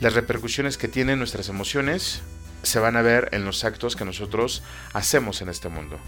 Las 0.00 0.14
repercusiones 0.14 0.78
que 0.78 0.88
tienen 0.88 1.18
nuestras 1.18 1.48
emociones 1.48 2.22
se 2.62 2.78
van 2.78 2.96
a 2.96 3.02
ver 3.02 3.28
en 3.32 3.44
los 3.44 3.64
actos 3.64 3.96
que 3.96 4.04
nosotros 4.04 4.62
hacemos 4.92 5.42
en 5.42 5.48
este 5.48 5.68
mundo. 5.68 5.98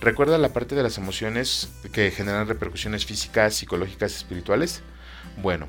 ¿Recuerda 0.00 0.38
la 0.38 0.52
parte 0.52 0.74
de 0.74 0.82
las 0.82 0.98
emociones 0.98 1.68
que 1.92 2.10
generan 2.10 2.48
repercusiones 2.48 3.06
físicas, 3.06 3.54
psicológicas, 3.54 4.16
espirituales? 4.16 4.82
Bueno, 5.42 5.66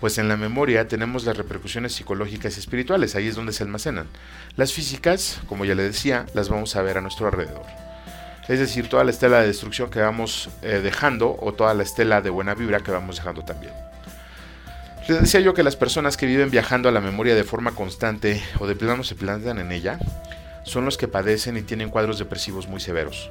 pues 0.00 0.18
en 0.18 0.28
la 0.28 0.36
memoria 0.36 0.88
tenemos 0.88 1.24
las 1.24 1.36
repercusiones 1.36 1.92
psicológicas 1.92 2.56
y 2.56 2.60
espirituales, 2.60 3.14
ahí 3.14 3.28
es 3.28 3.36
donde 3.36 3.52
se 3.52 3.62
almacenan. 3.62 4.06
Las 4.56 4.72
físicas, 4.72 5.40
como 5.46 5.64
ya 5.64 5.74
le 5.74 5.82
decía, 5.82 6.26
las 6.34 6.48
vamos 6.48 6.76
a 6.76 6.82
ver 6.82 6.98
a 6.98 7.00
nuestro 7.00 7.26
alrededor 7.26 7.79
es 8.50 8.58
decir, 8.58 8.88
toda 8.88 9.04
la 9.04 9.12
estela 9.12 9.40
de 9.40 9.46
destrucción 9.46 9.90
que 9.90 10.00
vamos 10.00 10.50
eh, 10.62 10.80
dejando 10.82 11.36
o 11.40 11.52
toda 11.52 11.72
la 11.72 11.84
estela 11.84 12.20
de 12.20 12.30
buena 12.30 12.52
vibra 12.54 12.80
que 12.80 12.90
vamos 12.90 13.16
dejando 13.16 13.44
también. 13.44 13.72
Les 15.06 15.20
decía 15.20 15.38
yo 15.38 15.54
que 15.54 15.62
las 15.62 15.76
personas 15.76 16.16
que 16.16 16.26
viven 16.26 16.50
viajando 16.50 16.88
a 16.88 16.92
la 16.92 17.00
memoria 17.00 17.36
de 17.36 17.44
forma 17.44 17.70
constante 17.76 18.42
o 18.58 18.66
de 18.66 18.74
plano 18.74 19.04
se 19.04 19.14
plantan 19.14 19.60
en 19.60 19.70
ella 19.70 20.00
son 20.64 20.84
los 20.84 20.98
que 20.98 21.06
padecen 21.06 21.56
y 21.58 21.62
tienen 21.62 21.90
cuadros 21.90 22.18
depresivos 22.18 22.66
muy 22.66 22.80
severos. 22.80 23.30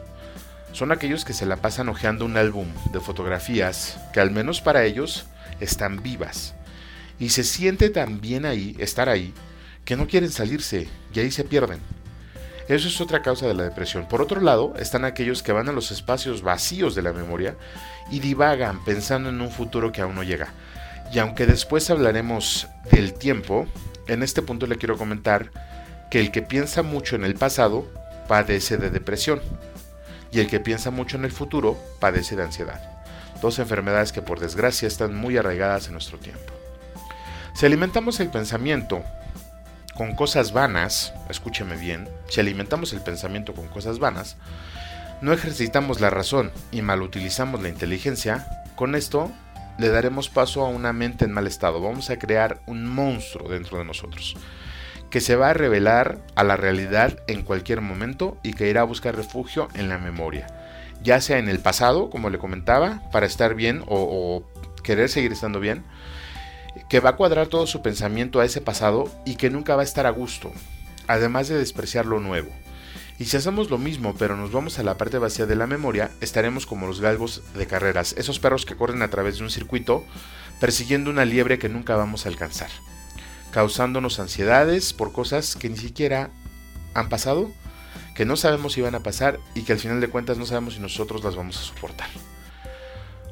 Son 0.72 0.94
aquellos 0.94 1.26
que 1.26 1.34
se 1.34 1.46
la 1.46 1.58
pasan 1.58 1.90
hojeando 1.90 2.24
un 2.24 2.38
álbum 2.38 2.68
de 2.94 3.02
fotografías 3.02 4.00
que 4.14 4.22
al 4.22 4.32
menos 4.32 4.62
para 4.62 4.86
ellos 4.86 5.26
están 5.60 6.02
vivas. 6.02 6.54
Y 7.20 7.32
se 7.32 7.44
siente 7.44 7.90
tan 7.90 8.22
bien 8.22 8.46
ahí, 8.46 8.74
estar 8.80 9.10
ahí, 9.10 9.34
que 9.84 9.98
no 9.98 10.08
quieren 10.08 10.32
salirse 10.32 10.88
y 11.14 11.20
ahí 11.20 11.30
se 11.30 11.44
pierden. 11.44 11.82
Eso 12.70 12.88
es 12.88 13.02
otra 13.02 13.24
causa 13.24 13.48
de 13.48 13.56
la 13.56 13.64
depresión. 13.64 14.06
Por 14.06 14.22
otro 14.22 14.42
lado, 14.42 14.76
están 14.78 15.04
aquellos 15.04 15.42
que 15.42 15.52
van 15.52 15.68
a 15.70 15.72
los 15.72 15.90
espacios 15.90 16.44
vacíos 16.44 16.94
de 16.94 17.02
la 17.02 17.12
memoria 17.12 17.56
y 18.12 18.20
divagan 18.20 18.86
pensando 18.86 19.30
en 19.30 19.42
un 19.42 19.50
futuro 19.50 19.92
que 19.92 20.02
aún 20.02 20.14
no 20.14 20.22
llega. 20.22 20.50
Y 21.12 21.18
aunque 21.18 21.48
después 21.48 21.90
hablaremos 21.90 22.68
del 22.92 23.16
tiempo, 23.16 23.66
en 24.08 24.22
este 24.22 24.44
punto 24.44 24.68
le 24.68 24.76
quiero 24.76 25.00
comentar 25.00 25.50
que 26.12 26.20
el 26.20 26.30
que 26.30 26.44
piensa 26.44 26.84
mucho 26.84 27.16
en 27.16 27.24
el 27.24 27.34
pasado 27.34 27.88
padece 28.28 28.78
de 28.78 28.92
depresión 28.92 29.42
y 30.32 30.40
el 30.40 30.48
que 30.48 30.60
piensa 30.60 30.92
mucho 30.92 31.18
en 31.18 31.26
el 31.26 31.32
futuro 31.32 31.76
padece 32.00 32.36
de 32.36 32.44
ansiedad. 32.44 33.02
Dos 33.42 33.58
enfermedades 33.58 34.12
que 34.12 34.22
por 34.22 34.40
desgracia 34.40 34.88
están 34.88 35.16
muy 35.16 35.38
arraigadas 35.38 35.88
en 35.88 35.94
nuestro 35.94 36.20
tiempo. 36.20 36.54
Si 37.56 37.66
alimentamos 37.66 38.20
el 38.20 38.30
pensamiento 38.30 39.04
con 40.00 40.16
cosas 40.16 40.54
vanas, 40.54 41.14
escúcheme 41.30 41.76
bien, 41.76 42.08
si 42.30 42.40
alimentamos 42.40 42.94
el 42.94 43.02
pensamiento 43.02 43.54
con 43.54 43.68
cosas 43.68 44.00
vanas, 44.00 44.38
no 45.20 45.34
ejercitamos 45.34 46.00
la 46.00 46.10
razón 46.10 46.54
y 46.72 46.82
mal 46.82 47.02
utilizamos 47.02 47.62
la 47.62 47.68
inteligencia, 47.68 48.48
con 48.78 48.96
esto 48.96 49.30
le 49.78 49.90
daremos 49.90 50.30
paso 50.30 50.66
a 50.66 50.70
una 50.70 50.94
mente 50.94 51.26
en 51.26 51.34
mal 51.34 51.48
estado. 51.48 51.82
Vamos 51.82 52.10
a 52.10 52.18
crear 52.18 52.62
un 52.66 52.88
monstruo 52.88 53.50
dentro 53.50 53.78
de 53.78 53.84
nosotros 53.84 54.38
que 55.10 55.20
se 55.20 55.36
va 55.36 55.50
a 55.50 55.54
revelar 55.54 56.20
a 56.34 56.46
la 56.46 56.56
realidad 56.56 57.20
en 57.28 57.42
cualquier 57.42 57.82
momento 57.82 58.38
y 58.42 58.54
que 58.54 58.70
irá 58.70 58.82
a 58.82 58.86
buscar 58.86 59.18
refugio 59.18 59.68
en 59.74 59.90
la 59.90 59.98
memoria, 59.98 60.48
ya 61.04 61.20
sea 61.20 61.40
en 61.40 61.50
el 61.50 61.60
pasado, 61.60 62.10
como 62.10 62.30
le 62.30 62.38
comentaba, 62.38 63.02
para 63.12 63.26
estar 63.26 63.54
bien 63.54 63.84
o 63.86 64.46
querer 64.82 65.10
seguir 65.10 65.34
estando 65.34 65.60
bien, 65.60 65.84
que 66.90 67.00
va 67.00 67.12
a 67.12 67.16
cuadrar 67.16 67.48
todo 67.48 67.68
su 67.68 67.82
pensamiento 67.82 68.40
a 68.40 68.46
ese 68.46 68.62
pasado 68.62 69.10
y 69.24 69.36
que 69.36 69.52
nunca 69.52 69.76
va 69.76 69.84
a 69.84 69.86
estar 69.86 70.08
a 70.08 70.10
gusto, 70.10 70.52
además 71.08 71.48
de 71.48 71.58
despreciar 71.58 72.08
lo 72.08 72.20
nuevo. 72.20 72.50
Y 73.20 73.26
si 73.26 73.38
hacemos 73.38 73.70
lo 73.70 73.78
mismo, 73.78 74.16
pero 74.18 74.36
nos 74.36 74.52
vamos 74.52 74.80
a 74.80 74.84
la 74.84 74.98
parte 74.98 75.20
vacía 75.20 75.46
de 75.46 75.56
la 75.56 75.68
memoria, 75.68 76.10
estaremos 76.20 76.66
como 76.66 76.88
los 76.88 77.00
galgos 77.00 77.44
de 77.54 77.68
carreras, 77.68 78.16
esos 78.18 78.40
perros 78.40 78.66
que 78.66 78.76
corren 78.76 79.02
a 79.02 79.10
través 79.10 79.38
de 79.38 79.44
un 79.44 79.52
circuito, 79.52 80.04
persiguiendo 80.60 81.12
una 81.12 81.26
liebre 81.26 81.60
que 81.60 81.70
nunca 81.70 81.96
vamos 81.96 82.26
a 82.26 82.30
alcanzar, 82.30 82.70
causándonos 83.52 84.20
ansiedades 84.20 84.94
por 84.94 85.12
cosas 85.12 85.56
que 85.56 85.70
ni 85.70 85.78
siquiera 85.78 86.32
han 86.94 87.10
pasado, 87.10 87.52
que 88.16 88.26
no 88.26 88.36
sabemos 88.36 88.74
si 88.74 88.82
van 88.82 88.96
a 88.96 89.04
pasar 89.04 89.40
y 89.54 89.62
que 89.62 89.74
al 89.74 89.80
final 89.80 90.02
de 90.02 90.10
cuentas 90.10 90.38
no 90.38 90.46
sabemos 90.46 90.74
si 90.74 90.80
nosotros 90.80 91.24
las 91.24 91.36
vamos 91.36 91.58
a 91.58 91.62
soportar. 91.62 92.10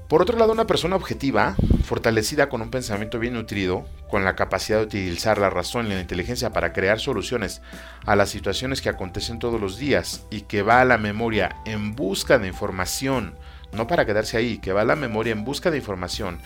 Por 0.08 0.22
otro 0.22 0.38
lado, 0.38 0.54
una 0.54 0.68
persona 0.68 0.96
objetiva, 0.96 1.58
fortalecida 1.84 2.48
con 2.48 2.62
un 2.62 2.72
pensamiento 2.72 3.20
bien 3.20 3.34
nutrido, 3.34 3.86
con 4.10 4.24
la 4.24 4.38
capacidad 4.38 4.80
de 4.80 4.86
utilizar 4.86 5.38
la 5.38 5.50
razón 5.50 5.88
y 5.88 5.90
la 5.90 6.00
inteligencia 6.00 6.52
para 6.52 6.72
crear 6.72 7.02
soluciones 7.02 7.62
a 8.06 8.16
las 8.16 8.30
situaciones 8.30 8.82
que 8.82 8.88
acontecen 8.88 9.40
todos 9.40 9.60
los 9.60 9.78
días 9.78 10.26
y 10.32 10.42
que 10.42 10.62
va 10.62 10.80
a 10.80 10.86
la 10.86 10.98
memoria 10.98 11.58
en 11.66 11.94
busca 11.94 12.40
de 12.40 12.48
información, 12.48 13.36
no 13.74 13.88
para 13.88 14.06
quedarse 14.06 14.38
ahí, 14.38 14.60
que 14.60 14.72
va 14.72 14.82
a 14.82 14.86
la 14.86 14.96
memoria 14.96 15.34
en 15.34 15.44
busca 15.44 15.72
de 15.72 15.78
información 15.78 16.40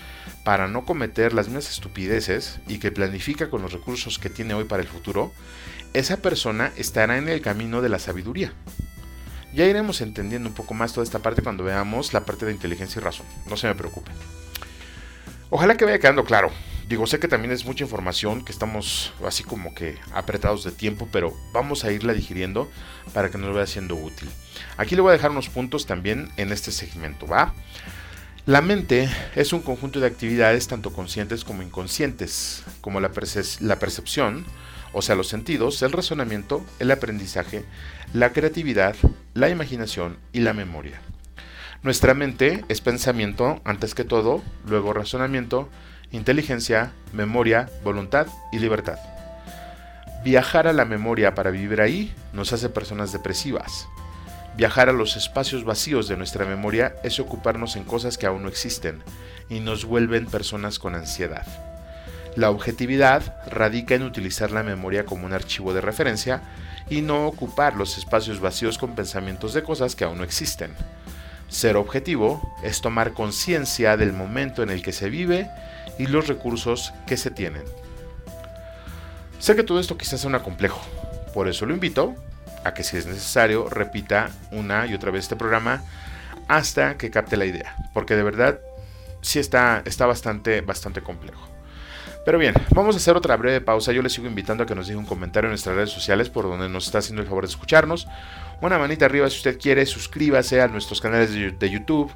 para 0.43 0.67
no 0.67 0.83
cometer 0.83 1.31
las 1.31 1.45
mismas 1.45 1.69
estupideces 1.69 2.59
y 2.67 2.79
que 2.79 2.91
planifica 2.91 3.51
con 3.51 3.61
los 3.61 3.73
recursos 3.73 4.17
que 4.17 4.31
tiene 4.31 4.55
hoy 4.55 4.63
para 4.63 4.81
el 4.81 4.89
futuro, 4.89 5.31
esa 5.93 6.17
persona 6.17 6.71
estará 6.77 7.19
en 7.19 7.29
el 7.29 7.41
camino 7.41 7.83
de 7.83 7.89
la 7.89 7.99
sabiduría. 7.99 8.53
Ya 9.53 9.65
iremos 9.65 10.01
entendiendo 10.01 10.49
un 10.49 10.55
poco 10.55 10.73
más 10.73 10.93
toda 10.93 11.03
esta 11.03 11.19
parte 11.19 11.41
cuando 11.41 11.63
veamos 11.63 12.13
la 12.13 12.25
parte 12.25 12.45
de 12.45 12.53
inteligencia 12.53 12.99
y 12.99 13.03
razón. 13.03 13.25
No 13.49 13.57
se 13.57 13.67
me 13.67 13.75
preocupe. 13.75 14.11
Ojalá 15.49 15.75
que 15.75 15.85
vaya 15.85 15.99
quedando 15.99 16.23
claro. 16.23 16.49
Digo, 16.87 17.07
sé 17.07 17.19
que 17.19 17.27
también 17.27 17.53
es 17.53 17.65
mucha 17.65 17.83
información, 17.83 18.43
que 18.43 18.51
estamos 18.51 19.13
así 19.25 19.43
como 19.43 19.73
que 19.73 19.97
apretados 20.13 20.63
de 20.63 20.71
tiempo, 20.71 21.07
pero 21.11 21.33
vamos 21.53 21.85
a 21.85 21.91
irla 21.91 22.13
digiriendo 22.13 22.69
para 23.13 23.29
que 23.29 23.37
nos 23.37 23.53
vaya 23.53 23.67
siendo 23.67 23.95
útil. 23.95 24.29
Aquí 24.77 24.95
le 24.95 25.01
voy 25.01 25.09
a 25.09 25.13
dejar 25.13 25.31
unos 25.31 25.47
puntos 25.47 25.85
también 25.85 26.29
en 26.35 26.51
este 26.51 26.71
segmento, 26.71 27.27
¿va? 27.27 27.53
La 28.45 28.61
mente 28.61 29.09
es 29.35 29.53
un 29.53 29.61
conjunto 29.61 29.99
de 29.99 30.07
actividades 30.07 30.67
tanto 30.67 30.91
conscientes 30.91 31.45
como 31.45 31.61
inconscientes, 31.61 32.63
como 32.81 32.99
la, 32.99 33.11
la 33.59 33.79
percepción, 33.79 34.45
o 34.93 35.01
sea, 35.01 35.15
los 35.15 35.27
sentidos, 35.27 35.81
el 35.81 35.91
razonamiento, 35.91 36.65
el 36.79 36.91
aprendizaje, 36.91 37.65
la 38.13 38.33
creatividad, 38.33 38.95
la 39.33 39.49
imaginación 39.49 40.17
y 40.33 40.41
la 40.41 40.53
memoria. 40.53 41.01
Nuestra 41.83 42.13
mente 42.13 42.63
es 42.69 42.81
pensamiento 42.81 43.61
antes 43.63 43.95
que 43.95 44.03
todo, 44.03 44.41
luego 44.67 44.93
razonamiento, 44.93 45.69
inteligencia, 46.11 46.91
memoria, 47.13 47.69
voluntad 47.83 48.27
y 48.51 48.59
libertad. 48.59 48.99
Viajar 50.23 50.67
a 50.67 50.73
la 50.73 50.85
memoria 50.85 51.33
para 51.33 51.49
vivir 51.49 51.81
ahí 51.81 52.13
nos 52.33 52.53
hace 52.53 52.69
personas 52.69 53.11
depresivas. 53.11 53.87
Viajar 54.55 54.89
a 54.89 54.93
los 54.93 55.15
espacios 55.15 55.63
vacíos 55.63 56.07
de 56.07 56.17
nuestra 56.17 56.45
memoria 56.45 56.95
es 57.03 57.19
ocuparnos 57.19 57.75
en 57.75 57.85
cosas 57.85 58.17
que 58.17 58.27
aún 58.27 58.43
no 58.43 58.49
existen 58.49 59.01
y 59.49 59.61
nos 59.61 59.85
vuelven 59.85 60.27
personas 60.27 60.77
con 60.77 60.93
ansiedad. 60.93 61.70
La 62.35 62.49
objetividad 62.49 63.35
radica 63.47 63.93
en 63.95 64.03
utilizar 64.03 64.51
la 64.51 64.63
memoria 64.63 65.05
como 65.05 65.25
un 65.25 65.33
archivo 65.33 65.73
de 65.73 65.81
referencia 65.81 66.41
y 66.89 67.01
no 67.01 67.27
ocupar 67.27 67.75
los 67.75 67.97
espacios 67.97 68.39
vacíos 68.39 68.77
con 68.77 68.95
pensamientos 68.95 69.53
de 69.53 69.63
cosas 69.63 69.95
que 69.95 70.05
aún 70.05 70.17
no 70.17 70.23
existen. 70.23 70.71
Ser 71.49 71.75
objetivo 71.75 72.55
es 72.63 72.79
tomar 72.79 73.11
conciencia 73.11 73.97
del 73.97 74.13
momento 74.13 74.63
en 74.63 74.69
el 74.69 74.81
que 74.81 74.93
se 74.93 75.09
vive 75.09 75.49
y 75.99 76.07
los 76.07 76.27
recursos 76.27 76.93
que 77.05 77.17
se 77.17 77.31
tienen. 77.31 77.63
Sé 79.39 79.55
que 79.55 79.63
todo 79.63 79.79
esto 79.79 79.97
quizás 79.97 80.21
suena 80.21 80.41
complejo, 80.41 80.81
por 81.33 81.49
eso 81.49 81.65
lo 81.65 81.73
invito 81.73 82.15
a 82.63 82.73
que 82.73 82.83
si 82.83 82.95
es 82.95 83.05
necesario 83.05 83.67
repita 83.67 84.29
una 84.51 84.85
y 84.85 84.93
otra 84.93 85.11
vez 85.11 85.23
este 85.23 85.35
programa 85.35 85.83
hasta 86.47 86.97
que 86.97 87.11
capte 87.11 87.35
la 87.35 87.45
idea, 87.45 87.75
porque 87.93 88.15
de 88.15 88.23
verdad 88.23 88.59
sí 89.21 89.39
está, 89.39 89.81
está 89.85 90.05
bastante, 90.05 90.61
bastante 90.61 91.01
complejo. 91.01 91.50
Pero 92.23 92.37
bien, 92.37 92.53
vamos 92.71 92.95
a 92.95 92.97
hacer 92.97 93.15
otra 93.15 93.35
breve 93.35 93.61
pausa. 93.61 93.91
Yo 93.91 94.01
les 94.01 94.13
sigo 94.13 94.27
invitando 94.27 94.63
a 94.63 94.67
que 94.67 94.75
nos 94.75 94.87
deje 94.87 94.97
un 94.97 95.05
comentario 95.05 95.47
en 95.47 95.51
nuestras 95.51 95.75
redes 95.75 95.89
sociales 95.89 96.29
por 96.29 96.45
donde 96.45 96.69
nos 96.69 96.85
está 96.85 96.99
haciendo 96.99 97.21
el 97.21 97.27
favor 97.27 97.45
de 97.45 97.49
escucharnos. 97.49 98.07
Una 98.61 98.77
manita 98.77 99.05
arriba 99.05 99.29
si 99.29 99.37
usted 99.37 99.59
quiere, 99.59 99.85
suscríbase 99.87 100.61
a 100.61 100.67
nuestros 100.67 101.01
canales 101.01 101.33
de 101.33 101.69
YouTube. 101.69 102.11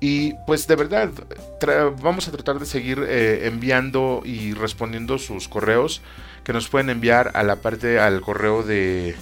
Y 0.00 0.34
pues 0.46 0.66
de 0.66 0.74
verdad, 0.74 1.10
vamos 2.02 2.26
a 2.26 2.32
tratar 2.32 2.58
de 2.58 2.66
seguir 2.66 3.04
eh, 3.06 3.46
enviando 3.46 4.22
y 4.24 4.52
respondiendo 4.52 5.16
sus 5.18 5.46
correos 5.46 6.02
que 6.42 6.52
nos 6.52 6.68
pueden 6.68 6.90
enviar 6.90 7.30
a 7.34 7.44
la 7.44 7.56
parte, 7.56 8.00
al 8.00 8.20
correo 8.20 8.64
de 8.64 9.14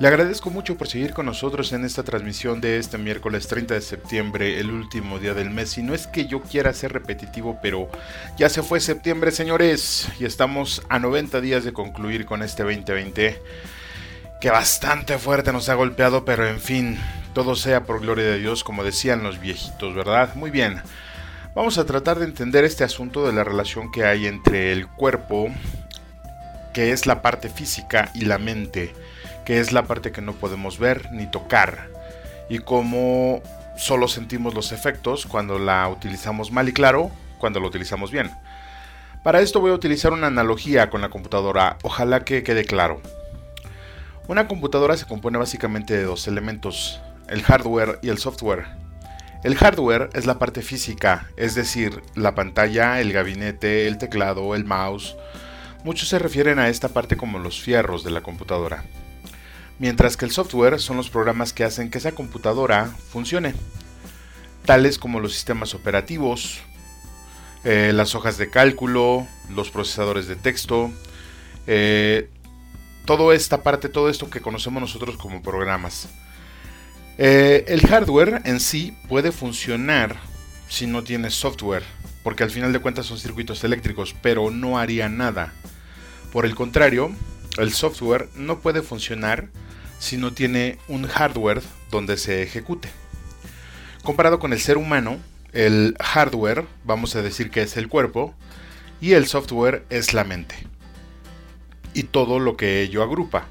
Le 0.00 0.08
agradezco 0.08 0.48
mucho 0.48 0.78
por 0.78 0.88
seguir 0.88 1.12
con 1.12 1.26
nosotros 1.26 1.74
en 1.74 1.84
esta 1.84 2.02
transmisión 2.02 2.62
de 2.62 2.78
este 2.78 2.96
miércoles 2.96 3.48
30 3.48 3.74
de 3.74 3.82
septiembre, 3.82 4.58
el 4.58 4.70
último 4.70 5.18
día 5.18 5.34
del 5.34 5.50
mes. 5.50 5.76
Y 5.76 5.82
no 5.82 5.92
es 5.92 6.06
que 6.06 6.26
yo 6.26 6.40
quiera 6.40 6.72
ser 6.72 6.94
repetitivo, 6.94 7.58
pero 7.60 7.86
ya 8.38 8.48
se 8.48 8.62
fue 8.62 8.80
septiembre, 8.80 9.30
señores, 9.30 10.08
y 10.18 10.24
estamos 10.24 10.80
a 10.88 10.98
90 10.98 11.42
días 11.42 11.64
de 11.64 11.74
concluir 11.74 12.24
con 12.24 12.42
este 12.42 12.62
2020 12.62 13.42
que 14.40 14.50
bastante 14.50 15.18
fuerte 15.18 15.52
nos 15.52 15.68
ha 15.68 15.74
golpeado, 15.74 16.24
pero 16.24 16.48
en 16.48 16.60
fin, 16.60 16.98
todo 17.34 17.54
sea 17.54 17.84
por 17.84 18.00
gloria 18.00 18.24
de 18.24 18.38
Dios, 18.38 18.64
como 18.64 18.82
decían 18.82 19.22
los 19.22 19.38
viejitos, 19.38 19.94
¿verdad? 19.94 20.34
Muy 20.34 20.50
bien. 20.50 20.80
Vamos 21.54 21.76
a 21.76 21.84
tratar 21.84 22.18
de 22.18 22.24
entender 22.24 22.64
este 22.64 22.84
asunto 22.84 23.26
de 23.26 23.34
la 23.34 23.44
relación 23.44 23.92
que 23.92 24.06
hay 24.06 24.26
entre 24.26 24.72
el 24.72 24.88
cuerpo, 24.88 25.50
que 26.72 26.92
es 26.92 27.04
la 27.04 27.20
parte 27.20 27.50
física, 27.50 28.10
y 28.14 28.24
la 28.24 28.38
mente 28.38 28.94
que 29.44 29.60
es 29.60 29.72
la 29.72 29.84
parte 29.84 30.12
que 30.12 30.20
no 30.20 30.32
podemos 30.32 30.78
ver 30.78 31.10
ni 31.12 31.26
tocar, 31.26 31.88
y 32.48 32.58
cómo 32.58 33.42
solo 33.76 34.08
sentimos 34.08 34.54
los 34.54 34.72
efectos 34.72 35.24
cuando 35.24 35.58
la 35.58 35.88
utilizamos 35.88 36.52
mal 36.52 36.68
y 36.68 36.72
claro, 36.72 37.10
cuando 37.38 37.60
lo 37.60 37.68
utilizamos 37.68 38.10
bien. 38.10 38.30
Para 39.22 39.40
esto 39.40 39.60
voy 39.60 39.70
a 39.70 39.74
utilizar 39.74 40.12
una 40.12 40.26
analogía 40.26 40.90
con 40.90 41.00
la 41.00 41.08
computadora, 41.08 41.76
ojalá 41.82 42.24
que 42.24 42.42
quede 42.42 42.64
claro. 42.64 43.00
Una 44.28 44.48
computadora 44.48 44.96
se 44.96 45.06
compone 45.06 45.38
básicamente 45.38 45.96
de 45.96 46.04
dos 46.04 46.28
elementos, 46.28 47.00
el 47.28 47.42
hardware 47.42 47.98
y 48.02 48.08
el 48.08 48.18
software. 48.18 48.66
El 49.42 49.56
hardware 49.56 50.10
es 50.12 50.26
la 50.26 50.38
parte 50.38 50.60
física, 50.60 51.28
es 51.36 51.54
decir, 51.54 52.02
la 52.14 52.34
pantalla, 52.34 53.00
el 53.00 53.12
gabinete, 53.12 53.86
el 53.86 53.96
teclado, 53.96 54.54
el 54.54 54.64
mouse. 54.64 55.16
Muchos 55.84 56.08
se 56.08 56.18
refieren 56.18 56.58
a 56.58 56.68
esta 56.68 56.88
parte 56.88 57.16
como 57.16 57.38
los 57.38 57.60
fierros 57.60 58.04
de 58.04 58.10
la 58.10 58.20
computadora 58.20 58.84
mientras 59.80 60.18
que 60.18 60.26
el 60.26 60.30
software 60.30 60.78
son 60.78 60.98
los 60.98 61.08
programas 61.08 61.54
que 61.54 61.64
hacen 61.64 61.90
que 61.90 61.98
esa 61.98 62.12
computadora 62.12 62.94
funcione, 63.08 63.54
tales 64.66 64.98
como 64.98 65.20
los 65.20 65.32
sistemas 65.32 65.74
operativos, 65.74 66.60
eh, 67.64 67.92
las 67.94 68.14
hojas 68.14 68.36
de 68.36 68.50
cálculo, 68.50 69.26
los 69.48 69.70
procesadores 69.70 70.28
de 70.28 70.36
texto, 70.36 70.92
eh, 71.66 72.28
toda 73.06 73.34
esta 73.34 73.62
parte, 73.62 73.88
todo 73.88 74.10
esto 74.10 74.28
que 74.28 74.42
conocemos 74.42 74.82
nosotros 74.82 75.16
como 75.16 75.42
programas. 75.42 76.10
Eh, 77.16 77.64
el 77.68 77.80
hardware 77.86 78.42
en 78.44 78.60
sí 78.60 78.94
puede 79.08 79.32
funcionar 79.32 80.16
si 80.68 80.86
no 80.86 81.02
tiene 81.02 81.30
software, 81.30 81.84
porque 82.22 82.42
al 82.42 82.50
final 82.50 82.74
de 82.74 82.80
cuentas 82.80 83.06
son 83.06 83.18
circuitos 83.18 83.64
eléctricos, 83.64 84.14
pero 84.20 84.50
no 84.50 84.78
haría 84.78 85.08
nada. 85.08 85.54
Por 86.32 86.44
el 86.44 86.54
contrario, 86.54 87.12
el 87.56 87.72
software 87.72 88.28
no 88.36 88.60
puede 88.60 88.82
funcionar 88.82 89.48
si 90.00 90.16
no 90.16 90.32
tiene 90.32 90.78
un 90.88 91.06
hardware 91.06 91.62
donde 91.92 92.16
se 92.16 92.42
ejecute. 92.42 92.88
Comparado 94.02 94.40
con 94.40 94.52
el 94.52 94.60
ser 94.60 94.78
humano, 94.78 95.18
el 95.52 95.94
hardware, 96.00 96.64
vamos 96.84 97.14
a 97.14 97.22
decir 97.22 97.50
que 97.50 97.62
es 97.62 97.76
el 97.76 97.88
cuerpo, 97.88 98.34
y 99.00 99.12
el 99.12 99.26
software 99.26 99.84
es 99.90 100.12
la 100.14 100.24
mente. 100.24 100.56
Y 101.94 102.04
todo 102.04 102.38
lo 102.38 102.56
que 102.56 102.82
ello 102.82 103.02
agrupa. 103.02 103.46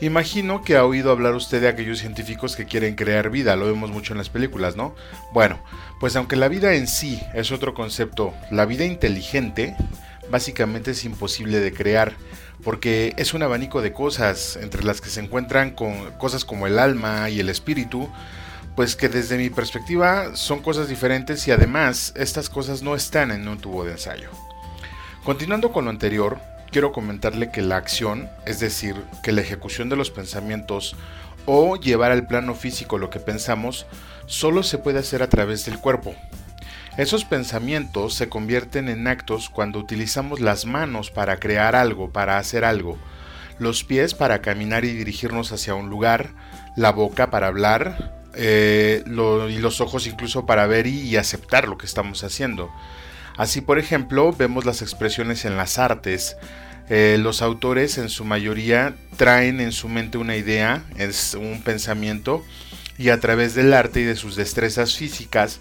Imagino 0.00 0.62
que 0.62 0.76
ha 0.76 0.84
oído 0.84 1.10
hablar 1.10 1.34
usted 1.34 1.60
de 1.60 1.68
aquellos 1.68 1.98
científicos 1.98 2.54
que 2.54 2.66
quieren 2.66 2.94
crear 2.94 3.30
vida, 3.30 3.56
lo 3.56 3.66
vemos 3.66 3.90
mucho 3.90 4.12
en 4.12 4.18
las 4.18 4.28
películas, 4.28 4.76
¿no? 4.76 4.94
Bueno, 5.32 5.60
pues 5.98 6.14
aunque 6.14 6.36
la 6.36 6.48
vida 6.48 6.74
en 6.74 6.86
sí 6.86 7.20
es 7.34 7.50
otro 7.50 7.74
concepto, 7.74 8.32
la 8.52 8.64
vida 8.64 8.84
inteligente 8.84 9.74
básicamente 10.30 10.92
es 10.92 11.04
imposible 11.04 11.58
de 11.58 11.72
crear, 11.72 12.12
porque 12.64 13.14
es 13.16 13.34
un 13.34 13.42
abanico 13.42 13.82
de 13.82 13.92
cosas, 13.92 14.56
entre 14.56 14.84
las 14.84 15.00
que 15.00 15.08
se 15.08 15.20
encuentran 15.20 15.70
con 15.70 16.12
cosas 16.12 16.44
como 16.44 16.66
el 16.66 16.78
alma 16.78 17.30
y 17.30 17.40
el 17.40 17.48
espíritu, 17.48 18.08
pues 18.76 18.94
que 18.94 19.08
desde 19.08 19.38
mi 19.38 19.50
perspectiva 19.50 20.36
son 20.36 20.60
cosas 20.60 20.88
diferentes 20.88 21.46
y 21.48 21.50
además 21.50 22.12
estas 22.16 22.48
cosas 22.48 22.82
no 22.82 22.94
están 22.94 23.30
en 23.30 23.48
un 23.48 23.58
tubo 23.58 23.84
de 23.84 23.92
ensayo. 23.92 24.30
Continuando 25.24 25.72
con 25.72 25.84
lo 25.84 25.90
anterior, 25.90 26.38
quiero 26.70 26.92
comentarle 26.92 27.50
que 27.50 27.62
la 27.62 27.76
acción, 27.76 28.28
es 28.46 28.60
decir, 28.60 28.94
que 29.22 29.32
la 29.32 29.40
ejecución 29.40 29.88
de 29.88 29.96
los 29.96 30.10
pensamientos 30.10 30.96
o 31.46 31.76
llevar 31.76 32.12
al 32.12 32.26
plano 32.26 32.54
físico 32.54 32.98
lo 32.98 33.10
que 33.10 33.20
pensamos, 33.20 33.86
solo 34.26 34.62
se 34.62 34.78
puede 34.78 34.98
hacer 34.98 35.22
a 35.22 35.28
través 35.28 35.64
del 35.64 35.78
cuerpo, 35.78 36.14
esos 36.98 37.24
pensamientos 37.24 38.14
se 38.14 38.28
convierten 38.28 38.88
en 38.88 39.06
actos 39.06 39.50
cuando 39.50 39.78
utilizamos 39.78 40.40
las 40.40 40.66
manos 40.66 41.12
para 41.12 41.38
crear 41.38 41.76
algo, 41.76 42.10
para 42.10 42.38
hacer 42.38 42.64
algo, 42.64 42.98
los 43.60 43.84
pies 43.84 44.14
para 44.14 44.42
caminar 44.42 44.84
y 44.84 44.92
dirigirnos 44.92 45.52
hacia 45.52 45.76
un 45.76 45.90
lugar, 45.90 46.30
la 46.76 46.90
boca 46.90 47.30
para 47.30 47.46
hablar 47.46 48.26
eh, 48.34 49.04
y 49.06 49.58
los 49.58 49.80
ojos 49.80 50.08
incluso 50.08 50.44
para 50.44 50.66
ver 50.66 50.88
y, 50.88 51.16
aceptar 51.16 51.68
lo 51.68 51.78
que 51.78 51.86
estamos 51.86 52.24
haciendo. 52.24 52.68
Así, 53.36 53.60
por 53.60 53.78
ejemplo, 53.78 54.32
vemos 54.32 54.64
las 54.64 54.82
expresiones 54.82 55.44
en 55.44 55.56
las 55.56 55.78
artes. 55.78 56.36
Eh, 56.88 57.16
los 57.20 57.42
autores 57.42 57.96
en 57.98 58.08
su 58.08 58.24
mayoría 58.24 58.96
traen 59.16 59.60
en 59.60 59.70
su 59.70 59.88
mente 59.88 60.18
una 60.18 60.34
idea, 60.34 60.82
es 60.96 61.34
un 61.34 61.62
pensamiento, 61.62 62.44
y 62.98 63.10
a 63.10 63.20
través 63.20 63.54
del 63.54 63.72
arte 63.72 64.00
y 64.00 64.04
de 64.04 64.16
sus 64.16 64.34
destrezas 64.34 64.96
físicas 64.96 65.60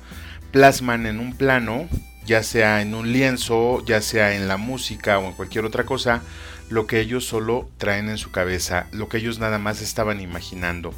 plasman 0.52 1.06
en 1.06 1.20
un 1.20 1.36
plano, 1.36 1.88
ya 2.26 2.44
sea 2.44 2.82
en 2.82 2.94
un 2.94 3.12
lienzo, 3.12 3.84
ya 3.86 4.02
sea 4.02 4.36
en 4.36 4.48
la 4.48 4.58
música 4.58 5.20
o 5.20 5.26
en 5.26 5.34
cualquier 5.34 5.66
otra 5.66 5.86
cosa, 5.86 6.22
lo 6.70 6.88
que 6.88 7.00
ellos 7.00 7.26
solo 7.26 7.70
traen 7.78 8.10
en 8.10 8.18
su 8.18 8.32
cabeza, 8.32 8.88
lo 8.92 9.08
que 9.08 9.18
ellos 9.18 9.40
nada 9.40 9.58
más 9.58 9.82
estaban 9.82 10.20
imaginando. 10.22 10.94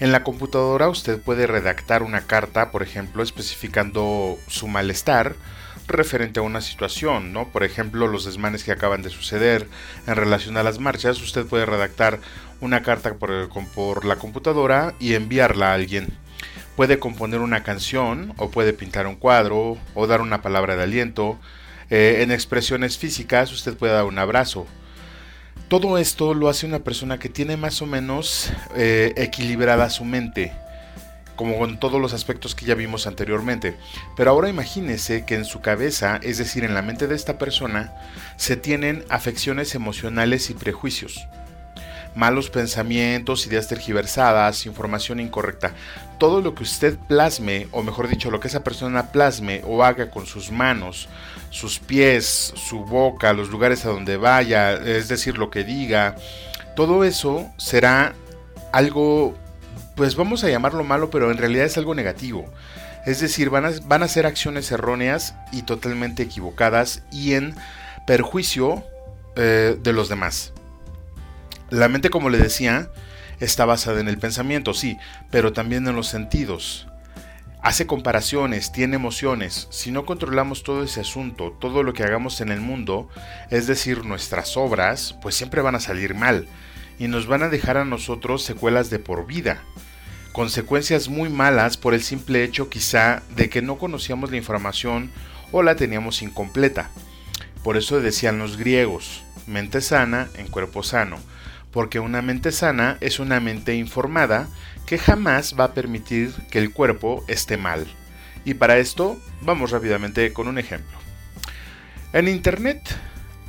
En 0.00 0.12
la 0.12 0.24
computadora 0.24 0.88
usted 0.88 1.20
puede 1.20 1.46
redactar 1.46 2.02
una 2.02 2.22
carta, 2.22 2.70
por 2.70 2.82
ejemplo, 2.82 3.22
especificando 3.22 4.36
su 4.48 4.68
malestar 4.68 5.36
referente 5.86 6.40
a 6.40 6.42
una 6.42 6.60
situación, 6.60 7.32
¿no? 7.32 7.48
Por 7.48 7.64
ejemplo, 7.64 8.06
los 8.08 8.24
desmanes 8.24 8.64
que 8.64 8.72
acaban 8.72 9.02
de 9.02 9.10
suceder 9.10 9.68
en 10.06 10.16
relación 10.16 10.56
a 10.56 10.62
las 10.62 10.78
marchas, 10.78 11.20
usted 11.20 11.46
puede 11.46 11.66
redactar 11.66 12.18
una 12.60 12.82
carta 12.82 13.14
por, 13.14 13.48
por 13.74 14.04
la 14.04 14.16
computadora 14.16 14.94
y 14.98 15.14
enviarla 15.14 15.70
a 15.70 15.74
alguien 15.74 16.16
puede 16.76 16.98
componer 16.98 17.40
una 17.40 17.62
canción 17.62 18.34
o 18.36 18.50
puede 18.50 18.72
pintar 18.72 19.06
un 19.06 19.16
cuadro 19.16 19.78
o 19.94 20.06
dar 20.06 20.20
una 20.20 20.42
palabra 20.42 20.76
de 20.76 20.82
aliento. 20.82 21.38
Eh, 21.90 22.22
en 22.22 22.30
expresiones 22.30 22.98
físicas 22.98 23.52
usted 23.52 23.76
puede 23.76 23.92
dar 23.92 24.04
un 24.04 24.18
abrazo. 24.18 24.66
Todo 25.68 25.98
esto 25.98 26.34
lo 26.34 26.48
hace 26.48 26.66
una 26.66 26.80
persona 26.80 27.18
que 27.18 27.28
tiene 27.28 27.56
más 27.56 27.82
o 27.82 27.86
menos 27.86 28.52
eh, 28.76 29.12
equilibrada 29.16 29.90
su 29.90 30.04
mente 30.04 30.52
como 31.36 31.58
con 31.58 31.80
todos 31.80 32.00
los 32.00 32.12
aspectos 32.12 32.54
que 32.54 32.66
ya 32.66 32.74
vimos 32.74 33.06
anteriormente. 33.06 33.76
Pero 34.16 34.30
ahora 34.30 34.48
imagínese 34.48 35.24
que 35.24 35.34
en 35.34 35.44
su 35.44 35.60
cabeza, 35.60 36.20
es 36.22 36.38
decir, 36.38 36.64
en 36.64 36.74
la 36.74 36.82
mente 36.82 37.06
de 37.06 37.14
esta 37.14 37.38
persona, 37.38 37.92
se 38.36 38.56
tienen 38.56 39.04
afecciones 39.08 39.74
emocionales 39.74 40.50
y 40.50 40.54
prejuicios. 40.54 41.26
Malos 42.14 42.50
pensamientos, 42.50 43.46
ideas 43.46 43.68
tergiversadas, 43.68 44.66
información 44.66 45.18
incorrecta. 45.18 45.72
Todo 46.22 46.40
lo 46.40 46.54
que 46.54 46.62
usted 46.62 46.96
plasme, 47.08 47.66
o 47.72 47.82
mejor 47.82 48.06
dicho, 48.06 48.30
lo 48.30 48.38
que 48.38 48.46
esa 48.46 48.62
persona 48.62 49.10
plasme 49.10 49.60
o 49.64 49.82
haga 49.82 50.08
con 50.08 50.24
sus 50.24 50.52
manos, 50.52 51.08
sus 51.50 51.80
pies, 51.80 52.52
su 52.54 52.84
boca, 52.84 53.32
los 53.32 53.50
lugares 53.50 53.84
a 53.84 53.88
donde 53.88 54.16
vaya, 54.18 54.74
es 54.74 55.08
decir, 55.08 55.36
lo 55.36 55.50
que 55.50 55.64
diga, 55.64 56.14
todo 56.76 57.02
eso 57.02 57.50
será 57.56 58.14
algo 58.70 59.34
pues 59.96 60.14
vamos 60.14 60.44
a 60.44 60.48
llamarlo 60.48 60.84
malo, 60.84 61.10
pero 61.10 61.28
en 61.32 61.38
realidad 61.38 61.66
es 61.66 61.76
algo 61.76 61.92
negativo. 61.92 62.48
Es 63.04 63.18
decir, 63.18 63.50
van 63.50 63.64
a, 63.64 63.72
van 63.86 64.04
a 64.04 64.08
ser 64.08 64.24
acciones 64.24 64.70
erróneas 64.70 65.34
y 65.50 65.62
totalmente 65.62 66.22
equivocadas 66.22 67.02
y 67.10 67.34
en 67.34 67.56
perjuicio 68.06 68.84
eh, 69.34 69.76
de 69.82 69.92
los 69.92 70.08
demás. 70.08 70.52
La 71.68 71.88
mente, 71.88 72.10
como 72.10 72.30
le 72.30 72.38
decía, 72.38 72.90
está 73.44 73.64
basada 73.64 74.00
en 74.00 74.08
el 74.08 74.18
pensamiento, 74.18 74.72
sí, 74.72 74.98
pero 75.30 75.52
también 75.52 75.86
en 75.88 75.96
los 75.96 76.06
sentidos. 76.06 76.86
Hace 77.60 77.86
comparaciones, 77.86 78.72
tiene 78.72 78.96
emociones. 78.96 79.68
Si 79.70 79.90
no 79.90 80.04
controlamos 80.04 80.62
todo 80.62 80.82
ese 80.82 81.00
asunto, 81.00 81.56
todo 81.60 81.82
lo 81.82 81.92
que 81.92 82.04
hagamos 82.04 82.40
en 82.40 82.50
el 82.50 82.60
mundo, 82.60 83.08
es 83.50 83.66
decir, 83.66 84.04
nuestras 84.04 84.56
obras, 84.56 85.16
pues 85.22 85.34
siempre 85.34 85.60
van 85.60 85.74
a 85.74 85.80
salir 85.80 86.14
mal 86.14 86.48
y 86.98 87.08
nos 87.08 87.26
van 87.26 87.42
a 87.42 87.48
dejar 87.48 87.76
a 87.76 87.84
nosotros 87.84 88.42
secuelas 88.42 88.90
de 88.90 88.98
por 88.98 89.26
vida. 89.26 89.62
Consecuencias 90.32 91.08
muy 91.08 91.28
malas 91.28 91.76
por 91.76 91.94
el 91.94 92.02
simple 92.02 92.42
hecho 92.42 92.68
quizá 92.70 93.22
de 93.36 93.48
que 93.48 93.62
no 93.62 93.76
conocíamos 93.76 94.30
la 94.30 94.38
información 94.38 95.10
o 95.50 95.62
la 95.62 95.76
teníamos 95.76 96.22
incompleta. 96.22 96.90
Por 97.62 97.76
eso 97.76 98.00
decían 98.00 98.38
los 98.38 98.56
griegos, 98.56 99.22
mente 99.46 99.80
sana 99.80 100.28
en 100.36 100.48
cuerpo 100.48 100.82
sano, 100.82 101.18
porque 101.72 101.98
una 101.98 102.22
mente 102.22 102.52
sana 102.52 102.98
es 103.00 103.18
una 103.18 103.40
mente 103.40 103.74
informada 103.74 104.48
que 104.86 104.98
jamás 104.98 105.56
va 105.58 105.64
a 105.64 105.74
permitir 105.74 106.32
que 106.50 106.58
el 106.58 106.72
cuerpo 106.72 107.24
esté 107.28 107.56
mal. 107.56 107.86
Y 108.44 108.54
para 108.54 108.78
esto 108.78 109.20
vamos 109.40 109.70
rápidamente 109.70 110.32
con 110.32 110.48
un 110.48 110.58
ejemplo. 110.58 110.98
En 112.12 112.28
Internet 112.28 112.82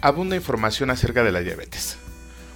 abunda 0.02 0.36
información 0.36 0.90
acerca 0.90 1.24
de 1.24 1.32
la 1.32 1.42
diabetes 1.42 1.98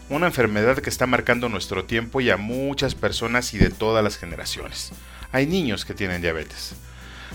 una 0.10 0.28
enfermedad 0.28 0.78
que 0.78 0.90
está 0.90 1.06
marcando 1.06 1.50
nuestro 1.50 1.86
tiempo 1.86 2.22
y 2.22 2.30
a 2.30 2.38
muchas 2.38 2.96
personas 2.96 3.54
y 3.54 3.58
de 3.58 3.70
todas 3.70 4.04
las 4.04 4.18
generaciones. 4.18 4.92
Hay 5.32 5.48
niños 5.48 5.86
que 5.86 5.94
tienen 5.94 6.22
diabetes. 6.22 6.76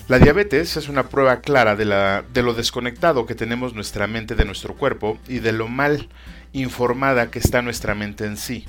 La 0.09 0.18
diabetes 0.18 0.76
es 0.76 0.88
una 0.88 1.09
prueba 1.09 1.40
clara 1.40 1.76
de, 1.76 1.84
la, 1.84 2.24
de 2.32 2.43
lo 2.43 2.55
desconectado 2.55 3.24
que 3.24 3.34
tenemos 3.34 3.74
nuestra 3.74 4.07
mente 4.07 4.34
de 4.34 4.45
nuestro 4.45 4.74
cuerpo 4.74 5.18
y 5.28 5.38
de 5.38 5.53
lo 5.53 5.68
mal 5.68 6.09
informada 6.53 7.30
que 7.30 7.38
está 7.38 7.62
nuestra 7.62 7.95
mente 7.95 8.24
en 8.24 8.36
sí, 8.36 8.66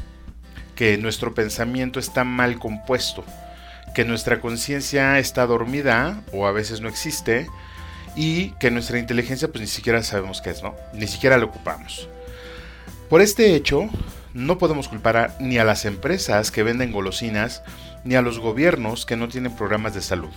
que 0.75 0.97
nuestro 0.97 1.33
pensamiento 1.33 1.99
está 1.99 2.23
mal 2.23 2.59
compuesto, 2.59 3.25
que 3.95 4.05
nuestra 4.05 4.39
conciencia 4.41 5.19
está 5.19 5.45
dormida 5.45 6.21
o 6.31 6.45
a 6.47 6.51
veces 6.51 6.81
no 6.81 6.87
existe 6.87 7.47
y 8.15 8.51
que 8.59 8.71
nuestra 8.71 8.99
inteligencia 8.99 9.47
pues 9.47 9.61
ni 9.61 9.67
siquiera 9.67 10.03
sabemos 10.03 10.41
qué 10.41 10.51
es, 10.51 10.63
¿no? 10.63 10.75
Ni 10.93 11.07
siquiera 11.07 11.37
la 11.37 11.45
ocupamos. 11.45 12.07
Por 13.09 13.21
este 13.21 13.55
hecho, 13.55 13.89
no 14.33 14.57
podemos 14.57 14.87
culpar 14.87 15.35
ni 15.39 15.57
a 15.57 15.63
las 15.63 15.85
empresas 15.85 16.51
que 16.51 16.63
venden 16.63 16.91
golosinas, 16.91 17.63
ni 18.03 18.15
a 18.15 18.21
los 18.21 18.39
gobiernos 18.39 19.05
que 19.05 19.17
no 19.17 19.27
tienen 19.27 19.55
programas 19.55 19.93
de 19.93 20.01
salud. 20.01 20.33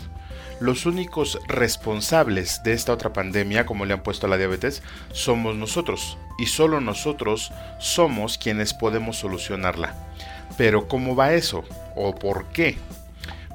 Los 0.59 0.87
únicos 0.87 1.39
responsables 1.49 2.63
de 2.63 2.73
esta 2.73 2.95
otra 2.95 3.13
pandemia, 3.13 3.67
como 3.67 3.85
le 3.85 3.93
han 3.93 4.03
puesto 4.03 4.27
a 4.27 4.31
la 4.31 4.39
diabetes, 4.39 4.83
somos 5.13 5.55
nosotros, 5.55 6.17
y 6.39 6.47
solo 6.47 6.81
nosotros 6.81 7.53
somos 7.79 8.39
quienes 8.39 8.73
podemos 8.73 9.19
solucionarla. 9.19 9.95
Pero 10.57 10.89
¿cómo 10.89 11.15
va 11.15 11.35
eso? 11.35 11.63
¿O 11.95 12.15
por 12.15 12.47
qué? 12.47 12.79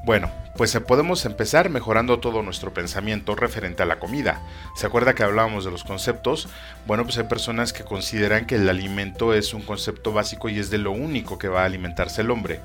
Bueno, 0.05 0.29
pues 0.57 0.77
podemos 0.87 1.25
empezar 1.25 1.69
mejorando 1.69 2.19
todo 2.19 2.43
nuestro 2.43 2.71
pensamiento 2.71 3.33
referente 3.35 3.81
a 3.81 3.87
la 3.87 3.97
comida. 3.97 4.39
¿Se 4.75 4.85
acuerda 4.85 5.15
que 5.15 5.23
hablábamos 5.23 5.65
de 5.65 5.71
los 5.71 5.83
conceptos? 5.83 6.49
Bueno, 6.85 7.03
pues 7.03 7.17
hay 7.17 7.23
personas 7.23 7.73
que 7.73 7.83
consideran 7.83 8.45
que 8.45 8.55
el 8.55 8.69
alimento 8.69 9.33
es 9.33 9.55
un 9.55 9.63
concepto 9.63 10.13
básico 10.13 10.49
y 10.49 10.59
es 10.59 10.69
de 10.69 10.77
lo 10.77 10.91
único 10.91 11.39
que 11.39 11.47
va 11.47 11.63
a 11.63 11.65
alimentarse 11.65 12.21
el 12.21 12.29
hombre. 12.29 12.59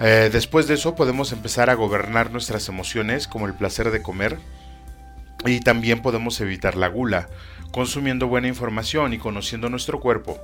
Eh, 0.00 0.28
después 0.32 0.66
de 0.66 0.74
eso 0.74 0.94
podemos 0.94 1.32
empezar 1.32 1.70
a 1.70 1.74
gobernar 1.74 2.30
nuestras 2.30 2.68
emociones 2.68 3.28
como 3.28 3.46
el 3.46 3.54
placer 3.54 3.90
de 3.90 4.02
comer 4.02 4.38
y 5.46 5.60
también 5.60 6.02
podemos 6.02 6.40
evitar 6.40 6.76
la 6.76 6.88
gula, 6.88 7.28
consumiendo 7.70 8.26
buena 8.26 8.48
información 8.48 9.12
y 9.12 9.18
conociendo 9.18 9.68
nuestro 9.68 10.00
cuerpo. 10.00 10.40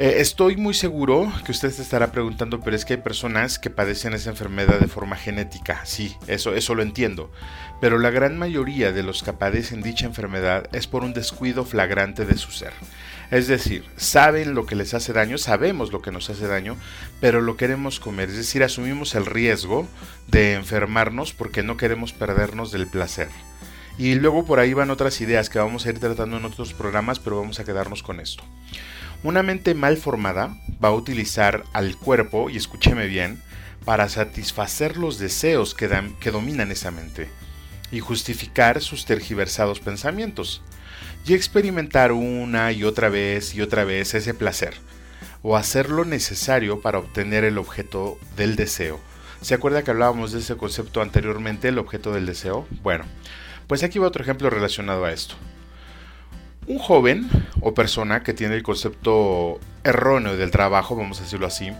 Eh, 0.00 0.20
estoy 0.20 0.56
muy 0.56 0.74
seguro 0.74 1.32
que 1.44 1.50
usted 1.50 1.70
se 1.70 1.82
estará 1.82 2.12
preguntando, 2.12 2.60
pero 2.60 2.76
es 2.76 2.84
que 2.84 2.94
hay 2.94 3.00
personas 3.00 3.58
que 3.58 3.68
padecen 3.68 4.14
esa 4.14 4.30
enfermedad 4.30 4.78
de 4.78 4.86
forma 4.86 5.16
genética. 5.16 5.84
Sí, 5.84 6.16
eso, 6.28 6.54
eso 6.54 6.76
lo 6.76 6.82
entiendo. 6.82 7.32
Pero 7.80 7.98
la 7.98 8.10
gran 8.10 8.38
mayoría 8.38 8.92
de 8.92 9.02
los 9.02 9.24
que 9.24 9.32
padecen 9.32 9.82
dicha 9.82 10.06
enfermedad 10.06 10.68
es 10.72 10.86
por 10.86 11.02
un 11.02 11.14
descuido 11.14 11.64
flagrante 11.64 12.24
de 12.24 12.36
su 12.36 12.52
ser. 12.52 12.72
Es 13.30 13.46
decir, 13.46 13.84
saben 13.96 14.54
lo 14.54 14.64
que 14.64 14.74
les 14.74 14.94
hace 14.94 15.12
daño, 15.12 15.36
sabemos 15.36 15.92
lo 15.92 16.00
que 16.00 16.10
nos 16.10 16.30
hace 16.30 16.46
daño, 16.46 16.76
pero 17.20 17.42
lo 17.42 17.56
queremos 17.56 18.00
comer. 18.00 18.30
Es 18.30 18.36
decir, 18.36 18.62
asumimos 18.62 19.14
el 19.14 19.26
riesgo 19.26 19.86
de 20.28 20.54
enfermarnos 20.54 21.34
porque 21.34 21.62
no 21.62 21.76
queremos 21.76 22.12
perdernos 22.12 22.72
del 22.72 22.86
placer. 22.86 23.28
Y 23.98 24.14
luego 24.14 24.46
por 24.46 24.60
ahí 24.60 24.72
van 24.72 24.90
otras 24.90 25.20
ideas 25.20 25.50
que 25.50 25.58
vamos 25.58 25.84
a 25.84 25.90
ir 25.90 25.98
tratando 25.98 26.38
en 26.38 26.44
otros 26.44 26.72
programas, 26.72 27.18
pero 27.18 27.38
vamos 27.38 27.60
a 27.60 27.64
quedarnos 27.64 28.02
con 28.02 28.20
esto. 28.20 28.44
Una 29.24 29.42
mente 29.42 29.74
mal 29.74 29.96
formada 29.96 30.56
va 30.82 30.88
a 30.88 30.94
utilizar 30.94 31.64
al 31.72 31.96
cuerpo, 31.96 32.48
y 32.48 32.56
escúcheme 32.56 33.06
bien, 33.06 33.42
para 33.84 34.08
satisfacer 34.08 34.96
los 34.96 35.18
deseos 35.18 35.74
que, 35.74 35.90
que 36.20 36.30
dominan 36.30 36.70
esa 36.70 36.92
mente 36.92 37.28
y 37.90 38.00
justificar 38.00 38.80
sus 38.80 39.06
tergiversados 39.06 39.80
pensamientos 39.80 40.62
y 41.28 41.34
experimentar 41.34 42.12
una 42.12 42.72
y 42.72 42.84
otra 42.84 43.10
vez 43.10 43.54
y 43.54 43.60
otra 43.60 43.84
vez 43.84 44.14
ese 44.14 44.32
placer 44.32 44.74
o 45.42 45.56
hacer 45.56 45.90
lo 45.90 46.06
necesario 46.06 46.80
para 46.80 46.98
obtener 46.98 47.44
el 47.44 47.58
objeto 47.58 48.18
del 48.36 48.56
deseo. 48.56 48.98
¿Se 49.42 49.54
acuerda 49.54 49.84
que 49.84 49.90
hablábamos 49.90 50.32
de 50.32 50.40
ese 50.40 50.56
concepto 50.56 51.02
anteriormente, 51.02 51.68
el 51.68 51.78
objeto 51.78 52.12
del 52.12 52.26
deseo? 52.26 52.66
Bueno, 52.82 53.04
pues 53.66 53.82
aquí 53.82 53.98
va 53.98 54.08
otro 54.08 54.22
ejemplo 54.22 54.48
relacionado 54.48 55.04
a 55.04 55.12
esto. 55.12 55.34
Un 56.66 56.78
joven 56.78 57.28
o 57.60 57.74
persona 57.74 58.22
que 58.22 58.34
tiene 58.34 58.56
el 58.56 58.62
concepto 58.62 59.60
erróneo 59.84 60.36
del 60.36 60.50
trabajo, 60.50 60.96
vamos 60.96 61.20
a 61.20 61.24
decirlo 61.24 61.46
así, 61.46 61.70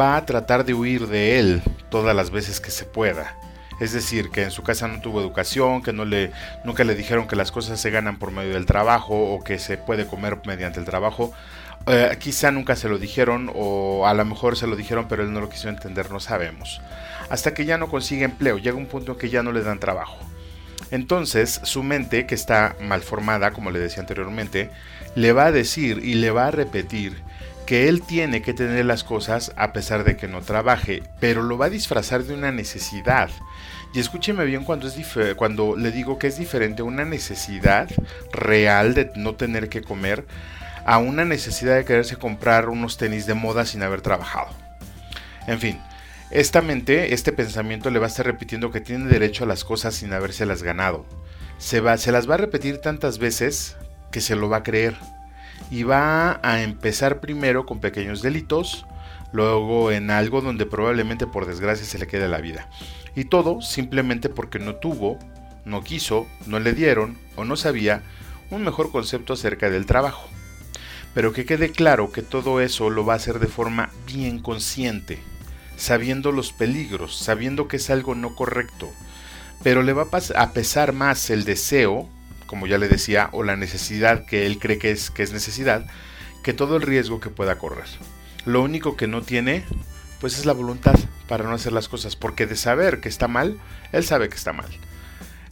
va 0.00 0.16
a 0.16 0.24
tratar 0.24 0.64
de 0.64 0.74
huir 0.74 1.08
de 1.08 1.38
él 1.40 1.62
todas 1.90 2.14
las 2.14 2.30
veces 2.30 2.60
que 2.60 2.70
se 2.70 2.84
pueda. 2.84 3.36
Es 3.80 3.92
decir, 3.92 4.30
que 4.30 4.42
en 4.42 4.50
su 4.50 4.62
casa 4.62 4.88
no 4.88 5.00
tuvo 5.00 5.20
educación, 5.20 5.82
que 5.82 5.92
no 5.92 6.04
le, 6.04 6.32
nunca 6.64 6.84
le 6.84 6.94
dijeron 6.94 7.28
que 7.28 7.36
las 7.36 7.52
cosas 7.52 7.80
se 7.80 7.90
ganan 7.90 8.18
por 8.18 8.32
medio 8.32 8.54
del 8.54 8.66
trabajo 8.66 9.14
o 9.14 9.42
que 9.44 9.58
se 9.58 9.78
puede 9.78 10.06
comer 10.06 10.38
mediante 10.44 10.80
el 10.80 10.86
trabajo. 10.86 11.32
Eh, 11.86 12.16
quizá 12.18 12.50
nunca 12.50 12.76
se 12.76 12.88
lo 12.88 12.98
dijeron 12.98 13.50
o 13.54 14.06
a 14.06 14.12
lo 14.14 14.24
mejor 14.24 14.56
se 14.56 14.66
lo 14.66 14.76
dijeron 14.76 15.06
pero 15.08 15.22
él 15.22 15.32
no 15.32 15.40
lo 15.40 15.48
quiso 15.48 15.68
entender, 15.68 16.10
no 16.10 16.20
sabemos. 16.20 16.80
Hasta 17.30 17.54
que 17.54 17.64
ya 17.64 17.78
no 17.78 17.88
consigue 17.88 18.24
empleo, 18.24 18.58
llega 18.58 18.76
un 18.76 18.86
punto 18.86 19.12
en 19.12 19.18
que 19.18 19.30
ya 19.30 19.42
no 19.42 19.52
le 19.52 19.62
dan 19.62 19.78
trabajo. 19.78 20.18
Entonces, 20.90 21.60
su 21.64 21.82
mente, 21.82 22.26
que 22.26 22.34
está 22.34 22.76
mal 22.80 23.02
formada, 23.02 23.52
como 23.52 23.70
le 23.70 23.78
decía 23.78 24.00
anteriormente, 24.00 24.70
le 25.14 25.32
va 25.32 25.46
a 25.46 25.52
decir 25.52 26.00
y 26.02 26.14
le 26.14 26.30
va 26.30 26.46
a 26.46 26.50
repetir 26.50 27.16
que 27.66 27.88
él 27.88 28.00
tiene 28.00 28.40
que 28.40 28.54
tener 28.54 28.86
las 28.86 29.04
cosas 29.04 29.52
a 29.56 29.74
pesar 29.74 30.04
de 30.04 30.16
que 30.16 30.26
no 30.26 30.40
trabaje, 30.40 31.02
pero 31.20 31.42
lo 31.42 31.58
va 31.58 31.66
a 31.66 31.70
disfrazar 31.70 32.24
de 32.24 32.32
una 32.32 32.50
necesidad. 32.50 33.28
Y 33.94 34.00
escúcheme 34.00 34.44
bien 34.44 34.64
cuando, 34.64 34.86
es 34.86 34.96
cuando 35.36 35.76
le 35.76 35.90
digo 35.90 36.18
que 36.18 36.26
es 36.26 36.38
diferente 36.38 36.82
una 36.82 37.04
necesidad 37.04 37.88
real 38.32 38.94
de 38.94 39.10
no 39.16 39.34
tener 39.34 39.68
que 39.68 39.82
comer 39.82 40.26
a 40.84 40.98
una 40.98 41.24
necesidad 41.24 41.76
de 41.76 41.84
quererse 41.84 42.16
comprar 42.16 42.68
unos 42.68 42.96
tenis 42.96 43.26
de 43.26 43.34
moda 43.34 43.64
sin 43.64 43.82
haber 43.82 44.00
trabajado. 44.00 44.48
En 45.46 45.58
fin, 45.58 45.80
esta 46.30 46.60
mente, 46.60 47.14
este 47.14 47.32
pensamiento 47.32 47.90
le 47.90 47.98
va 47.98 48.06
a 48.06 48.08
estar 48.08 48.26
repitiendo 48.26 48.70
que 48.70 48.82
tiene 48.82 49.08
derecho 49.08 49.44
a 49.44 49.46
las 49.46 49.64
cosas 49.64 49.94
sin 49.94 50.12
habérselas 50.12 50.62
ganado. 50.62 51.06
Se, 51.56 51.80
va, 51.80 51.96
se 51.96 52.12
las 52.12 52.28
va 52.28 52.34
a 52.34 52.38
repetir 52.38 52.78
tantas 52.78 53.18
veces 53.18 53.76
que 54.12 54.20
se 54.20 54.36
lo 54.36 54.48
va 54.48 54.58
a 54.58 54.62
creer. 54.62 54.94
Y 55.70 55.82
va 55.82 56.38
a 56.42 56.62
empezar 56.62 57.20
primero 57.20 57.66
con 57.66 57.80
pequeños 57.80 58.22
delitos, 58.22 58.86
luego 59.32 59.90
en 59.90 60.10
algo 60.10 60.40
donde 60.40 60.66
probablemente 60.66 61.26
por 61.26 61.46
desgracia 61.46 61.86
se 61.86 61.98
le 61.98 62.06
quede 62.06 62.28
la 62.28 62.38
vida. 62.38 62.68
Y 63.14 63.24
todo 63.24 63.62
simplemente 63.62 64.28
porque 64.28 64.58
no 64.58 64.76
tuvo, 64.76 65.18
no 65.64 65.82
quiso, 65.82 66.26
no 66.46 66.60
le 66.60 66.72
dieron 66.72 67.18
o 67.36 67.44
no 67.44 67.56
sabía 67.56 68.02
un 68.50 68.62
mejor 68.64 68.90
concepto 68.90 69.34
acerca 69.34 69.70
del 69.70 69.86
trabajo. 69.86 70.28
Pero 71.14 71.32
que 71.32 71.44
quede 71.44 71.70
claro 71.70 72.12
que 72.12 72.22
todo 72.22 72.60
eso 72.60 72.90
lo 72.90 73.04
va 73.04 73.14
a 73.14 73.16
hacer 73.16 73.38
de 73.38 73.46
forma 73.46 73.90
bien 74.06 74.40
consciente, 74.40 75.18
sabiendo 75.76 76.32
los 76.32 76.52
peligros, 76.52 77.16
sabiendo 77.16 77.68
que 77.68 77.76
es 77.76 77.90
algo 77.90 78.14
no 78.14 78.34
correcto. 78.34 78.90
Pero 79.62 79.82
le 79.82 79.92
va 79.92 80.06
a 80.36 80.52
pesar 80.52 80.92
más 80.92 81.30
el 81.30 81.44
deseo, 81.44 82.08
como 82.46 82.66
ya 82.66 82.78
le 82.78 82.88
decía, 82.88 83.30
o 83.32 83.42
la 83.42 83.56
necesidad 83.56 84.24
que 84.24 84.46
él 84.46 84.58
cree 84.58 84.78
que 84.78 84.90
es, 84.90 85.32
necesidad, 85.32 85.86
que 86.42 86.52
todo 86.52 86.76
el 86.76 86.82
riesgo 86.82 87.20
que 87.20 87.30
pueda 87.30 87.58
correr. 87.58 87.88
Lo 88.44 88.62
único 88.62 88.96
que 88.96 89.08
no 89.08 89.22
tiene, 89.22 89.64
pues 90.20 90.38
es 90.38 90.46
la 90.46 90.52
voluntad 90.52 90.98
para 91.28 91.44
no 91.44 91.52
hacer 91.52 91.72
las 91.72 91.88
cosas, 91.88 92.16
porque 92.16 92.46
de 92.46 92.56
saber 92.56 93.00
que 93.00 93.08
está 93.08 93.28
mal, 93.28 93.58
él 93.92 94.04
sabe 94.04 94.28
que 94.28 94.36
está 94.36 94.52
mal. 94.52 94.68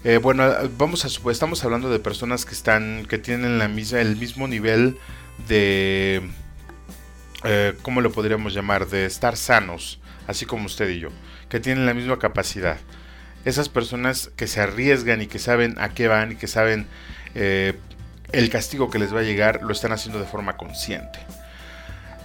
Eh, 0.04 0.18
bueno, 0.18 0.44
vamos 0.78 1.04
a 1.04 1.30
estamos 1.30 1.64
hablando 1.64 1.90
de 1.90 1.98
personas 1.98 2.44
que 2.44 2.54
están, 2.54 3.06
que 3.08 3.18
tienen 3.18 3.58
la 3.58 3.68
misma, 3.68 4.00
el 4.00 4.16
mismo 4.16 4.46
nivel 4.46 4.98
de, 5.48 6.22
eh, 7.44 7.74
¿cómo 7.82 8.00
lo 8.00 8.12
podríamos 8.12 8.54
llamar? 8.54 8.86
De 8.86 9.04
estar 9.04 9.36
sanos, 9.36 10.00
así 10.26 10.46
como 10.46 10.66
usted 10.66 10.88
y 10.90 11.00
yo, 11.00 11.08
que 11.48 11.60
tienen 11.60 11.86
la 11.86 11.94
misma 11.94 12.18
capacidad. 12.18 12.78
Esas 13.44 13.68
personas 13.68 14.30
que 14.36 14.46
se 14.46 14.60
arriesgan 14.60 15.22
y 15.22 15.26
que 15.26 15.38
saben 15.38 15.76
a 15.78 15.90
qué 15.90 16.08
van 16.08 16.32
y 16.32 16.36
que 16.36 16.48
saben 16.48 16.86
eh, 17.34 17.78
el 18.32 18.50
castigo 18.50 18.90
que 18.90 18.98
les 18.98 19.14
va 19.14 19.20
a 19.20 19.24
llegar, 19.24 19.62
lo 19.62 19.72
están 19.72 19.92
haciendo 19.92 20.18
de 20.18 20.26
forma 20.26 20.56
consciente. 20.56 21.18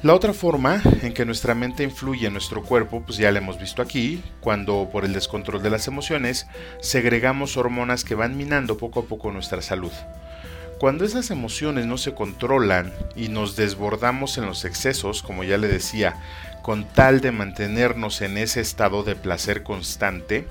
La 0.04 0.16
otra 0.16 0.34
forma 0.34 0.82
en 1.04 1.14
que 1.14 1.26
nuestra 1.26 1.54
mente 1.54 1.84
influye 1.84 2.26
en 2.26 2.34
nuestro 2.34 2.64
cuerpo, 2.64 3.04
pues 3.06 3.20
ya 3.20 3.32
la 3.32 3.38
hemos 3.38 3.60
visto 3.60 3.84
aquí, 3.84 4.24
cuando 4.40 4.90
por 4.92 5.06
el 5.06 5.14
descontrol 5.14 5.62
de 5.62 5.70
las 5.70 5.88
emociones 5.88 6.48
segregamos 6.80 7.56
hormonas 7.56 8.04
que 8.04 8.16
van 8.16 8.36
minando 8.36 8.78
poco 8.78 9.02
a 9.02 9.04
poco 9.04 9.32
nuestra 9.32 9.62
salud. 9.62 9.92
Cuando 10.80 11.06
esas 11.06 11.30
emociones 11.30 11.86
no 11.86 12.00
se 12.00 12.16
controlan 12.16 12.92
y 13.16 13.28
nos 13.28 13.56
desbordamos 13.56 14.40
en 14.40 14.48
los 14.48 14.66
excesos, 14.66 15.22
como 15.22 15.44
ya 15.44 15.60
le 15.60 15.68
decía, 15.68 16.16
con 16.64 16.84
tal 16.86 17.22
de 17.22 17.32
mantenernos 17.32 18.22
en 18.22 18.40
ese 18.40 18.60
estado 18.60 19.04
de 19.04 19.16
placer 19.16 19.62
constante, 19.62 20.48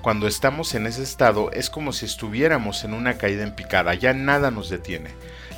cuando 0.00 0.26
estamos 0.26 0.74
en 0.74 0.86
ese 0.86 1.02
estado 1.02 1.50
es 1.52 1.68
como 1.68 1.92
si 1.92 2.06
estuviéramos 2.06 2.84
en 2.84 2.94
una 2.94 3.18
caída 3.18 3.42
en 3.42 3.54
picada, 3.54 3.92
ya 3.92 4.14
nada 4.14 4.50
nos 4.50 4.70
detiene. 4.70 5.10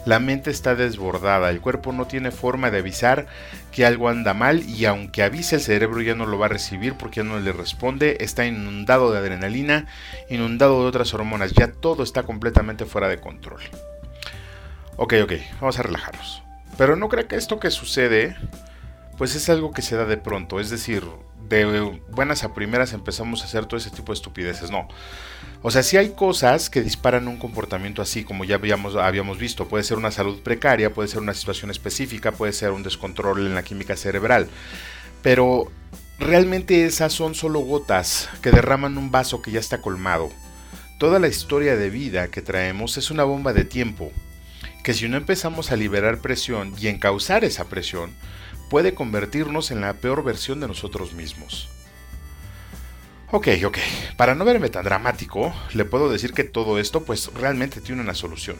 La 0.06 0.18
mente 0.18 0.50
está 0.50 0.74
desbordada, 0.74 1.50
el 1.50 1.60
cuerpo 1.60 1.92
no 1.92 2.06
tiene 2.06 2.30
forma 2.30 2.70
de 2.70 2.78
avisar 2.78 3.26
que 3.70 3.84
algo 3.84 4.08
anda 4.08 4.32
mal 4.32 4.62
y 4.62 4.86
aunque 4.86 5.22
avise 5.22 5.56
el 5.56 5.60
cerebro 5.60 6.00
ya 6.00 6.14
no 6.14 6.24
lo 6.24 6.38
va 6.38 6.46
a 6.46 6.48
recibir 6.48 6.94
porque 6.94 7.16
ya 7.16 7.24
no 7.24 7.38
le 7.38 7.52
responde, 7.52 8.16
está 8.20 8.46
inundado 8.46 9.12
de 9.12 9.18
adrenalina, 9.18 9.86
inundado 10.30 10.82
de 10.82 10.88
otras 10.88 11.12
hormonas, 11.12 11.52
ya 11.52 11.70
todo 11.70 12.02
está 12.02 12.22
completamente 12.22 12.86
fuera 12.86 13.08
de 13.08 13.20
control. 13.20 13.60
Ok, 14.96 15.14
ok, 15.22 15.32
vamos 15.60 15.78
a 15.78 15.82
relajarnos. 15.82 16.42
Pero 16.78 16.96
no 16.96 17.08
creo 17.08 17.28
que 17.28 17.36
esto 17.36 17.60
que 17.60 17.70
sucede, 17.70 18.36
pues 19.18 19.34
es 19.34 19.50
algo 19.50 19.72
que 19.72 19.82
se 19.82 19.96
da 19.96 20.06
de 20.06 20.16
pronto, 20.16 20.60
es 20.60 20.70
decir, 20.70 21.04
de 21.50 22.00
buenas 22.10 22.44
a 22.44 22.54
primeras 22.54 22.94
empezamos 22.94 23.42
a 23.42 23.44
hacer 23.44 23.66
todo 23.66 23.76
ese 23.76 23.90
tipo 23.90 24.12
de 24.12 24.16
estupideces, 24.16 24.70
no. 24.70 24.88
O 25.62 25.70
sea, 25.70 25.82
si 25.82 25.98
hay 25.98 26.10
cosas 26.10 26.70
que 26.70 26.80
disparan 26.80 27.28
un 27.28 27.36
comportamiento 27.36 28.00
así, 28.00 28.24
como 28.24 28.44
ya 28.44 28.54
habíamos, 28.54 28.96
habíamos 28.96 29.36
visto. 29.36 29.68
Puede 29.68 29.84
ser 29.84 29.98
una 29.98 30.10
salud 30.10 30.40
precaria, 30.40 30.94
puede 30.94 31.08
ser 31.08 31.18
una 31.20 31.34
situación 31.34 31.70
específica, 31.70 32.32
puede 32.32 32.54
ser 32.54 32.70
un 32.70 32.82
descontrol 32.82 33.46
en 33.46 33.54
la 33.54 33.62
química 33.62 33.94
cerebral. 33.94 34.48
Pero 35.22 35.70
realmente 36.18 36.86
esas 36.86 37.12
son 37.12 37.34
solo 37.34 37.60
gotas 37.60 38.30
que 38.40 38.52
derraman 38.52 38.96
un 38.96 39.10
vaso 39.10 39.42
que 39.42 39.50
ya 39.50 39.60
está 39.60 39.82
colmado. 39.82 40.30
Toda 40.98 41.18
la 41.18 41.28
historia 41.28 41.76
de 41.76 41.90
vida 41.90 42.28
que 42.28 42.40
traemos 42.40 42.96
es 42.96 43.10
una 43.10 43.24
bomba 43.24 43.52
de 43.52 43.64
tiempo, 43.64 44.12
que 44.82 44.94
si 44.94 45.08
no 45.08 45.18
empezamos 45.18 45.72
a 45.72 45.76
liberar 45.76 46.22
presión 46.22 46.74
y 46.78 46.88
encauzar 46.88 47.44
esa 47.44 47.66
presión, 47.66 48.14
puede 48.70 48.94
convertirnos 48.94 49.70
en 49.70 49.82
la 49.82 49.92
peor 49.92 50.24
versión 50.24 50.60
de 50.60 50.68
nosotros 50.68 51.12
mismos. 51.12 51.68
Ok, 53.32 53.46
ok. 53.64 53.78
Para 54.16 54.34
no 54.34 54.44
verme 54.44 54.70
tan 54.70 54.84
dramático, 54.84 55.54
le 55.72 55.84
puedo 55.84 56.10
decir 56.10 56.32
que 56.32 56.42
todo 56.42 56.80
esto 56.80 57.04
pues 57.04 57.32
realmente 57.32 57.80
tiene 57.80 58.02
una 58.02 58.14
solución. 58.14 58.56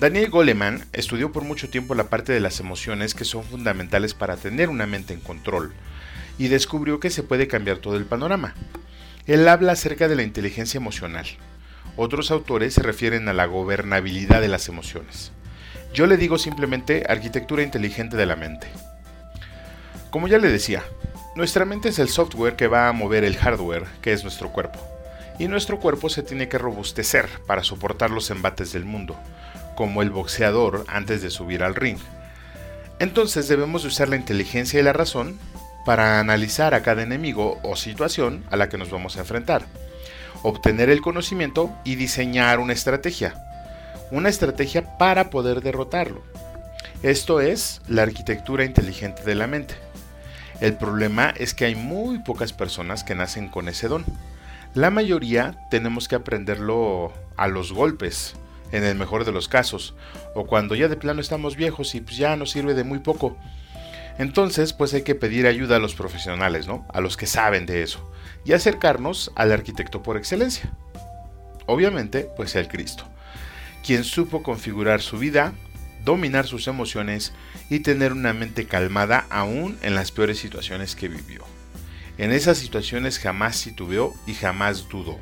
Daniel 0.00 0.28
Goleman 0.28 0.84
estudió 0.92 1.32
por 1.32 1.44
mucho 1.44 1.70
tiempo 1.70 1.94
la 1.94 2.10
parte 2.10 2.30
de 2.34 2.40
las 2.40 2.60
emociones 2.60 3.14
que 3.14 3.24
son 3.24 3.42
fundamentales 3.42 4.12
para 4.12 4.36
tener 4.36 4.68
una 4.68 4.86
mente 4.86 5.14
en 5.14 5.20
control 5.20 5.72
y 6.36 6.48
descubrió 6.48 7.00
que 7.00 7.08
se 7.08 7.22
puede 7.22 7.48
cambiar 7.48 7.78
todo 7.78 7.96
el 7.96 8.04
panorama. 8.04 8.54
Él 9.26 9.48
habla 9.48 9.72
acerca 9.72 10.08
de 10.08 10.16
la 10.16 10.24
inteligencia 10.24 10.76
emocional. 10.76 11.24
Otros 11.96 12.30
autores 12.30 12.74
se 12.74 12.82
refieren 12.82 13.28
a 13.28 13.32
la 13.32 13.46
gobernabilidad 13.46 14.42
de 14.42 14.48
las 14.48 14.68
emociones. 14.68 15.32
Yo 15.94 16.06
le 16.06 16.18
digo 16.18 16.36
simplemente 16.36 17.04
arquitectura 17.08 17.62
inteligente 17.62 18.18
de 18.18 18.26
la 18.26 18.36
mente. 18.36 18.66
Como 20.10 20.28
ya 20.28 20.36
le 20.36 20.48
decía, 20.48 20.82
nuestra 21.34 21.64
mente 21.64 21.88
es 21.88 21.98
el 21.98 22.08
software 22.08 22.56
que 22.56 22.66
va 22.66 22.88
a 22.88 22.92
mover 22.92 23.24
el 23.24 23.36
hardware, 23.36 23.86
que 24.02 24.12
es 24.12 24.22
nuestro 24.22 24.50
cuerpo. 24.50 24.78
Y 25.38 25.48
nuestro 25.48 25.80
cuerpo 25.80 26.10
se 26.10 26.22
tiene 26.22 26.48
que 26.48 26.58
robustecer 26.58 27.26
para 27.46 27.64
soportar 27.64 28.10
los 28.10 28.30
embates 28.30 28.72
del 28.72 28.84
mundo, 28.84 29.16
como 29.74 30.02
el 30.02 30.10
boxeador 30.10 30.84
antes 30.88 31.22
de 31.22 31.30
subir 31.30 31.62
al 31.62 31.74
ring. 31.74 31.98
Entonces 32.98 33.48
debemos 33.48 33.84
usar 33.84 34.08
la 34.08 34.16
inteligencia 34.16 34.78
y 34.78 34.82
la 34.82 34.92
razón 34.92 35.38
para 35.86 36.20
analizar 36.20 36.74
a 36.74 36.82
cada 36.82 37.02
enemigo 37.02 37.58
o 37.62 37.76
situación 37.76 38.44
a 38.50 38.56
la 38.56 38.68
que 38.68 38.78
nos 38.78 38.90
vamos 38.90 39.16
a 39.16 39.20
enfrentar, 39.20 39.64
obtener 40.42 40.90
el 40.90 41.00
conocimiento 41.00 41.72
y 41.82 41.94
diseñar 41.94 42.60
una 42.60 42.74
estrategia. 42.74 43.34
Una 44.10 44.28
estrategia 44.28 44.98
para 44.98 45.30
poder 45.30 45.62
derrotarlo. 45.62 46.22
Esto 47.02 47.40
es 47.40 47.80
la 47.88 48.02
arquitectura 48.02 48.64
inteligente 48.64 49.24
de 49.24 49.34
la 49.34 49.46
mente. 49.46 49.74
El 50.60 50.76
problema 50.76 51.34
es 51.36 51.54
que 51.54 51.64
hay 51.64 51.74
muy 51.74 52.20
pocas 52.20 52.52
personas 52.52 53.04
que 53.04 53.14
nacen 53.14 53.48
con 53.48 53.68
ese 53.68 53.88
don. 53.88 54.04
La 54.74 54.90
mayoría 54.90 55.56
tenemos 55.70 56.08
que 56.08 56.14
aprenderlo 56.14 57.12
a 57.36 57.48
los 57.48 57.72
golpes, 57.72 58.36
en 58.72 58.84
el 58.84 58.94
mejor 58.96 59.24
de 59.24 59.32
los 59.32 59.48
casos, 59.48 59.94
o 60.34 60.46
cuando 60.46 60.74
ya 60.74 60.88
de 60.88 60.96
plano 60.96 61.20
estamos 61.20 61.56
viejos 61.56 61.94
y 61.94 62.00
pues 62.00 62.16
ya 62.16 62.36
nos 62.36 62.50
sirve 62.50 62.74
de 62.74 62.84
muy 62.84 63.00
poco. 63.00 63.36
Entonces, 64.18 64.72
pues 64.72 64.92
hay 64.94 65.02
que 65.02 65.14
pedir 65.14 65.46
ayuda 65.46 65.76
a 65.76 65.78
los 65.78 65.94
profesionales, 65.94 66.66
¿no? 66.66 66.86
A 66.92 67.00
los 67.00 67.16
que 67.16 67.26
saben 67.26 67.66
de 67.66 67.82
eso, 67.82 68.10
y 68.44 68.52
acercarnos 68.52 69.30
al 69.36 69.52
arquitecto 69.52 70.02
por 70.02 70.16
excelencia. 70.16 70.72
Obviamente, 71.66 72.28
pues 72.36 72.54
el 72.56 72.68
Cristo, 72.68 73.04
quien 73.84 74.04
supo 74.04 74.42
configurar 74.42 75.00
su 75.00 75.18
vida, 75.18 75.52
dominar 76.04 76.46
sus 76.46 76.68
emociones 76.68 77.32
y 77.70 77.80
tener 77.80 78.12
una 78.12 78.32
mente 78.32 78.66
calmada 78.66 79.26
aún 79.30 79.78
en 79.82 79.94
las 79.94 80.12
peores 80.12 80.38
situaciones 80.38 80.96
que 80.96 81.08
vivió. 81.08 81.44
En 82.18 82.32
esas 82.32 82.58
situaciones 82.58 83.18
jamás 83.18 83.62
titubeó 83.62 84.14
y 84.26 84.34
jamás 84.34 84.88
dudó, 84.88 85.18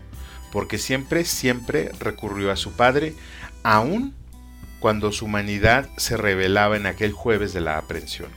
porque 0.53 0.79
siempre, 0.79 1.25
siempre 1.25 1.93
recurrió 2.01 2.51
a 2.51 2.57
su 2.57 2.73
Padre, 2.73 3.15
aún 3.63 4.15
cuando 4.81 5.13
su 5.13 5.27
humanidad 5.27 5.89
se 5.97 6.17
revelaba 6.17 6.77
en 6.77 6.87
aquel 6.87 7.13
jueves 7.13 7.53
de 7.53 7.61
la 7.61 7.79
aprensión. 7.79 8.31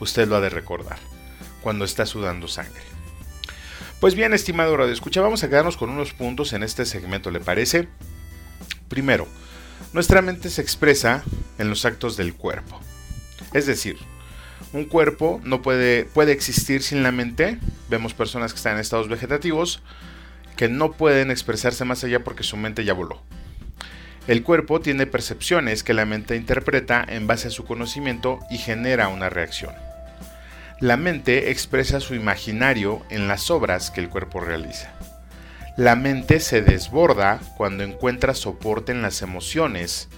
Usted 0.00 0.28
lo 0.28 0.36
ha 0.36 0.40
de 0.40 0.50
recordar, 0.50 0.98
cuando 1.60 1.84
está 1.84 2.06
sudando 2.06 2.46
sangre. 2.46 2.82
Pues 4.00 4.14
bien, 4.14 4.32
estimado 4.32 4.76
Radio 4.76 4.92
Escucha, 4.92 5.20
vamos 5.20 5.42
a 5.42 5.48
quedarnos 5.48 5.76
con 5.76 5.90
unos 5.90 6.12
puntos 6.12 6.52
en 6.52 6.62
este 6.62 6.84
segmento, 6.84 7.32
¿le 7.32 7.40
parece? 7.40 7.88
Primero, 8.88 9.26
nuestra 9.92 10.22
mente 10.22 10.50
se 10.50 10.62
expresa 10.62 11.22
en 11.58 11.68
los 11.68 11.84
actos 11.84 12.16
del 12.16 12.34
cuerpo. 12.34 12.80
Es 13.52 13.66
decir, 13.66 13.96
un 14.72 14.84
cuerpo 14.84 15.40
no 15.44 15.62
puede, 15.62 16.04
puede 16.04 16.32
existir 16.32 16.82
sin 16.82 17.02
la 17.02 17.12
mente. 17.12 17.58
Vemos 17.88 18.14
personas 18.14 18.52
que 18.52 18.58
están 18.58 18.74
en 18.74 18.80
estados 18.80 19.08
vegetativos 19.08 19.82
que 20.56 20.68
no 20.68 20.92
pueden 20.92 21.30
expresarse 21.30 21.84
más 21.84 22.02
allá 22.02 22.24
porque 22.24 22.42
su 22.42 22.56
mente 22.56 22.84
ya 22.84 22.92
voló. 22.92 23.22
El 24.26 24.42
cuerpo 24.42 24.80
tiene 24.80 25.06
percepciones 25.06 25.82
que 25.82 25.94
la 25.94 26.04
mente 26.04 26.36
interpreta 26.36 27.02
en 27.08 27.26
base 27.26 27.48
a 27.48 27.52
su 27.52 27.64
conocimiento 27.64 28.40
y 28.50 28.58
genera 28.58 29.08
una 29.08 29.30
reacción. 29.30 29.72
La 30.80 30.96
mente 30.96 31.50
expresa 31.50 32.00
su 32.00 32.14
imaginario 32.14 33.02
en 33.08 33.26
las 33.26 33.50
obras 33.50 33.90
que 33.90 34.00
el 34.00 34.10
cuerpo 34.10 34.40
realiza. 34.40 34.92
La 35.78 35.94
mente 35.94 36.40
se 36.40 36.60
desborda 36.60 37.38
cuando 37.56 37.84
encuentra 37.84 38.34
soporte 38.34 38.90
en 38.90 39.00
las 39.00 39.22
emociones 39.22 40.08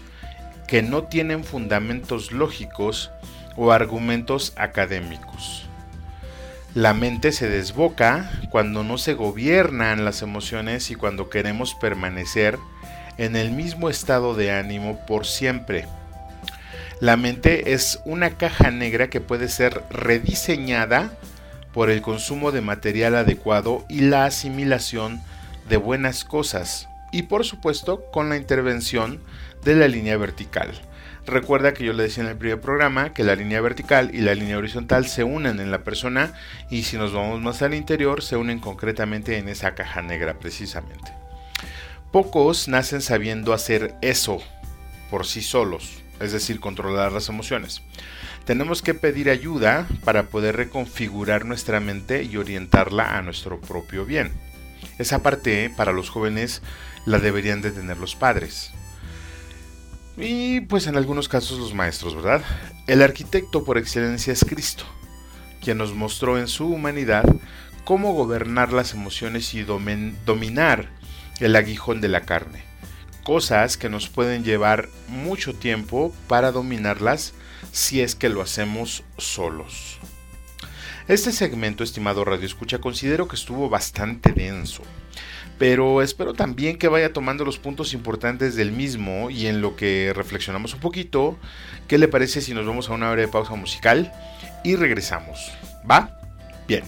que 0.66 0.80
no 0.80 1.02
tienen 1.04 1.44
fundamentos 1.44 2.32
lógicos 2.32 3.10
o 3.58 3.70
argumentos 3.70 4.54
académicos. 4.56 5.66
La 6.74 6.94
mente 6.94 7.30
se 7.30 7.50
desboca 7.50 8.30
cuando 8.48 8.84
no 8.84 8.96
se 8.96 9.12
gobiernan 9.12 10.06
las 10.06 10.22
emociones 10.22 10.90
y 10.90 10.94
cuando 10.94 11.28
queremos 11.28 11.74
permanecer 11.74 12.58
en 13.18 13.36
el 13.36 13.50
mismo 13.50 13.90
estado 13.90 14.34
de 14.34 14.52
ánimo 14.52 15.04
por 15.04 15.26
siempre. 15.26 15.86
La 17.00 17.18
mente 17.18 17.74
es 17.74 18.00
una 18.06 18.30
caja 18.38 18.70
negra 18.70 19.10
que 19.10 19.20
puede 19.20 19.48
ser 19.48 19.82
rediseñada 19.90 21.12
por 21.74 21.90
el 21.90 22.00
consumo 22.00 22.50
de 22.50 22.62
material 22.62 23.14
adecuado 23.14 23.84
y 23.90 24.00
la 24.00 24.24
asimilación 24.24 25.20
de 25.70 25.78
buenas 25.78 26.24
cosas 26.24 26.88
y 27.12 27.22
por 27.22 27.46
supuesto 27.46 28.04
con 28.12 28.28
la 28.28 28.36
intervención 28.36 29.20
de 29.64 29.76
la 29.76 29.88
línea 29.88 30.18
vertical. 30.18 30.70
Recuerda 31.26 31.74
que 31.74 31.84
yo 31.84 31.92
le 31.92 32.02
decía 32.02 32.24
en 32.24 32.30
el 32.30 32.36
primer 32.36 32.60
programa 32.60 33.14
que 33.14 33.24
la 33.24 33.36
línea 33.36 33.60
vertical 33.60 34.10
y 34.12 34.18
la 34.18 34.34
línea 34.34 34.58
horizontal 34.58 35.06
se 35.06 35.22
unen 35.22 35.60
en 35.60 35.70
la 35.70 35.84
persona 35.84 36.34
y 36.70 36.82
si 36.82 36.96
nos 36.96 37.12
vamos 37.12 37.40
más 37.40 37.62
al 37.62 37.74
interior 37.74 38.22
se 38.22 38.36
unen 38.36 38.58
concretamente 38.58 39.38
en 39.38 39.48
esa 39.48 39.74
caja 39.74 40.02
negra 40.02 40.38
precisamente. 40.38 41.12
Pocos 42.10 42.66
nacen 42.66 43.00
sabiendo 43.00 43.52
hacer 43.52 43.94
eso 44.02 44.42
por 45.08 45.24
sí 45.24 45.40
solos, 45.40 46.02
es 46.18 46.32
decir, 46.32 46.58
controlar 46.58 47.12
las 47.12 47.28
emociones. 47.28 47.82
Tenemos 48.44 48.82
que 48.82 48.94
pedir 48.94 49.30
ayuda 49.30 49.86
para 50.04 50.24
poder 50.24 50.56
reconfigurar 50.56 51.44
nuestra 51.44 51.78
mente 51.78 52.24
y 52.24 52.36
orientarla 52.36 53.16
a 53.16 53.22
nuestro 53.22 53.60
propio 53.60 54.04
bien. 54.04 54.32
Esa 55.00 55.22
parte 55.22 55.72
para 55.74 55.92
los 55.92 56.10
jóvenes 56.10 56.60
la 57.06 57.18
deberían 57.18 57.62
de 57.62 57.70
tener 57.70 57.96
los 57.96 58.14
padres. 58.14 58.70
Y 60.18 60.60
pues 60.60 60.86
en 60.86 60.96
algunos 60.98 61.26
casos 61.26 61.58
los 61.58 61.72
maestros, 61.72 62.14
¿verdad? 62.14 62.42
El 62.86 63.00
arquitecto 63.00 63.64
por 63.64 63.78
excelencia 63.78 64.30
es 64.30 64.44
Cristo, 64.44 64.84
quien 65.62 65.78
nos 65.78 65.94
mostró 65.94 66.38
en 66.38 66.48
su 66.48 66.66
humanidad 66.66 67.24
cómo 67.84 68.12
gobernar 68.12 68.74
las 68.74 68.92
emociones 68.92 69.54
y 69.54 69.62
dominar 69.62 70.90
el 71.38 71.56
aguijón 71.56 72.02
de 72.02 72.08
la 72.08 72.20
carne. 72.26 72.62
Cosas 73.24 73.78
que 73.78 73.88
nos 73.88 74.10
pueden 74.10 74.44
llevar 74.44 74.90
mucho 75.08 75.54
tiempo 75.54 76.14
para 76.28 76.52
dominarlas 76.52 77.32
si 77.72 78.02
es 78.02 78.14
que 78.14 78.28
lo 78.28 78.42
hacemos 78.42 79.02
solos. 79.16 79.98
Este 81.10 81.32
segmento, 81.32 81.82
estimado 81.82 82.24
Radio 82.24 82.46
Escucha, 82.46 82.78
considero 82.78 83.26
que 83.26 83.34
estuvo 83.34 83.68
bastante 83.68 84.30
denso, 84.30 84.84
pero 85.58 86.02
espero 86.02 86.34
también 86.34 86.78
que 86.78 86.86
vaya 86.86 87.12
tomando 87.12 87.44
los 87.44 87.58
puntos 87.58 87.94
importantes 87.94 88.54
del 88.54 88.70
mismo 88.70 89.28
y 89.28 89.48
en 89.48 89.60
lo 89.60 89.74
que 89.74 90.12
reflexionamos 90.14 90.72
un 90.72 90.78
poquito, 90.78 91.36
¿qué 91.88 91.98
le 91.98 92.06
parece 92.06 92.40
si 92.40 92.54
nos 92.54 92.64
vamos 92.64 92.88
a 92.88 92.92
una 92.92 93.12
de 93.16 93.26
pausa 93.26 93.56
musical 93.56 94.12
y 94.62 94.76
regresamos? 94.76 95.50
¿Va? 95.90 96.16
Bien. 96.68 96.84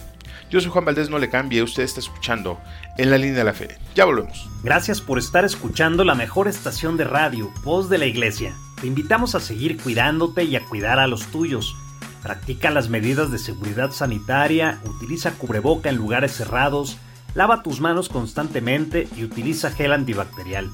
Yo 0.49 0.61
soy 0.61 0.71
Juan 0.71 0.85
Valdés, 0.85 1.09
no 1.09 1.19
le 1.19 1.29
cambie, 1.29 1.61
usted 1.61 1.83
está 1.83 1.99
escuchando 1.99 2.61
en 2.97 3.09
la 3.09 3.17
línea 3.17 3.39
de 3.39 3.43
la 3.43 3.53
fe. 3.53 3.77
Ya 3.93 4.05
volvemos. 4.05 4.49
Gracias 4.63 5.01
por 5.01 5.19
estar 5.19 5.43
escuchando 5.43 6.05
la 6.05 6.15
mejor 6.15 6.47
estación 6.47 6.95
de 6.95 7.03
radio, 7.03 7.51
Voz 7.65 7.89
de 7.89 7.97
la 7.97 8.05
Iglesia. 8.05 8.53
Te 8.79 8.87
invitamos 8.87 9.35
a 9.35 9.41
seguir 9.41 9.75
cuidándote 9.75 10.45
y 10.45 10.55
a 10.55 10.63
cuidar 10.63 10.99
a 10.99 11.07
los 11.07 11.25
tuyos. 11.25 11.75
Practica 12.23 12.71
las 12.71 12.87
medidas 12.87 13.31
de 13.31 13.37
seguridad 13.37 13.91
sanitaria, 13.91 14.79
utiliza 14.85 15.31
cubreboca 15.31 15.89
en 15.89 15.97
lugares 15.97 16.31
cerrados, 16.31 16.97
lava 17.35 17.63
tus 17.63 17.81
manos 17.81 18.07
constantemente 18.07 19.09
y 19.17 19.25
utiliza 19.25 19.71
gel 19.71 19.91
antibacterial. 19.91 20.71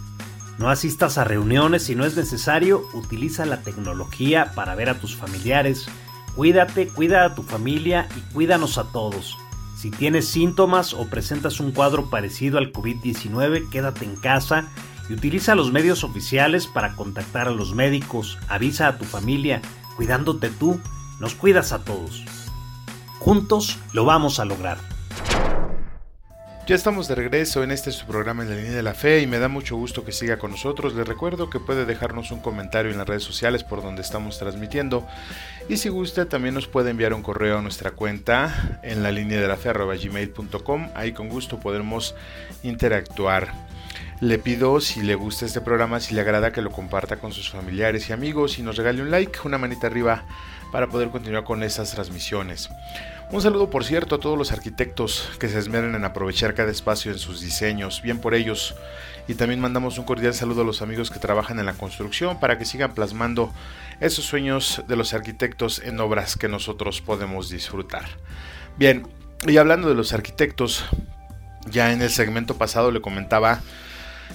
No 0.59 0.69
asistas 0.69 1.17
a 1.17 1.23
reuniones 1.23 1.83
si 1.83 1.95
no 1.95 2.05
es 2.05 2.15
necesario, 2.15 2.87
utiliza 2.93 3.47
la 3.47 3.61
tecnología 3.61 4.51
para 4.53 4.75
ver 4.75 4.89
a 4.89 4.99
tus 4.99 5.15
familiares. 5.15 5.87
Cuídate, 6.35 6.87
cuida 6.87 7.25
a 7.25 7.33
tu 7.33 7.41
familia 7.41 8.07
y 8.15 8.33
cuídanos 8.33 8.77
a 8.77 8.83
todos. 8.83 9.37
Si 9.75 9.89
tienes 9.89 10.27
síntomas 10.27 10.93
o 10.93 11.07
presentas 11.09 11.59
un 11.59 11.71
cuadro 11.71 12.09
parecido 12.09 12.57
al 12.57 12.71
COVID-19, 12.71 13.69
quédate 13.69 14.05
en 14.05 14.17
casa 14.17 14.67
y 15.09 15.13
utiliza 15.13 15.55
los 15.55 15.71
medios 15.71 16.03
oficiales 16.03 16.67
para 16.67 16.95
contactar 16.95 17.47
a 17.47 17.51
los 17.51 17.73
médicos. 17.73 18.37
Avisa 18.49 18.87
a 18.87 18.97
tu 18.97 19.05
familia, 19.05 19.61
cuidándote 19.95 20.49
tú, 20.49 20.79
nos 21.19 21.35
cuidas 21.35 21.71
a 21.71 21.83
todos. 21.83 22.23
Juntos 23.19 23.77
lo 23.93 24.05
vamos 24.05 24.39
a 24.39 24.45
lograr. 24.45 24.77
Ya 26.69 26.75
estamos 26.75 27.07
de 27.07 27.15
regreso 27.15 27.63
en 27.63 27.71
este 27.71 27.91
su 27.91 28.05
programa 28.05 28.43
en 28.43 28.49
la 28.51 28.55
línea 28.55 28.73
de 28.73 28.83
la 28.83 28.93
fe 28.93 29.21
y 29.21 29.27
me 29.27 29.39
da 29.39 29.47
mucho 29.47 29.75
gusto 29.75 30.05
que 30.05 30.11
siga 30.11 30.37
con 30.37 30.51
nosotros. 30.51 30.93
Les 30.93 31.07
recuerdo 31.07 31.49
que 31.49 31.59
puede 31.59 31.83
dejarnos 31.83 32.29
un 32.29 32.41
comentario 32.41 32.91
en 32.91 32.99
las 32.99 33.07
redes 33.07 33.23
sociales 33.23 33.63
por 33.63 33.81
donde 33.81 34.03
estamos 34.03 34.37
transmitiendo 34.37 35.07
y 35.67 35.77
si 35.77 35.89
gusta 35.89 36.29
también 36.29 36.53
nos 36.53 36.67
puede 36.67 36.91
enviar 36.91 37.15
un 37.15 37.23
correo 37.23 37.57
a 37.57 37.61
nuestra 37.63 37.89
cuenta 37.89 38.79
en 38.83 39.01
la 39.01 39.11
línea 39.11 39.41
de 39.41 39.47
la 39.47 39.57
fe 39.57 39.73
gmail.com. 39.73 40.89
Ahí 40.93 41.11
con 41.11 41.27
gusto 41.29 41.59
podremos 41.59 42.13
interactuar. 42.61 43.51
Le 44.21 44.37
pido 44.37 44.79
si 44.79 45.01
le 45.01 45.15
gusta 45.15 45.47
este 45.47 45.61
programa, 45.61 45.99
si 45.99 46.13
le 46.13 46.21
agrada 46.21 46.51
que 46.51 46.61
lo 46.61 46.71
comparta 46.71 47.17
con 47.17 47.31
sus 47.31 47.49
familiares 47.49 48.09
y 48.09 48.13
amigos 48.13 48.59
y 48.59 48.61
nos 48.61 48.77
regale 48.77 49.01
un 49.01 49.09
like, 49.09 49.39
una 49.43 49.57
manita 49.57 49.87
arriba 49.87 50.23
para 50.71 50.87
poder 50.87 51.09
continuar 51.09 51.43
con 51.43 51.63
esas 51.63 51.91
transmisiones. 51.91 52.69
Un 53.31 53.41
saludo, 53.41 53.69
por 53.69 53.85
cierto, 53.85 54.15
a 54.15 54.19
todos 54.19 54.37
los 54.37 54.51
arquitectos 54.51 55.29
que 55.39 55.49
se 55.49 55.59
esmeren 55.59 55.93
en 55.93 56.03
aprovechar 56.03 56.55
cada 56.55 56.71
espacio 56.71 57.11
en 57.11 57.19
sus 57.19 57.41
diseños, 57.41 58.01
bien 58.01 58.19
por 58.19 58.33
ellos. 58.33 58.73
Y 59.27 59.35
también 59.35 59.59
mandamos 59.59 59.99
un 59.99 60.05
cordial 60.05 60.33
saludo 60.33 60.61
a 60.61 60.65
los 60.65 60.81
amigos 60.81 61.11
que 61.11 61.19
trabajan 61.19 61.59
en 61.59 61.67
la 61.67 61.73
construcción 61.73 62.39
para 62.39 62.57
que 62.57 62.65
sigan 62.65 62.95
plasmando 62.95 63.53
esos 63.99 64.25
sueños 64.25 64.81
de 64.87 64.95
los 64.95 65.13
arquitectos 65.13 65.79
en 65.79 65.99
obras 65.99 66.37
que 66.37 66.47
nosotros 66.47 67.01
podemos 67.01 67.51
disfrutar. 67.51 68.05
Bien, 68.77 69.07
y 69.47 69.57
hablando 69.57 69.89
de 69.89 69.95
los 69.95 70.11
arquitectos, 70.13 70.85
ya 71.69 71.93
en 71.93 72.01
el 72.01 72.09
segmento 72.09 72.57
pasado 72.57 72.89
le 72.91 73.01
comentaba 73.01 73.61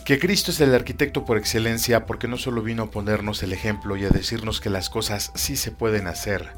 que 0.05 0.19
Cristo 0.19 0.51
es 0.51 0.61
el 0.61 0.75
arquitecto 0.75 1.25
por 1.25 1.39
excelencia 1.39 2.05
porque 2.05 2.29
no 2.29 2.37
solo 2.37 2.63
vino 2.63 2.85
a 2.85 2.91
ponernos 2.91 3.43
el 3.43 3.53
ejemplo 3.53 3.97
y 3.97 4.05
a 4.05 4.11
decirnos 4.11 4.61
que 4.61 4.71
las 4.71 4.91
cosas 4.91 5.33
sí 5.35 5.57
se 5.57 5.73
pueden 5.73 6.07
hacer, 6.07 6.53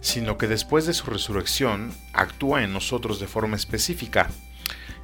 sino 0.00 0.36
que 0.36 0.48
después 0.48 0.86
de 0.86 0.94
su 0.94 1.06
resurrección 1.06 1.92
actúa 2.12 2.64
en 2.64 2.72
nosotros 2.72 3.20
de 3.20 3.28
forma 3.28 3.56
específica, 3.56 4.28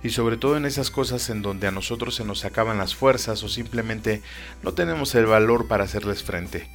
y 0.04 0.10
sobre 0.10 0.36
todo 0.36 0.56
en 0.58 0.66
esas 0.66 0.90
cosas 0.90 1.30
en 1.30 1.40
donde 1.40 1.66
a 1.66 1.70
nosotros 1.70 2.14
se 2.14 2.24
nos 2.24 2.44
acaban 2.44 2.76
las 2.76 2.94
fuerzas 2.94 3.42
o 3.42 3.48
simplemente 3.48 4.22
no 4.62 4.74
tenemos 4.74 5.14
el 5.14 5.24
valor 5.24 5.66
para 5.66 5.84
hacerles 5.84 6.22
frente, 6.22 6.68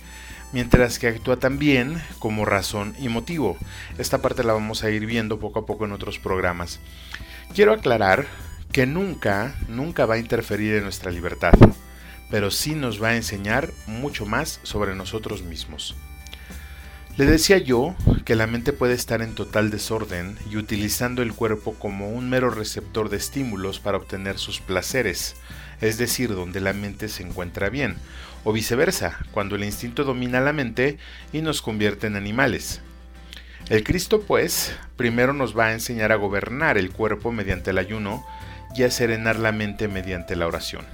mientras 0.52 0.98
que 0.98 1.08
actúa 1.08 1.38
también 1.38 2.02
como 2.18 2.44
razón 2.44 2.96
y 3.00 3.08
motivo. 3.08 3.56
Esta 4.00 4.18
parte 4.18 4.44
la 4.44 4.54
vamos 4.54 4.84
a 4.84 4.90
ir 4.90 5.06
viendo 5.06 5.40
poco 5.40 5.60
a 5.60 5.66
poco 5.68 5.86
en 5.86 5.92
otros 5.92 6.18
programas. 6.18 6.80
Quiero 7.54 7.72
aclarar 7.72 8.26
que 8.72 8.86
nunca, 8.86 9.56
nunca 9.68 10.06
va 10.06 10.16
a 10.16 10.20
interferir 10.20 10.76
en 10.76 10.84
nuestra 10.84 11.12
libertad, 11.12 11.54
pero 12.30 12.52
sí 12.52 12.76
nos 12.76 13.02
va 13.02 13.10
a 13.10 13.16
enseñar 13.16 13.72
mucho 13.88 14.26
más 14.26 14.60
sobre 14.64 14.96
nosotros 14.96 15.42
mismos. 15.42 15.96
Le 17.18 17.26
decía 17.26 17.58
yo 17.58 17.96
que 18.24 18.36
la 18.36 18.48
mente 18.48 18.72
puede 18.72 18.94
estar 18.94 19.22
en 19.22 19.36
total 19.36 19.72
desorden 19.72 20.38
y 20.50 20.56
utilizando 20.56 21.22
el 21.22 21.34
cuerpo 21.34 21.74
como 21.74 22.12
un 22.12 22.30
mero 22.30 22.50
receptor 22.50 23.10
de 23.10 23.18
estímulos 23.18 23.80
para 23.80 23.98
obtener 23.98 24.38
sus 24.38 24.62
placeres, 24.62 25.36
es 25.82 25.98
decir, 25.98 26.34
donde 26.34 26.62
la 26.62 26.72
mente 26.72 27.10
se 27.10 27.24
encuentra 27.24 27.70
bien, 27.70 27.98
o 28.46 28.54
viceversa, 28.54 29.18
cuando 29.32 29.56
el 29.56 29.66
instinto 29.66 30.06
domina 30.06 30.40
la 30.40 30.54
mente 30.54 30.98
y 31.34 31.42
nos 31.42 31.62
convierte 31.62 32.08
en 32.08 32.16
animales. 32.16 32.80
El 33.70 33.84
Cristo, 33.84 34.22
pues, 34.22 34.74
primero 34.96 35.34
nos 35.34 35.58
va 35.58 35.66
a 35.66 35.74
enseñar 35.74 36.12
a 36.12 36.16
gobernar 36.16 36.78
el 36.78 36.92
cuerpo 36.92 37.32
mediante 37.32 37.72
el 37.72 37.80
ayuno 37.80 38.26
y 38.76 38.84
a 38.84 38.92
serenar 38.92 39.38
la 39.38 39.52
mente 39.52 39.88
mediante 39.88 40.36
la 40.36 40.48
oración. 40.48 40.86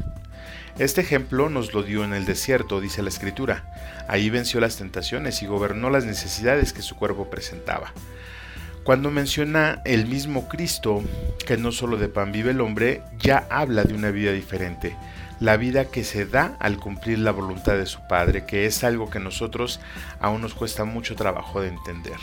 Este 0.77 1.01
ejemplo 1.01 1.49
nos 1.49 1.73
lo 1.73 1.83
dio 1.83 2.03
en 2.03 2.13
el 2.13 2.25
desierto, 2.25 2.81
dice 2.81 3.01
la 3.01 3.09
escritura. 3.09 3.63
Ahí 4.09 4.29
venció 4.29 4.59
las 4.59 4.75
tentaciones 4.75 5.41
y 5.41 5.47
gobernó 5.47 5.89
las 5.89 6.03
necesidades 6.05 6.73
que 6.73 6.81
su 6.81 6.95
cuerpo 6.97 7.29
presentaba. 7.29 7.93
Cuando 8.83 9.09
menciona 9.09 9.81
el 9.85 10.05
mismo 10.05 10.47
Cristo, 10.47 11.01
que 11.47 11.57
no 11.57 11.71
solo 11.71 11.97
de 11.97 12.09
pan 12.09 12.31
vive 12.31 12.51
el 12.51 12.61
hombre, 12.61 13.01
ya 13.17 13.47
habla 13.49 13.83
de 13.83 13.93
una 13.93 14.11
vida 14.11 14.31
diferente, 14.31 14.95
la 15.39 15.57
vida 15.57 15.85
que 15.85 16.03
se 16.03 16.25
da 16.25 16.55
al 16.59 16.77
cumplir 16.77 17.19
la 17.19 17.31
voluntad 17.31 17.77
de 17.77 17.85
su 17.85 17.99
Padre, 18.07 18.45
que 18.45 18.65
es 18.65 18.83
algo 18.83 19.09
que 19.09 19.19
nosotros 19.19 19.79
aún 20.19 20.41
nos 20.41 20.53
cuesta 20.53 20.85
mucho 20.85 21.15
trabajo 21.15 21.61
de 21.61 21.69
entender. 21.69 22.17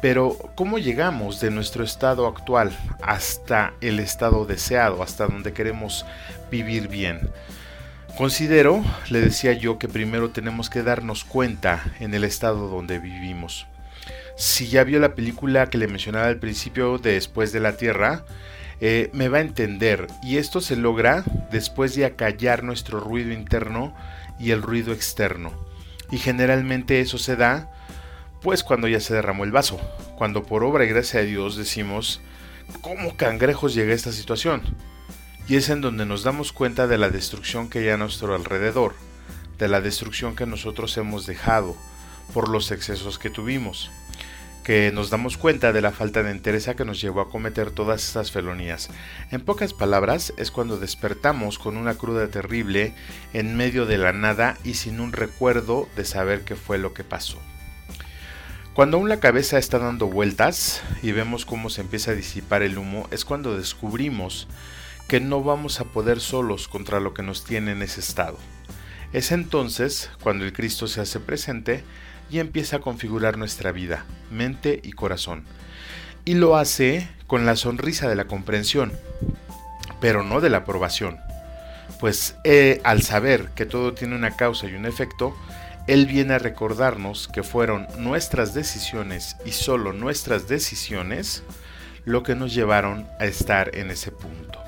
Pero, 0.00 0.36
¿cómo 0.54 0.78
llegamos 0.78 1.40
de 1.40 1.50
nuestro 1.50 1.82
estado 1.82 2.26
actual 2.26 2.76
hasta 3.02 3.72
el 3.80 3.98
estado 3.98 4.44
deseado, 4.44 5.02
hasta 5.02 5.26
donde 5.26 5.52
queremos 5.52 6.06
vivir 6.50 6.88
bien? 6.88 7.30
Considero, 8.16 8.84
le 9.10 9.20
decía 9.20 9.52
yo, 9.52 9.78
que 9.78 9.88
primero 9.88 10.30
tenemos 10.30 10.70
que 10.70 10.82
darnos 10.82 11.24
cuenta 11.24 11.84
en 11.98 12.14
el 12.14 12.24
estado 12.24 12.68
donde 12.68 12.98
vivimos. 12.98 13.66
Si 14.36 14.68
ya 14.68 14.84
vio 14.84 15.00
la 15.00 15.14
película 15.16 15.68
que 15.68 15.78
le 15.78 15.88
mencionaba 15.88 16.26
al 16.26 16.38
principio 16.38 16.98
de 16.98 17.14
Después 17.14 17.52
de 17.52 17.60
la 17.60 17.76
Tierra, 17.76 18.24
eh, 18.80 19.10
me 19.12 19.28
va 19.28 19.38
a 19.38 19.42
entender. 19.42 20.06
Y 20.22 20.36
esto 20.36 20.60
se 20.60 20.76
logra 20.76 21.24
después 21.50 21.96
de 21.96 22.04
acallar 22.04 22.62
nuestro 22.62 23.00
ruido 23.00 23.32
interno 23.32 23.94
y 24.38 24.52
el 24.52 24.62
ruido 24.62 24.92
externo. 24.92 25.52
Y 26.12 26.18
generalmente 26.18 27.00
eso 27.00 27.18
se 27.18 27.34
da 27.34 27.68
pues 28.42 28.62
cuando 28.62 28.88
ya 28.88 29.00
se 29.00 29.14
derramó 29.14 29.44
el 29.44 29.52
vaso, 29.52 29.80
cuando 30.16 30.44
por 30.44 30.62
obra 30.64 30.84
y 30.84 30.88
gracia 30.88 31.20
de 31.20 31.26
Dios 31.26 31.56
decimos, 31.56 32.20
¿cómo 32.80 33.16
cangrejos 33.16 33.74
llegué 33.74 33.92
a 33.92 33.96
esta 33.96 34.12
situación? 34.12 34.62
Y 35.48 35.56
es 35.56 35.70
en 35.70 35.80
donde 35.80 36.06
nos 36.06 36.22
damos 36.22 36.52
cuenta 36.52 36.86
de 36.86 36.98
la 36.98 37.10
destrucción 37.10 37.68
que 37.68 37.80
hay 37.80 37.88
a 37.88 37.96
nuestro 37.96 38.34
alrededor, 38.34 38.94
de 39.58 39.68
la 39.68 39.80
destrucción 39.80 40.36
que 40.36 40.46
nosotros 40.46 40.96
hemos 40.98 41.26
dejado 41.26 41.76
por 42.32 42.48
los 42.48 42.70
excesos 42.70 43.18
que 43.18 43.30
tuvimos. 43.30 43.90
que 44.64 44.92
nos 44.92 45.08
damos 45.08 45.38
cuenta 45.38 45.72
de 45.72 45.80
la 45.80 45.92
falta 45.92 46.22
de 46.22 46.30
entereza 46.30 46.76
que 46.76 46.84
nos 46.84 47.00
llevó 47.00 47.22
a 47.22 47.30
cometer 47.30 47.70
todas 47.70 48.04
estas 48.04 48.30
felonías. 48.30 48.90
En 49.30 49.40
pocas 49.40 49.72
palabras, 49.72 50.34
es 50.36 50.50
cuando 50.50 50.76
despertamos 50.76 51.58
con 51.58 51.78
una 51.78 51.94
cruda 51.94 52.28
terrible 52.28 52.92
en 53.32 53.56
medio 53.56 53.86
de 53.86 53.96
la 53.96 54.12
nada 54.12 54.58
y 54.64 54.74
sin 54.74 55.00
un 55.00 55.12
recuerdo 55.12 55.88
de 55.96 56.04
saber 56.04 56.42
qué 56.42 56.54
fue 56.54 56.76
lo 56.76 56.92
que 56.92 57.02
pasó. 57.02 57.38
Cuando 58.78 58.98
aún 58.98 59.08
la 59.08 59.18
cabeza 59.18 59.58
está 59.58 59.80
dando 59.80 60.06
vueltas 60.06 60.82
y 61.02 61.10
vemos 61.10 61.44
cómo 61.44 61.68
se 61.68 61.80
empieza 61.80 62.12
a 62.12 62.14
disipar 62.14 62.62
el 62.62 62.78
humo, 62.78 63.08
es 63.10 63.24
cuando 63.24 63.58
descubrimos 63.58 64.46
que 65.08 65.18
no 65.18 65.42
vamos 65.42 65.80
a 65.80 65.84
poder 65.86 66.20
solos 66.20 66.68
contra 66.68 67.00
lo 67.00 67.12
que 67.12 67.24
nos 67.24 67.44
tiene 67.44 67.72
en 67.72 67.82
ese 67.82 67.98
estado. 67.98 68.38
Es 69.12 69.32
entonces 69.32 70.12
cuando 70.22 70.44
el 70.44 70.52
Cristo 70.52 70.86
se 70.86 71.00
hace 71.00 71.18
presente 71.18 71.82
y 72.30 72.38
empieza 72.38 72.76
a 72.76 72.80
configurar 72.80 73.36
nuestra 73.36 73.72
vida, 73.72 74.04
mente 74.30 74.80
y 74.84 74.92
corazón. 74.92 75.42
Y 76.24 76.34
lo 76.34 76.56
hace 76.56 77.08
con 77.26 77.46
la 77.46 77.56
sonrisa 77.56 78.08
de 78.08 78.14
la 78.14 78.28
comprensión, 78.28 78.92
pero 80.00 80.22
no 80.22 80.40
de 80.40 80.50
la 80.50 80.58
aprobación. 80.58 81.18
Pues 81.98 82.36
eh, 82.44 82.80
al 82.84 83.02
saber 83.02 83.48
que 83.56 83.66
todo 83.66 83.92
tiene 83.92 84.14
una 84.14 84.36
causa 84.36 84.68
y 84.68 84.76
un 84.76 84.86
efecto, 84.86 85.34
Él 85.88 86.04
viene 86.04 86.34
a 86.34 86.38
recordarnos 86.38 87.28
que 87.28 87.42
fueron 87.42 87.88
nuestras 87.96 88.52
decisiones 88.52 89.36
y 89.46 89.52
solo 89.52 89.94
nuestras 89.94 90.46
decisiones 90.46 91.42
lo 92.04 92.22
que 92.22 92.34
nos 92.34 92.52
llevaron 92.52 93.08
a 93.18 93.24
estar 93.24 93.74
en 93.74 93.90
ese 93.90 94.12
punto. 94.12 94.62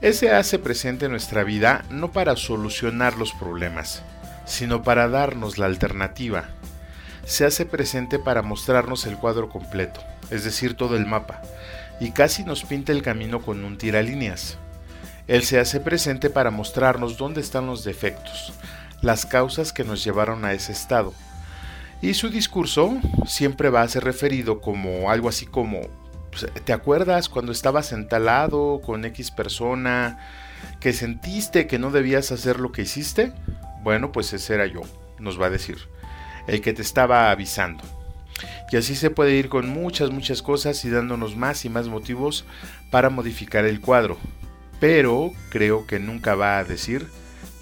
Ese 0.00 0.30
hace 0.30 0.60
presente 0.60 1.06
en 1.06 1.10
nuestra 1.10 1.42
vida 1.42 1.84
no 1.90 2.12
para 2.12 2.36
solucionar 2.36 3.18
los 3.18 3.32
problemas, 3.32 4.04
sino 4.46 4.84
para 4.84 5.08
darnos 5.08 5.58
la 5.58 5.66
alternativa. 5.66 6.50
Se 7.24 7.44
hace 7.44 7.66
presente 7.66 8.20
para 8.20 8.42
mostrarnos 8.42 9.06
el 9.06 9.16
cuadro 9.16 9.48
completo, 9.48 10.00
es 10.30 10.44
decir, 10.44 10.74
todo 10.74 10.96
el 10.96 11.04
mapa, 11.04 11.42
y 11.98 12.12
casi 12.12 12.44
nos 12.44 12.62
pinta 12.62 12.92
el 12.92 13.02
camino 13.02 13.42
con 13.42 13.64
un 13.64 13.76
tiralíneas. 13.76 14.56
Él 15.26 15.42
se 15.42 15.58
hace 15.58 15.80
presente 15.80 16.30
para 16.30 16.52
mostrarnos 16.52 17.16
dónde 17.16 17.40
están 17.40 17.66
los 17.66 17.82
defectos, 17.82 18.52
las 19.02 19.26
causas 19.26 19.72
que 19.72 19.84
nos 19.84 20.02
llevaron 20.02 20.44
a 20.44 20.52
ese 20.52 20.72
estado. 20.72 21.12
Y 22.00 22.14
su 22.14 22.30
discurso 22.30 22.98
siempre 23.26 23.68
va 23.68 23.82
a 23.82 23.88
ser 23.88 24.04
referido 24.04 24.60
como 24.60 25.10
algo 25.10 25.28
así 25.28 25.46
como, 25.46 25.82
pues, 26.30 26.46
¿te 26.64 26.72
acuerdas 26.72 27.28
cuando 27.28 27.52
estabas 27.52 27.92
entalado 27.92 28.80
con 28.84 29.04
X 29.04 29.30
persona 29.30 30.18
que 30.80 30.92
sentiste 30.92 31.66
que 31.66 31.78
no 31.78 31.90
debías 31.90 32.32
hacer 32.32 32.58
lo 32.58 32.72
que 32.72 32.82
hiciste? 32.82 33.32
Bueno, 33.82 34.10
pues 34.10 34.32
ese 34.32 34.54
era 34.54 34.66
yo, 34.66 34.80
nos 35.18 35.40
va 35.40 35.46
a 35.46 35.50
decir, 35.50 35.78
el 36.46 36.60
que 36.60 36.72
te 36.72 36.82
estaba 36.82 37.30
avisando. 37.30 37.84
Y 38.70 38.76
así 38.76 38.96
se 38.96 39.10
puede 39.10 39.34
ir 39.34 39.48
con 39.48 39.68
muchas, 39.68 40.10
muchas 40.10 40.42
cosas 40.42 40.84
y 40.84 40.90
dándonos 40.90 41.36
más 41.36 41.64
y 41.64 41.68
más 41.68 41.88
motivos 41.88 42.44
para 42.90 43.10
modificar 43.10 43.64
el 43.64 43.80
cuadro. 43.80 44.16
Pero 44.80 45.32
creo 45.50 45.86
que 45.86 46.00
nunca 46.00 46.34
va 46.34 46.58
a 46.58 46.64
decir, 46.64 47.06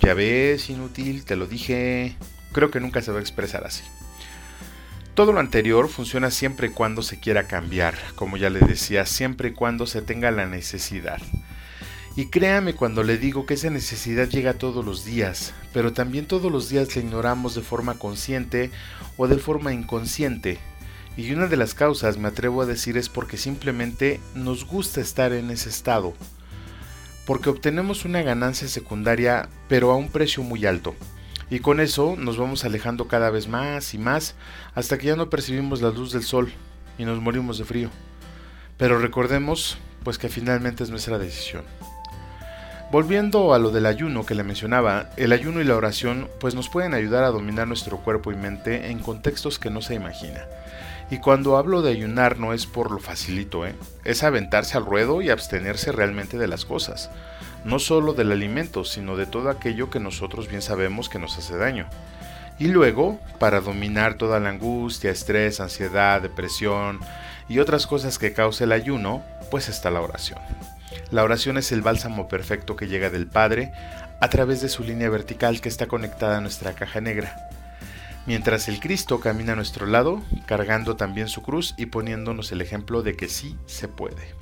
ya 0.00 0.14
ves, 0.14 0.70
inútil, 0.70 1.24
te 1.24 1.36
lo 1.36 1.46
dije. 1.46 2.16
Creo 2.52 2.70
que 2.70 2.80
nunca 2.80 3.02
se 3.02 3.12
va 3.12 3.18
a 3.18 3.22
expresar 3.22 3.64
así. 3.64 3.84
Todo 5.14 5.32
lo 5.32 5.40
anterior 5.40 5.88
funciona 5.88 6.30
siempre 6.30 6.68
y 6.68 6.70
cuando 6.70 7.02
se 7.02 7.20
quiera 7.20 7.46
cambiar, 7.46 7.94
como 8.14 8.36
ya 8.36 8.48
le 8.48 8.60
decía, 8.60 9.04
siempre 9.06 9.50
y 9.50 9.52
cuando 9.52 9.86
se 9.86 10.02
tenga 10.02 10.30
la 10.30 10.46
necesidad. 10.46 11.20
Y 12.16 12.26
créame 12.26 12.74
cuando 12.74 13.02
le 13.02 13.18
digo 13.18 13.46
que 13.46 13.54
esa 13.54 13.70
necesidad 13.70 14.28
llega 14.28 14.54
todos 14.54 14.84
los 14.84 15.04
días, 15.04 15.52
pero 15.72 15.92
también 15.92 16.26
todos 16.26 16.50
los 16.50 16.68
días 16.68 16.96
la 16.96 17.02
ignoramos 17.02 17.54
de 17.54 17.62
forma 17.62 17.94
consciente 17.98 18.70
o 19.16 19.28
de 19.28 19.38
forma 19.38 19.72
inconsciente. 19.72 20.58
Y 21.16 21.32
una 21.32 21.46
de 21.46 21.56
las 21.56 21.74
causas, 21.74 22.16
me 22.16 22.28
atrevo 22.28 22.62
a 22.62 22.66
decir, 22.66 22.96
es 22.96 23.08
porque 23.08 23.36
simplemente 23.36 24.20
nos 24.34 24.64
gusta 24.64 25.00
estar 25.00 25.32
en 25.32 25.50
ese 25.50 25.68
estado. 25.68 26.14
Porque 27.30 27.48
obtenemos 27.48 28.04
una 28.04 28.22
ganancia 28.22 28.66
secundaria, 28.66 29.48
pero 29.68 29.92
a 29.92 29.94
un 29.94 30.08
precio 30.08 30.42
muy 30.42 30.66
alto. 30.66 30.96
Y 31.48 31.60
con 31.60 31.78
eso 31.78 32.16
nos 32.18 32.36
vamos 32.36 32.64
alejando 32.64 33.06
cada 33.06 33.30
vez 33.30 33.46
más 33.46 33.94
y 33.94 33.98
más 33.98 34.34
hasta 34.74 34.98
que 34.98 35.06
ya 35.06 35.14
no 35.14 35.30
percibimos 35.30 35.80
la 35.80 35.90
luz 35.90 36.12
del 36.12 36.24
sol 36.24 36.52
y 36.98 37.04
nos 37.04 37.20
morimos 37.20 37.56
de 37.56 37.64
frío. 37.64 37.88
Pero 38.76 38.98
recordemos, 38.98 39.78
pues 40.02 40.18
que 40.18 40.28
finalmente 40.28 40.82
es 40.82 40.90
nuestra 40.90 41.18
decisión. 41.18 41.62
Volviendo 42.90 43.54
a 43.54 43.60
lo 43.60 43.70
del 43.70 43.86
ayuno 43.86 44.26
que 44.26 44.34
le 44.34 44.42
mencionaba, 44.42 45.10
el 45.16 45.30
ayuno 45.30 45.60
y 45.60 45.64
la 45.64 45.76
oración 45.76 46.28
pues 46.40 46.56
nos 46.56 46.68
pueden 46.68 46.94
ayudar 46.94 47.22
a 47.22 47.30
dominar 47.30 47.68
nuestro 47.68 47.98
cuerpo 47.98 48.32
y 48.32 48.34
mente 48.34 48.90
en 48.90 48.98
contextos 48.98 49.60
que 49.60 49.70
no 49.70 49.82
se 49.82 49.94
imagina. 49.94 50.40
Y 51.10 51.18
cuando 51.18 51.56
hablo 51.56 51.82
de 51.82 51.90
ayunar 51.90 52.38
no 52.38 52.52
es 52.52 52.66
por 52.66 52.92
lo 52.92 53.00
facilito, 53.00 53.66
¿eh? 53.66 53.74
es 54.04 54.22
aventarse 54.22 54.76
al 54.76 54.86
ruedo 54.86 55.22
y 55.22 55.30
abstenerse 55.30 55.90
realmente 55.90 56.38
de 56.38 56.46
las 56.46 56.64
cosas, 56.64 57.10
no 57.64 57.80
solo 57.80 58.12
del 58.14 58.30
alimento, 58.30 58.84
sino 58.84 59.16
de 59.16 59.26
todo 59.26 59.50
aquello 59.50 59.90
que 59.90 59.98
nosotros 59.98 60.48
bien 60.48 60.62
sabemos 60.62 61.08
que 61.08 61.18
nos 61.18 61.36
hace 61.36 61.56
daño. 61.56 61.88
Y 62.60 62.68
luego, 62.68 63.18
para 63.40 63.60
dominar 63.60 64.14
toda 64.14 64.38
la 64.38 64.50
angustia, 64.50 65.10
estrés, 65.10 65.60
ansiedad, 65.60 66.22
depresión 66.22 67.00
y 67.48 67.58
otras 67.58 67.86
cosas 67.86 68.18
que 68.18 68.32
causa 68.32 68.64
el 68.64 68.72
ayuno, 68.72 69.24
pues 69.50 69.68
está 69.68 69.90
la 69.90 70.02
oración. 70.02 70.38
La 71.10 71.24
oración 71.24 71.58
es 71.58 71.72
el 71.72 71.82
bálsamo 71.82 72.28
perfecto 72.28 72.76
que 72.76 72.86
llega 72.86 73.10
del 73.10 73.26
Padre 73.26 73.72
a 74.20 74.28
través 74.28 74.60
de 74.60 74.68
su 74.68 74.84
línea 74.84 75.08
vertical 75.08 75.60
que 75.60 75.68
está 75.68 75.86
conectada 75.86 76.38
a 76.38 76.40
nuestra 76.40 76.74
caja 76.74 77.00
negra. 77.00 77.48
Mientras 78.26 78.68
el 78.68 78.80
Cristo 78.80 79.20
camina 79.20 79.54
a 79.54 79.56
nuestro 79.56 79.86
lado, 79.86 80.22
cargando 80.46 80.96
también 80.96 81.28
su 81.28 81.42
cruz 81.42 81.74
y 81.76 81.86
poniéndonos 81.86 82.52
el 82.52 82.60
ejemplo 82.60 83.02
de 83.02 83.16
que 83.16 83.28
sí 83.28 83.56
se 83.66 83.88
puede. 83.88 84.34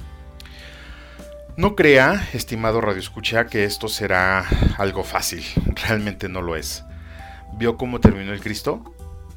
No 1.56 1.74
crea, 1.74 2.28
estimado 2.32 2.80
Radio 2.80 3.00
Escucha, 3.00 3.46
que 3.46 3.64
esto 3.64 3.88
será 3.88 4.46
algo 4.78 5.04
fácil. 5.04 5.44
Realmente 5.86 6.28
no 6.28 6.42
lo 6.42 6.56
es. 6.56 6.84
¿Vio 7.54 7.76
cómo 7.76 8.00
terminó 8.00 8.32
el 8.32 8.40
Cristo? 8.40 8.94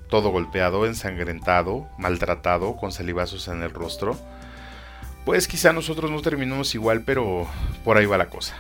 Todo 0.10 0.30
golpeado, 0.30 0.86
ensangrentado, 0.86 1.88
maltratado, 1.98 2.76
con 2.76 2.92
salivazos 2.92 3.48
en 3.48 3.62
el 3.62 3.72
rostro 3.72 4.20
pues 5.26 5.48
quizá 5.48 5.72
nosotros 5.72 6.10
no 6.10 6.22
terminemos 6.22 6.74
igual, 6.74 7.04
pero 7.04 7.48
por 7.84 7.98
ahí 7.98 8.06
va 8.06 8.18
la 8.18 8.30
cosa. 8.30 8.56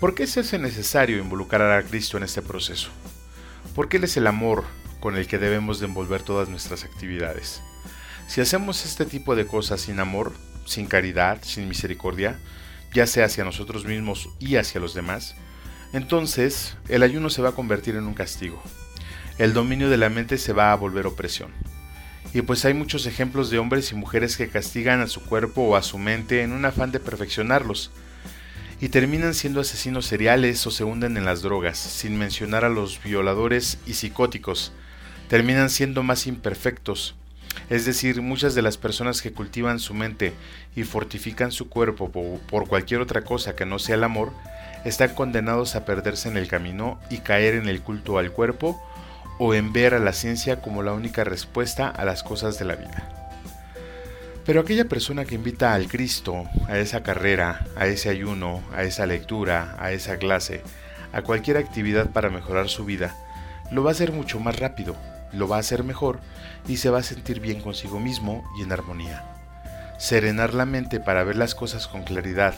¿Por 0.00 0.14
qué 0.14 0.26
se 0.26 0.40
hace 0.40 0.58
necesario 0.58 1.18
involucrar 1.18 1.70
a 1.70 1.82
Cristo 1.82 2.16
en 2.16 2.22
este 2.24 2.42
proceso? 2.42 2.90
Porque 3.74 3.98
Él 3.98 4.04
es 4.04 4.16
el 4.16 4.26
amor 4.26 4.64
con 5.00 5.16
el 5.16 5.26
que 5.26 5.38
debemos 5.38 5.80
de 5.80 5.86
envolver 5.86 6.22
todas 6.22 6.48
nuestras 6.48 6.84
actividades. 6.84 7.62
Si 8.26 8.40
hacemos 8.40 8.84
este 8.84 9.04
tipo 9.04 9.36
de 9.36 9.46
cosas 9.46 9.82
sin 9.82 10.00
amor, 10.00 10.32
sin 10.64 10.86
caridad, 10.86 11.38
sin 11.42 11.68
misericordia, 11.68 12.38
ya 12.92 13.06
sea 13.06 13.26
hacia 13.26 13.44
nosotros 13.44 13.84
mismos 13.84 14.30
y 14.38 14.56
hacia 14.56 14.80
los 14.80 14.94
demás, 14.94 15.36
entonces 15.92 16.76
el 16.88 17.02
ayuno 17.02 17.30
se 17.30 17.42
va 17.42 17.50
a 17.50 17.54
convertir 17.54 17.96
en 17.96 18.04
un 18.04 18.14
castigo. 18.14 18.62
El 19.38 19.52
dominio 19.52 19.90
de 19.90 19.96
la 19.96 20.08
mente 20.08 20.38
se 20.38 20.52
va 20.52 20.72
a 20.72 20.76
volver 20.76 21.06
opresión. 21.06 21.50
Y 22.32 22.42
pues 22.42 22.64
hay 22.64 22.74
muchos 22.74 23.06
ejemplos 23.06 23.50
de 23.50 23.58
hombres 23.58 23.92
y 23.92 23.94
mujeres 23.94 24.36
que 24.36 24.48
castigan 24.48 25.00
a 25.00 25.06
su 25.06 25.24
cuerpo 25.24 25.62
o 25.62 25.76
a 25.76 25.82
su 25.82 25.98
mente 25.98 26.42
en 26.42 26.52
un 26.52 26.64
afán 26.64 26.90
de 26.90 26.98
perfeccionarlos. 26.98 27.92
Y 28.84 28.90
terminan 28.90 29.32
siendo 29.32 29.62
asesinos 29.62 30.04
seriales 30.04 30.66
o 30.66 30.70
se 30.70 30.84
hunden 30.84 31.16
en 31.16 31.24
las 31.24 31.40
drogas, 31.40 31.78
sin 31.78 32.18
mencionar 32.18 32.66
a 32.66 32.68
los 32.68 33.02
violadores 33.02 33.78
y 33.86 33.94
psicóticos. 33.94 34.72
Terminan 35.26 35.70
siendo 35.70 36.02
más 36.02 36.26
imperfectos. 36.26 37.14
Es 37.70 37.86
decir, 37.86 38.20
muchas 38.20 38.54
de 38.54 38.60
las 38.60 38.76
personas 38.76 39.22
que 39.22 39.32
cultivan 39.32 39.78
su 39.78 39.94
mente 39.94 40.34
y 40.76 40.82
fortifican 40.82 41.50
su 41.50 41.70
cuerpo 41.70 42.10
por 42.46 42.68
cualquier 42.68 43.00
otra 43.00 43.24
cosa 43.24 43.56
que 43.56 43.64
no 43.64 43.78
sea 43.78 43.94
el 43.94 44.04
amor, 44.04 44.34
están 44.84 45.14
condenados 45.14 45.76
a 45.76 45.86
perderse 45.86 46.28
en 46.28 46.36
el 46.36 46.46
camino 46.46 47.00
y 47.08 47.20
caer 47.20 47.54
en 47.54 47.70
el 47.70 47.80
culto 47.80 48.18
al 48.18 48.32
cuerpo 48.32 48.78
o 49.38 49.54
en 49.54 49.72
ver 49.72 49.94
a 49.94 49.98
la 49.98 50.12
ciencia 50.12 50.60
como 50.60 50.82
la 50.82 50.92
única 50.92 51.24
respuesta 51.24 51.88
a 51.88 52.04
las 52.04 52.22
cosas 52.22 52.58
de 52.58 52.66
la 52.66 52.76
vida. 52.76 53.23
Pero 54.44 54.60
aquella 54.60 54.84
persona 54.84 55.24
que 55.24 55.36
invita 55.36 55.72
al 55.72 55.88
Cristo 55.88 56.44
a 56.68 56.78
esa 56.78 57.02
carrera, 57.02 57.66
a 57.76 57.86
ese 57.86 58.10
ayuno, 58.10 58.62
a 58.74 58.82
esa 58.82 59.06
lectura, 59.06 59.74
a 59.78 59.92
esa 59.92 60.18
clase, 60.18 60.62
a 61.12 61.22
cualquier 61.22 61.56
actividad 61.56 62.10
para 62.10 62.28
mejorar 62.28 62.68
su 62.68 62.84
vida, 62.84 63.16
lo 63.70 63.82
va 63.82 63.90
a 63.90 63.92
hacer 63.92 64.12
mucho 64.12 64.40
más 64.40 64.58
rápido, 64.58 64.96
lo 65.32 65.48
va 65.48 65.56
a 65.56 65.60
hacer 65.60 65.82
mejor 65.82 66.20
y 66.68 66.76
se 66.76 66.90
va 66.90 66.98
a 66.98 67.02
sentir 67.02 67.40
bien 67.40 67.62
consigo 67.62 68.00
mismo 68.00 68.44
y 68.58 68.62
en 68.62 68.72
armonía. 68.72 69.24
Serenar 69.98 70.52
la 70.52 70.66
mente 70.66 71.00
para 71.00 71.24
ver 71.24 71.36
las 71.36 71.54
cosas 71.54 71.86
con 71.86 72.02
claridad, 72.02 72.54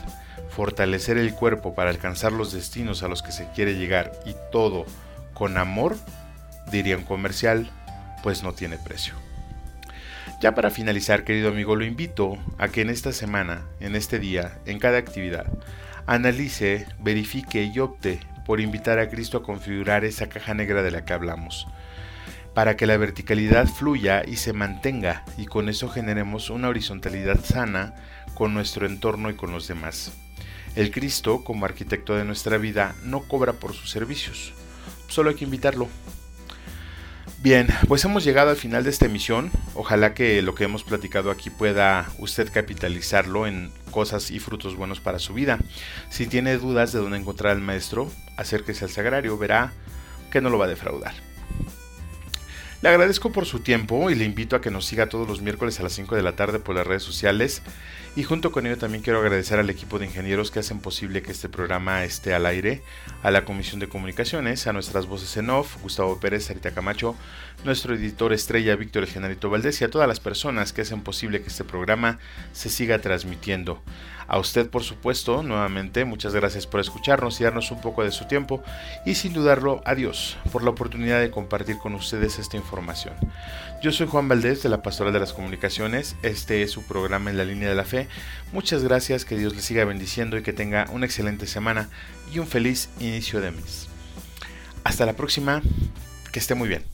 fortalecer 0.49 1.19
el 1.19 1.35
cuerpo 1.35 1.75
para 1.75 1.91
alcanzar 1.91 2.33
los 2.33 2.53
destinos 2.53 3.05
a 3.05 3.09
los 3.09 3.23
que 3.23 3.31
se 3.31 3.49
quiere 3.55 3.75
llegar 3.75 4.11
y 4.25 4.35
todo 4.51 4.87
con 5.35 5.57
amor 5.57 5.97
diría 6.73 6.97
un 6.97 7.05
comercial, 7.05 7.71
pues 8.23 8.43
no 8.43 8.55
tiene 8.55 8.79
precio. 8.79 9.26
Ya 10.41 10.55
para 10.55 10.71
finalizar, 10.71 11.25
querido 11.25 11.49
amigo, 11.49 11.77
lo 11.77 11.85
invito 11.85 12.37
a 12.59 12.69
que 12.69 12.83
en 12.83 12.91
esta 12.91 13.13
semana, 13.13 13.63
en 13.81 13.97
este 13.97 14.19
día, 14.19 14.59
en 14.67 14.79
cada 14.79 14.99
actividad, 14.99 15.47
analice, 16.07 16.87
verifique 17.01 17.65
y 17.65 17.79
opte 17.79 18.21
por 18.45 18.61
invitar 18.61 18.99
a 18.99 19.09
Cristo 19.09 19.39
a 19.39 19.43
configurar 19.43 20.05
esa 20.05 20.29
caja 20.29 20.53
negra 20.55 20.83
de 20.83 20.91
la 20.91 21.05
que 21.05 21.13
hablamos. 21.15 21.67
para 22.55 22.75
que 22.75 22.87
la 22.87 22.97
verticalidad 22.97 23.67
fluya 23.67 24.23
y 24.27 24.37
se 24.37 24.55
mantenga 24.55 25.27
y 25.37 25.45
con 25.45 25.69
eso 25.69 25.91
generemos 25.91 26.49
una 26.49 26.71
horizontalidad 26.71 27.45
sana 27.45 27.95
con 28.35 28.55
nuestro 28.55 28.87
entorno 28.87 29.29
y 29.29 29.35
con 29.35 29.53
los 29.53 29.69
demás. 29.69 30.13
El 30.75 30.91
Cristo, 30.91 31.45
como 31.45 31.67
arquitecto 31.67 32.17
de 32.17 32.25
nuestra 32.25 32.57
vida, 32.57 32.95
no 33.05 33.29
cobra 33.29 33.53
por 33.53 33.75
sus 33.75 33.91
servicios, 33.91 34.55
solo 35.07 35.29
hay 35.29 35.37
que 35.37 35.45
invitarlo. 35.45 35.87
Bien, 37.47 37.69
pues 37.87 38.05
hemos 38.05 38.25
llegado 38.25 38.51
al 38.51 38.57
final 38.57 38.83
de 38.83 38.91
esta 38.91 39.07
emisión. 39.07 39.53
Ojalá 39.75 40.15
que 40.15 40.43
lo 40.43 40.57
que 40.57 40.65
hemos 40.65 40.83
platicado 40.83 41.31
aquí 41.31 41.49
pueda 41.49 42.11
usted 42.19 42.51
capitalizarlo 42.53 43.47
en 43.47 43.71
cosas 43.93 44.33
y 44.33 44.41
frutos 44.41 44.75
buenos 44.75 44.99
para 44.99 45.21
su 45.21 45.33
vida. 45.33 45.61
Si 46.11 46.27
tiene 46.27 46.59
dudas 46.59 46.91
de 46.91 46.99
dónde 46.99 47.19
encontrar 47.19 47.53
al 47.53 47.63
maestro, 47.63 48.11
acérquese 48.37 48.85
al 48.85 48.91
sagrario, 48.91 49.39
verá 49.39 49.73
que 50.33 50.41
no 50.41 50.51
lo 50.51 50.59
va 50.59 50.65
a 50.65 50.69
defraudar. 50.69 51.15
Le 52.83 52.89
agradezco 52.89 53.31
por 53.31 53.47
su 53.47 53.61
tiempo 53.61 54.11
y 54.11 54.17
le 54.17 54.25
invito 54.25 54.57
a 54.57 54.61
que 54.61 54.73
nos 54.73 54.85
siga 54.85 55.09
todos 55.09 55.29
los 55.29 55.41
miércoles 55.41 55.79
a 55.79 55.85
las 55.85 55.93
5 55.93 56.17
de 56.17 56.23
la 56.23 56.35
tarde 56.35 56.59
por 56.59 56.75
las 56.75 56.85
redes 56.85 57.05
sociales. 57.05 57.63
Y 58.17 58.23
junto 58.23 58.51
con 58.51 58.67
ello 58.67 58.79
también 58.79 59.05
quiero 59.05 59.21
agradecer 59.21 59.59
al 59.59 59.69
equipo 59.69 59.99
de 59.99 60.07
ingenieros 60.07 60.51
que 60.51 60.61
hacen 60.61 60.81
posible 60.81 61.21
que 61.21 61.33
este 61.33 61.51
programa 61.51 62.03
esté 62.03 62.33
al 62.33 62.47
aire, 62.47 62.83
a 63.23 63.31
la 63.31 63.45
Comisión 63.45 63.79
de 63.79 63.91
Comunicaciones, 63.91 64.67
a 64.67 64.73
nuestras 64.73 65.05
voces 65.05 65.37
en 65.37 65.51
off, 65.51 65.77
Gustavo 65.83 66.19
Pérez, 66.19 66.47
Sarita 66.47 66.71
Camacho, 66.71 67.15
nuestro 67.63 67.95
editor 67.95 68.33
estrella 68.33 68.75
Víctor 68.75 69.03
El 69.03 69.11
Generito 69.11 69.51
Valdés 69.51 69.83
y 69.83 69.85
a 69.85 69.91
todas 69.91 70.09
las 70.09 70.21
personas 70.21 70.73
que 70.73 70.81
hacen 70.81 71.03
posible 71.03 71.43
que 71.43 71.49
este 71.49 71.63
programa 71.63 72.19
se 72.53 72.71
siga 72.71 73.01
transmitiendo. 73.01 73.83
A 74.29 74.39
usted, 74.39 74.69
por 74.69 74.83
supuesto, 74.83 75.43
nuevamente, 75.43 76.05
muchas 76.05 76.35
gracias 76.35 76.67
por 76.67 76.81
escucharnos 76.81 77.41
y 77.41 77.45
darnos 77.45 77.71
un 77.71 77.81
poco 77.81 78.03
de 78.03 78.11
su 78.11 78.27
tiempo. 78.27 78.63
Y 79.05 79.15
sin 79.15 79.33
dudarlo, 79.33 79.83
adiós 79.85 80.37
por 80.51 80.65
la 80.65 80.71
oportunidad 80.71 81.21
de 81.21 81.31
compartir 81.31 81.79
con 81.79 81.95
ustedes 81.95 82.39
esta 82.39 82.57
información. 82.57 83.15
Yo 83.83 83.93
soy 83.93 84.07
Juan 84.07 84.27
Valdés 84.27 84.63
de 84.63 84.71
la 84.71 84.83
Pastoral 84.83 85.13
de 85.13 85.21
las 85.21 85.35
Comunicaciones. 85.35 86.17
Este 86.23 86.63
es 86.63 86.71
su 86.71 86.83
programa 86.83 87.29
en 87.31 87.37
la 87.37 87.45
línea 87.45 87.69
de 87.69 87.75
la 87.75 87.85
fe. 87.85 88.09
Muchas 88.53 88.83
gracias, 88.83 89.27
que 89.27 89.37
Dios 89.37 89.55
le 89.55 89.61
siga 89.61 89.85
bendiciendo 89.85 90.39
y 90.39 90.43
que 90.43 90.55
tenga 90.55 90.87
una 90.93 91.05
excelente 91.05 91.47
semana 91.47 91.91
y 92.33 92.39
un 92.39 92.47
feliz 92.47 92.89
inicio 93.01 93.41
de 93.41 93.51
mes. 93.51 93.89
Hasta 94.83 95.05
la 95.05 95.13
próxima, 95.13 95.61
que 96.33 96.39
esté 96.39 96.55
muy 96.55 96.69
bien. 96.69 96.85